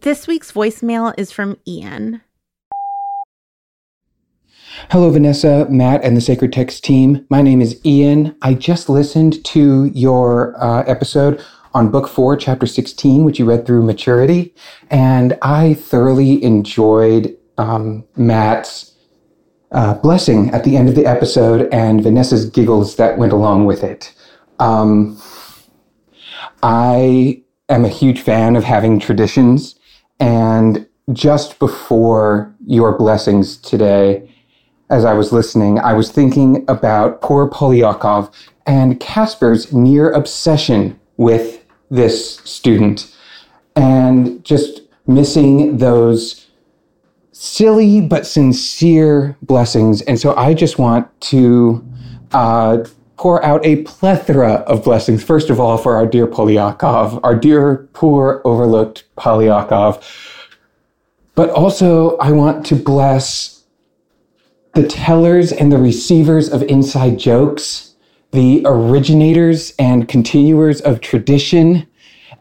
This 0.00 0.26
week's 0.26 0.50
voicemail 0.50 1.12
is 1.18 1.30
from 1.30 1.58
ian 1.66 2.22
Hello, 4.90 5.10
Vanessa, 5.10 5.66
Matt, 5.68 6.02
and 6.02 6.16
the 6.16 6.20
Sacred 6.20 6.50
Text 6.50 6.82
team. 6.82 7.26
My 7.28 7.42
name 7.42 7.60
is 7.60 7.78
Ian. 7.84 8.34
I 8.40 8.54
just 8.54 8.88
listened 8.88 9.44
to 9.44 9.84
your 9.94 10.56
uh, 10.60 10.82
episode 10.84 11.44
on 11.74 11.90
Book 11.90 12.08
4, 12.08 12.36
Chapter 12.38 12.66
16, 12.66 13.22
which 13.22 13.38
you 13.38 13.44
read 13.44 13.66
through 13.66 13.82
Maturity, 13.82 14.54
and 14.90 15.38
I 15.42 15.74
thoroughly 15.74 16.42
enjoyed 16.42 17.36
um, 17.58 18.04
Matt's 18.16 18.94
uh, 19.72 19.94
blessing 19.94 20.50
at 20.50 20.64
the 20.64 20.76
end 20.76 20.88
of 20.88 20.94
the 20.94 21.06
episode 21.06 21.68
and 21.72 22.02
Vanessa's 22.02 22.48
giggles 22.48 22.96
that 22.96 23.18
went 23.18 23.32
along 23.32 23.66
with 23.66 23.84
it. 23.84 24.14
Um, 24.58 25.20
I 26.62 27.42
am 27.68 27.84
a 27.84 27.88
huge 27.88 28.20
fan 28.20 28.56
of 28.56 28.64
having 28.64 28.98
traditions, 28.98 29.78
and 30.22 30.86
just 31.12 31.58
before 31.58 32.54
your 32.64 32.96
blessings 32.96 33.56
today, 33.56 34.32
as 34.88 35.04
I 35.04 35.14
was 35.14 35.32
listening, 35.32 35.80
I 35.80 35.94
was 35.94 36.12
thinking 36.12 36.64
about 36.68 37.20
poor 37.22 37.50
Poliakoff 37.50 38.32
and 38.64 39.00
Casper's 39.00 39.72
near 39.72 40.12
obsession 40.12 41.00
with 41.16 41.64
this 41.90 42.36
student 42.44 43.12
and 43.74 44.44
just 44.44 44.82
missing 45.08 45.78
those 45.78 46.46
silly 47.32 48.00
but 48.00 48.24
sincere 48.24 49.36
blessings. 49.42 50.02
And 50.02 50.20
so 50.20 50.36
I 50.36 50.54
just 50.54 50.78
want 50.78 51.08
to 51.22 51.84
uh, 52.30 52.84
pour 53.22 53.44
out 53.44 53.64
a 53.64 53.76
plethora 53.84 54.54
of 54.66 54.82
blessings. 54.82 55.22
First 55.22 55.48
of 55.48 55.60
all, 55.60 55.78
for 55.78 55.94
our 55.94 56.06
dear 56.06 56.26
Poliakoff, 56.26 57.20
our 57.22 57.36
dear 57.36 57.88
poor 57.92 58.42
overlooked 58.44 59.04
Poliakoff. 59.16 60.02
But 61.36 61.48
also, 61.50 62.16
I 62.16 62.32
want 62.32 62.66
to 62.66 62.74
bless 62.74 63.62
the 64.74 64.88
tellers 64.88 65.52
and 65.52 65.70
the 65.70 65.78
receivers 65.78 66.48
of 66.48 66.64
inside 66.64 67.16
jokes, 67.16 67.94
the 68.32 68.60
originators 68.64 69.72
and 69.78 70.08
continuers 70.08 70.80
of 70.80 71.00
tradition, 71.00 71.86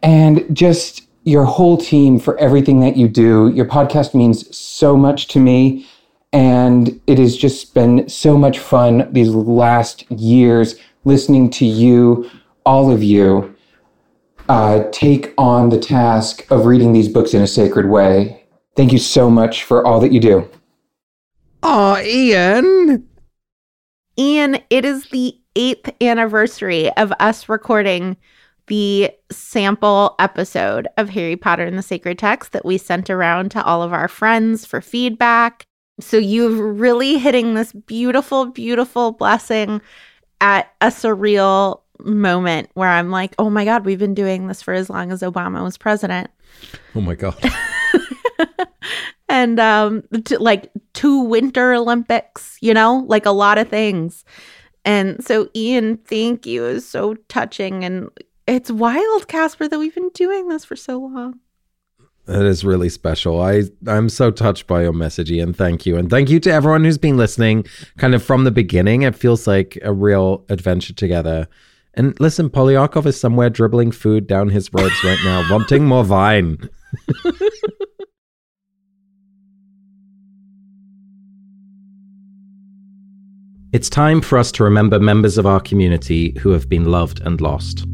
and 0.02 0.44
just 0.52 1.04
your 1.26 1.46
whole 1.46 1.78
team 1.78 2.18
for 2.18 2.36
everything 2.40 2.80
that 2.80 2.98
you 2.98 3.08
do. 3.08 3.52
Your 3.54 3.66
podcast 3.66 4.16
means 4.16 4.58
so 4.58 4.98
much 4.98 5.28
to 5.28 5.40
me. 5.40 5.86
And 6.34 7.02
it 7.08 7.18
has 7.20 7.36
just 7.36 7.74
been 7.74 8.08
so 8.08 8.38
much 8.38 8.60
fun 8.60 9.12
these 9.12 9.30
last 9.30 10.10
years 10.12 10.76
listening 11.04 11.50
to 11.50 11.66
you, 11.66 12.30
all 12.66 12.92
of 12.92 13.04
you, 13.04 13.56
uh, 14.48 14.84
take 14.92 15.34
on 15.38 15.70
the 15.70 15.80
task 15.80 16.46
of 16.52 16.66
reading 16.66 16.94
these 16.94 17.08
books 17.08 17.34
in 17.34 17.42
a 17.42 17.48
sacred 17.48 17.90
way. 17.90 18.46
Thank 18.76 18.92
you 18.92 18.98
so 18.98 19.30
much 19.30 19.64
for 19.64 19.86
all 19.86 20.00
that 20.00 20.12
you 20.12 20.20
do. 20.20 20.50
Oh, 21.64 22.00
Ian. 22.02 23.08
ian 24.18 24.58
it 24.70 24.84
is 24.84 25.06
the 25.10 25.38
eighth 25.56 25.90
anniversary 26.02 26.92
of 26.98 27.14
us 27.20 27.48
recording 27.48 28.18
the 28.68 29.12
sample 29.32 30.16
episode 30.20 30.88
of 30.98 31.10
harry 31.10 31.36
potter 31.36 31.64
and 31.64 31.78
the 31.78 31.84
sacred 31.84 32.18
text 32.18 32.52
that 32.52 32.66
we 32.66 32.78
sent 32.78 33.10
around 33.10 33.52
to 33.52 33.64
all 33.64 33.84
of 33.84 33.94
our 33.94 34.08
friends 34.08 34.66
for 34.66 34.82
feedback 34.82 35.66
so 36.00 36.18
you're 36.18 36.72
really 36.72 37.18
hitting 37.18 37.54
this 37.54 37.74
beautiful 37.74 38.46
beautiful 38.46 39.12
blessing 39.12 39.82
at 40.40 40.74
a 40.82 40.88
surreal 40.88 41.82
moment 42.00 42.70
where 42.74 42.90
i'm 42.90 43.12
like 43.12 43.36
oh 43.38 43.50
my 43.50 43.66
god 43.66 43.86
we've 43.86 44.00
been 44.00 44.16
doing 44.16 44.48
this 44.48 44.62
for 44.62 44.74
as 44.74 44.90
long 44.90 45.12
as 45.12 45.22
obama 45.22 45.64
was 45.64 45.78
president. 45.78 46.30
Oh 46.96 47.02
my 47.02 47.16
God. 47.16 47.38
and 49.30 49.60
um 49.60 50.04
like 50.40 50.72
two 50.94 51.22
winter 51.22 51.74
olympics 51.74 52.58
you 52.62 52.74
know 52.74 53.06
like 53.08 53.26
a 53.26 53.32
lot 53.32 53.58
of 53.58 53.70
things. 53.70 54.26
And 54.84 55.24
so 55.24 55.50
ian 55.56 55.98
thank 55.98 56.46
you. 56.46 56.66
Is 56.66 56.88
so 56.88 57.14
touching. 57.30 57.86
And 57.86 58.10
it's 58.48 58.72
wild 58.72 59.28
casper 59.28 59.68
that 59.68 59.78
we've 59.78 59.94
been 59.94 60.10
doing 60.10 60.48
this 60.48 60.66
for 60.66 60.76
so 60.76 61.00
long 61.00 61.40
That 62.26 62.46
is 62.46 62.64
really 62.64 62.90
special. 62.90 63.42
I 63.42 63.64
I'm 63.88 64.08
so 64.08 64.32
touched 64.32 64.68
by 64.68 64.84
your 64.84 64.94
message, 64.94 65.32
and 65.32 65.56
Thank 65.56 65.86
you, 65.86 65.98
and 65.98 66.10
thank 66.10 66.30
you 66.30 66.40
to 66.42 66.52
everyone 66.52 66.84
who's 66.84 66.98
been 66.98 67.18
listening, 67.18 67.66
kind 67.98 68.16
of 68.16 68.24
from 68.24 68.44
the 68.44 68.52
beginning. 68.52 69.02
It 69.02 69.16
feels 69.16 69.48
like 69.48 69.78
a 69.82 69.92
real 69.92 70.46
adventure 70.50 70.94
together. 70.94 71.48
And 71.96 72.18
listen, 72.22 72.50
Poliakoff 72.50 73.06
is 73.06 73.20
somewhere 73.20 73.50
dribbling 73.50 73.92
food 73.92 74.28
down 74.28 74.50
his 74.50 74.74
robes 74.74 75.04
right 75.04 75.20
now, 75.26 75.46
wanting 75.52 75.86
more 75.86 76.06
wine. 76.06 76.58
It's 83.74 83.90
time 83.90 84.20
for 84.20 84.38
us 84.38 84.52
to 84.54 84.66
remember 84.66 85.00
members 85.00 85.38
of 85.38 85.46
our 85.46 85.62
community 85.62 86.38
who 86.40 86.50
have 86.50 86.68
been 86.68 86.92
loved 86.92 87.22
and 87.22 87.40
lost. 87.40 87.86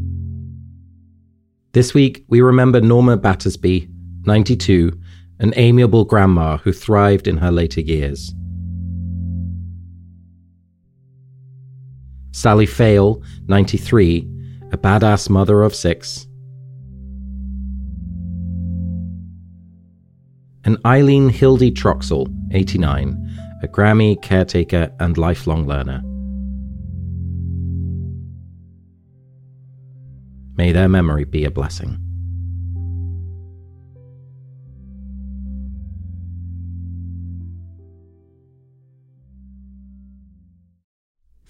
This 1.70 1.94
week, 1.94 2.24
we 2.26 2.40
remember 2.40 2.80
Norma 2.80 3.16
Battersby, 3.16 3.88
92, 4.28 4.92
an 5.40 5.54
amiable 5.56 6.04
grandma 6.04 6.58
who 6.58 6.70
thrived 6.70 7.26
in 7.26 7.38
her 7.38 7.50
later 7.50 7.80
years. 7.80 8.34
Sally 12.32 12.66
Fail, 12.66 13.22
93, 13.48 14.28
a 14.70 14.76
badass 14.76 15.30
mother 15.30 15.62
of 15.62 15.74
six. 15.74 16.26
And 20.64 20.76
Eileen 20.84 21.30
Hildy 21.30 21.72
Troxell, 21.72 22.28
89, 22.52 23.58
a 23.62 23.66
Grammy 23.66 24.20
caretaker 24.20 24.92
and 25.00 25.16
lifelong 25.16 25.66
learner. 25.66 26.02
May 30.56 30.72
their 30.72 30.88
memory 30.88 31.24
be 31.24 31.46
a 31.46 31.50
blessing. 31.50 32.07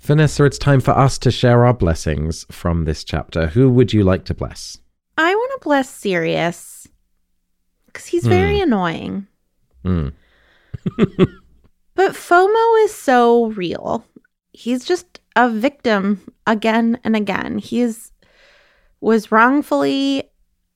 Vanessa, 0.09 0.45
it's 0.45 0.57
time 0.57 0.81
for 0.81 0.93
us 0.93 1.19
to 1.19 1.31
share 1.31 1.67
our 1.67 1.75
blessings 1.75 2.47
from 2.51 2.87
this 2.87 3.05
chapter. 3.05 3.49
Who 3.49 3.69
would 3.69 3.93
you 3.93 4.05
like 4.05 4.25
to 4.25 4.35
bless? 4.35 4.79
I 5.19 5.35
want 5.35 5.53
to 5.53 5.65
bless 5.65 5.91
Sirius 5.91 6.89
because 7.85 8.07
he's 8.07 8.27
very 8.27 8.59
annoying. 8.59 9.27
Hmm. 9.85 10.09
But 11.95 12.13
FOMO 12.13 12.85
is 12.85 12.95
so 12.95 13.49
real. 13.49 14.03
He's 14.53 14.87
just 14.87 15.21
a 15.37 15.51
victim 15.51 16.23
again 16.47 16.99
and 17.05 17.15
again. 17.15 17.59
He 17.59 17.83
is 17.83 18.11
was 19.03 19.31
wrongfully 19.31 20.31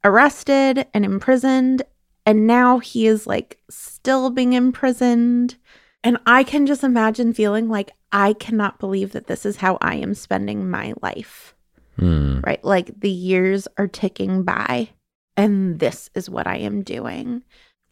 arrested 0.05 0.87
and 0.93 1.07
imprisoned 1.07 1.85
and 2.27 2.47
now 2.47 2.81
he 2.81 3.07
is 3.07 3.27
like 3.27 3.63
still 3.71 4.29
being 4.29 4.53
imprisoned. 4.53 5.57
And 6.05 6.19
I 6.27 6.45
can 6.45 6.67
just 6.67 6.85
imagine 6.85 7.33
feeling 7.33 7.71
like 7.71 7.93
I 8.13 8.35
cannot 8.35 8.79
believe 8.79 9.13
that 9.13 9.27
this 9.27 9.47
is 9.47 9.57
how 9.57 9.79
I 9.81 9.97
am 9.97 10.15
spending 10.15 10.69
my 10.71 10.95
life. 11.03 11.55
Hmm. 11.97 12.41
Right? 12.41 12.63
Like 12.65 13.01
the 13.01 13.11
years 13.11 13.69
are 13.79 13.89
ticking 13.89 14.43
by 14.43 14.91
and 15.37 15.79
this 15.79 16.11
is 16.15 16.29
what 16.29 16.47
I 16.47 16.57
am 16.57 16.83
doing. 16.83 17.43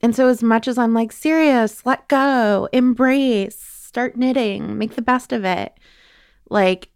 And 0.03 0.17
so, 0.17 0.29
as 0.29 0.43
much 0.43 0.67
as 0.67 0.79
I'm 0.79 0.95
like, 0.95 1.13
Sirius, 1.13 1.85
let 1.85 2.09
go, 2.09 2.69
embrace, 2.73 3.59
start 3.59 4.17
knitting, 4.17 4.79
make 4.79 4.95
the 4.95 5.03
best 5.03 5.33
of 5.33 5.45
it, 5.45 5.75
like, 6.49 6.89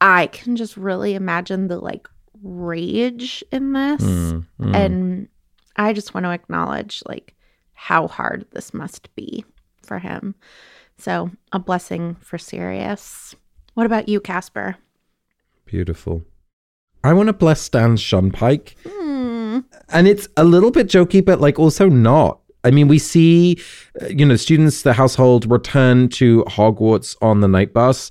I 0.00 0.28
can 0.28 0.56
just 0.56 0.76
really 0.76 1.14
imagine 1.14 1.68
the 1.68 1.78
like 1.78 2.08
rage 2.42 3.44
in 3.52 3.72
this. 3.74 4.02
Mm, 4.02 4.46
mm. 4.58 4.74
And 4.74 5.28
I 5.76 5.92
just 5.92 6.14
want 6.14 6.24
to 6.24 6.30
acknowledge 6.30 7.02
like 7.06 7.34
how 7.74 8.08
hard 8.08 8.46
this 8.52 8.72
must 8.72 9.14
be 9.14 9.44
for 9.82 9.98
him. 9.98 10.34
So, 11.00 11.30
a 11.52 11.58
blessing 11.58 12.16
for 12.20 12.36
Sirius. 12.36 13.34
What 13.72 13.86
about 13.86 14.08
you, 14.08 14.20
Casper? 14.20 14.76
Beautiful. 15.64 16.24
I 17.02 17.14
want 17.14 17.28
to 17.28 17.32
bless 17.32 17.62
Stan 17.62 17.96
Shunpike. 17.96 18.74
Hmm. 18.86 19.60
And 19.88 20.06
it's 20.06 20.28
a 20.36 20.44
little 20.44 20.70
bit 20.70 20.88
jokey, 20.88 21.24
but 21.24 21.40
like 21.40 21.58
also 21.58 21.88
not. 21.88 22.40
I 22.64 22.70
mean, 22.70 22.88
we 22.88 22.98
see, 22.98 23.58
uh, 24.02 24.08
you 24.08 24.26
know, 24.26 24.36
students, 24.36 24.82
the 24.82 24.92
household 24.92 25.50
return 25.50 26.10
to 26.10 26.44
Hogwarts 26.44 27.16
on 27.22 27.40
the 27.40 27.48
Knight 27.48 27.72
Bus. 27.72 28.10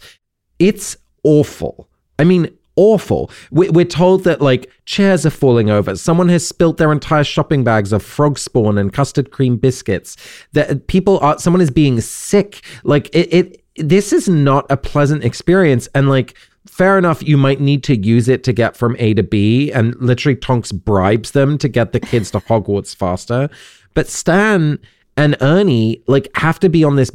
It's 0.58 0.98
awful. 1.24 1.88
I 2.18 2.24
mean, 2.24 2.50
awful. 2.80 3.30
We- 3.52 3.70
We're 3.70 3.86
told 3.86 4.24
that 4.24 4.42
like 4.42 4.72
chairs 4.86 5.26
are 5.26 5.30
falling 5.32 5.70
over. 5.70 5.96
Someone 5.98 6.30
has 6.30 6.48
spilt 6.48 6.78
their 6.78 6.92
entire 6.92 7.24
shopping 7.26 7.64
bags 7.64 7.92
of 7.92 8.02
frog 8.02 8.40
spawn 8.40 8.78
and 8.78 8.94
custard 8.94 9.32
cream 9.32 9.58
biscuits. 9.58 10.16
That 10.54 10.88
people 10.88 11.20
are, 11.20 11.38
someone 11.38 11.62
is 11.62 11.72
being 11.72 12.00
sick. 12.02 12.62
Like 12.84 13.10
it, 13.14 13.34
it, 13.34 13.64
this 13.76 14.14
is 14.14 14.30
not 14.30 14.66
a 14.70 14.78
pleasant 14.78 15.24
experience. 15.24 15.88
And 15.94 16.10
like, 16.10 16.36
fair 16.68 16.98
enough, 16.98 17.22
you 17.22 17.38
might 17.38 17.60
need 17.60 17.84
to 17.84 17.96
use 17.98 18.28
it 18.30 18.44
to 18.46 18.54
get 18.54 18.78
from 18.78 18.96
A 19.00 19.14
to 19.16 19.24
B. 19.24 19.72
And 19.72 19.96
literally, 20.02 20.36
Tonks 20.38 20.72
bribes 20.72 21.32
them 21.32 21.58
to 21.58 21.68
get 21.68 21.92
the 21.92 22.00
kids 22.00 22.32
to 22.32 22.40
Hogwarts 22.50 22.96
faster. 22.96 23.50
But 23.94 24.08
Stan 24.08 24.80
and 25.18 25.36
Ernie 25.42 26.02
like 26.08 26.30
have 26.36 26.60
to 26.62 26.70
be 26.70 26.84
on 26.86 26.96
this 26.96 27.12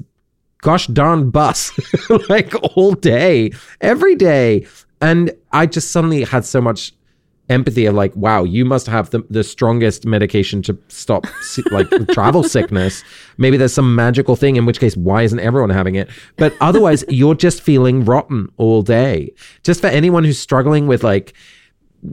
gosh 0.63 0.87
darn 0.89 1.29
bus 1.31 1.71
like 2.29 2.55
all 2.77 2.93
day, 2.93 3.51
every 3.81 4.15
day. 4.15 4.67
And 5.01 5.33
I 5.53 5.67
just 5.67 5.91
suddenly 5.91 6.25
had 6.25 6.45
so 6.45 6.61
much 6.61 6.93
empathy 7.51 7.85
of 7.85 7.95
like, 7.95 8.15
wow, 8.17 8.43
you 8.43 8.65
must 8.65 8.87
have 8.87 9.11
the, 9.11 9.23
the 9.29 9.45
strongest 9.45 10.07
medication 10.07 10.63
to 10.63 10.79
stop 10.89 11.27
like 11.71 11.89
travel 12.09 12.43
sickness. 12.57 13.05
Maybe 13.37 13.59
there's 13.59 13.75
some 13.75 13.95
magical 13.95 14.35
thing, 14.35 14.57
in 14.57 14.65
which 14.65 14.81
case, 14.81 14.97
why 14.97 15.23
isn't 15.25 15.41
everyone 15.41 15.69
having 15.71 15.95
it? 15.95 16.09
But 16.37 16.55
otherwise, 16.63 17.05
you're 17.09 17.35
just 17.35 17.61
feeling 17.61 18.05
rotten 18.05 18.49
all 18.57 18.81
day. 18.83 19.35
Just 19.63 19.83
for 19.83 19.89
anyone 19.89 20.25
who's 20.25 20.39
struggling 20.39 20.87
with 20.87 21.05
like 21.05 21.35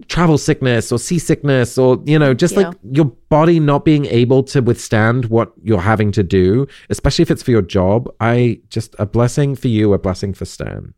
travel 0.07 0.37
sickness 0.37 0.89
or 0.91 0.97
seasickness 0.97 1.77
or 1.77 2.01
you 2.05 2.17
know 2.17 2.33
just 2.33 2.55
Yeah. 2.55 2.69
like 2.69 2.77
your 2.91 3.05
body 3.29 3.59
not 3.59 3.83
being 3.83 4.05
able 4.05 4.41
to 4.43 4.61
withstand 4.61 5.25
what 5.25 5.51
you're 5.63 5.81
having 5.81 6.13
to 6.13 6.23
do 6.23 6.65
especially 6.89 7.23
if 7.23 7.29
it's 7.31 7.43
for 7.43 7.51
your 7.51 7.61
job 7.61 8.09
i 8.21 8.61
just 8.69 8.95
a 8.99 9.05
blessing 9.05 9.53
for 9.53 9.67
you 9.67 9.91
a 9.93 9.99
blessing 9.99 10.33
for 10.33 10.45
stan 10.45 10.93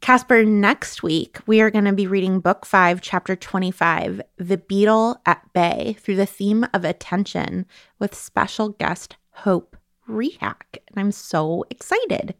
Casper, 0.00 0.44
next 0.44 1.02
week 1.02 1.38
we 1.46 1.60
are 1.60 1.70
going 1.70 1.84
to 1.84 1.92
be 1.92 2.06
reading 2.06 2.40
Book 2.40 2.64
5, 2.64 3.00
Chapter 3.00 3.34
25, 3.34 4.20
The 4.36 4.58
Beetle 4.58 5.20
at 5.26 5.52
Bay, 5.52 5.96
through 5.98 6.16
the 6.16 6.26
theme 6.26 6.66
of 6.72 6.84
attention 6.84 7.66
with 7.98 8.14
special 8.14 8.68
guest 8.70 9.16
Hope 9.30 9.76
Rehak. 10.08 10.78
And 10.88 10.96
I'm 10.96 11.12
so 11.12 11.64
excited. 11.70 12.34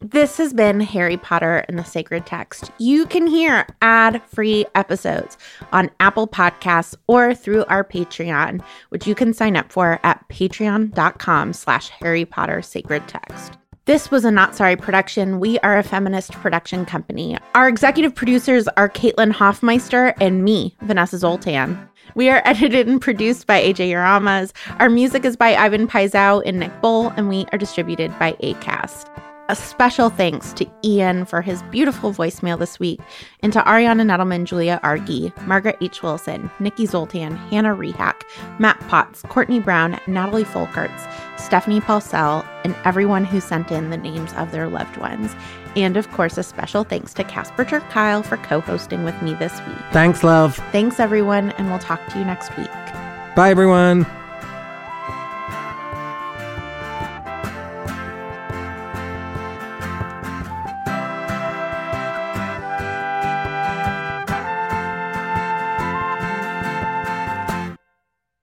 This 0.00 0.36
has 0.36 0.54
been 0.54 0.78
Harry 0.78 1.16
Potter 1.16 1.64
and 1.68 1.76
the 1.76 1.84
Sacred 1.84 2.24
Text. 2.24 2.70
You 2.78 3.04
can 3.04 3.26
hear 3.26 3.66
ad 3.82 4.22
free 4.28 4.64
episodes 4.76 5.36
on 5.72 5.90
Apple 5.98 6.28
Podcasts 6.28 6.94
or 7.08 7.34
through 7.34 7.64
our 7.64 7.82
Patreon, 7.82 8.62
which 8.90 9.08
you 9.08 9.16
can 9.16 9.34
sign 9.34 9.56
up 9.56 9.72
for 9.72 9.98
at 10.04 10.26
patreon.com 10.28 11.52
slash 11.52 11.88
Harry 11.88 12.24
Potter 12.24 12.62
Sacred 12.62 13.08
Text. 13.08 13.58
This 13.88 14.10
was 14.10 14.26
a 14.26 14.30
Not 14.30 14.54
Sorry 14.54 14.76
production. 14.76 15.40
We 15.40 15.58
are 15.60 15.78
a 15.78 15.82
feminist 15.82 16.32
production 16.32 16.84
company. 16.84 17.38
Our 17.54 17.70
executive 17.70 18.14
producers 18.14 18.68
are 18.76 18.86
Caitlin 18.86 19.32
Hoffmeister 19.32 20.12
and 20.20 20.44
me, 20.44 20.76
Vanessa 20.82 21.16
Zoltan. 21.16 21.88
We 22.14 22.28
are 22.28 22.42
edited 22.44 22.86
and 22.86 23.00
produced 23.00 23.46
by 23.46 23.62
AJ 23.62 23.88
Uramas. 23.88 24.52
Our 24.78 24.90
music 24.90 25.24
is 25.24 25.38
by 25.38 25.56
Ivan 25.56 25.88
Paisau 25.88 26.42
and 26.44 26.60
Nick 26.60 26.82
Bull, 26.82 27.14
and 27.16 27.30
we 27.30 27.46
are 27.50 27.56
distributed 27.56 28.10
by 28.18 28.34
ACAST. 28.42 29.27
A 29.50 29.56
special 29.56 30.10
thanks 30.10 30.52
to 30.52 30.66
Ian 30.84 31.24
for 31.24 31.40
his 31.40 31.62
beautiful 31.70 32.12
voicemail 32.12 32.58
this 32.58 32.78
week, 32.78 33.00
and 33.40 33.50
to 33.54 33.60
Ariana 33.60 34.02
Nettleman, 34.02 34.44
Julia 34.44 34.78
Argy, 34.82 35.32
Margaret 35.46 35.78
H. 35.80 36.02
Willison, 36.02 36.50
Nikki 36.60 36.84
Zoltan, 36.84 37.34
Hannah 37.34 37.74
Rehak, 37.74 38.24
Matt 38.58 38.78
Potts, 38.88 39.22
Courtney 39.22 39.58
Brown, 39.58 39.98
Natalie 40.06 40.44
Folkerts, 40.44 41.10
Stephanie 41.38 41.80
Paulsell, 41.80 42.46
and 42.62 42.76
everyone 42.84 43.24
who 43.24 43.40
sent 43.40 43.70
in 43.70 43.88
the 43.88 43.96
names 43.96 44.34
of 44.34 44.52
their 44.52 44.68
loved 44.68 44.98
ones. 44.98 45.34
And 45.76 45.96
of 45.96 46.10
course, 46.10 46.36
a 46.36 46.42
special 46.42 46.84
thanks 46.84 47.14
to 47.14 47.24
Casper 47.24 47.64
Kyle 47.64 48.22
for 48.22 48.36
co 48.36 48.60
hosting 48.60 49.02
with 49.04 49.20
me 49.22 49.32
this 49.32 49.58
week. 49.66 49.78
thanks 49.92 50.22
love 50.22 50.56
Thanks, 50.72 51.00
everyone, 51.00 51.52
and 51.52 51.70
we'll 51.70 51.78
talk 51.78 52.06
to 52.08 52.18
you 52.18 52.24
next 52.26 52.54
week. 52.58 52.68
bye 53.34 53.50
everyone 53.50 54.04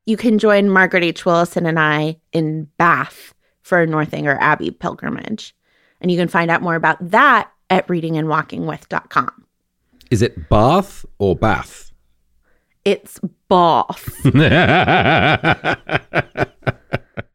You 0.05 0.17
can 0.17 0.37
join 0.37 0.69
Margaret 0.69 1.03
H. 1.03 1.25
Willison 1.25 1.65
and 1.65 1.79
I 1.79 2.17
in 2.31 2.65
Bath 2.77 3.33
for 3.63 3.81
a 3.81 3.87
Northanger 3.87 4.37
Abbey 4.39 4.69
pilgrimage. 4.69 5.55
And 5.99 6.11
you 6.11 6.17
can 6.17 6.27
find 6.27 6.51
out 6.51 6.61
more 6.61 6.75
about 6.75 6.97
that 7.09 7.49
at 7.71 7.87
readingandwalkingwith.com. 7.87 9.45
is 10.11 10.21
it 10.21 10.47
bath 10.49 11.03
or 11.17 11.35
bath 11.35 11.91
It's 12.83 13.19
Bath. 13.49 14.23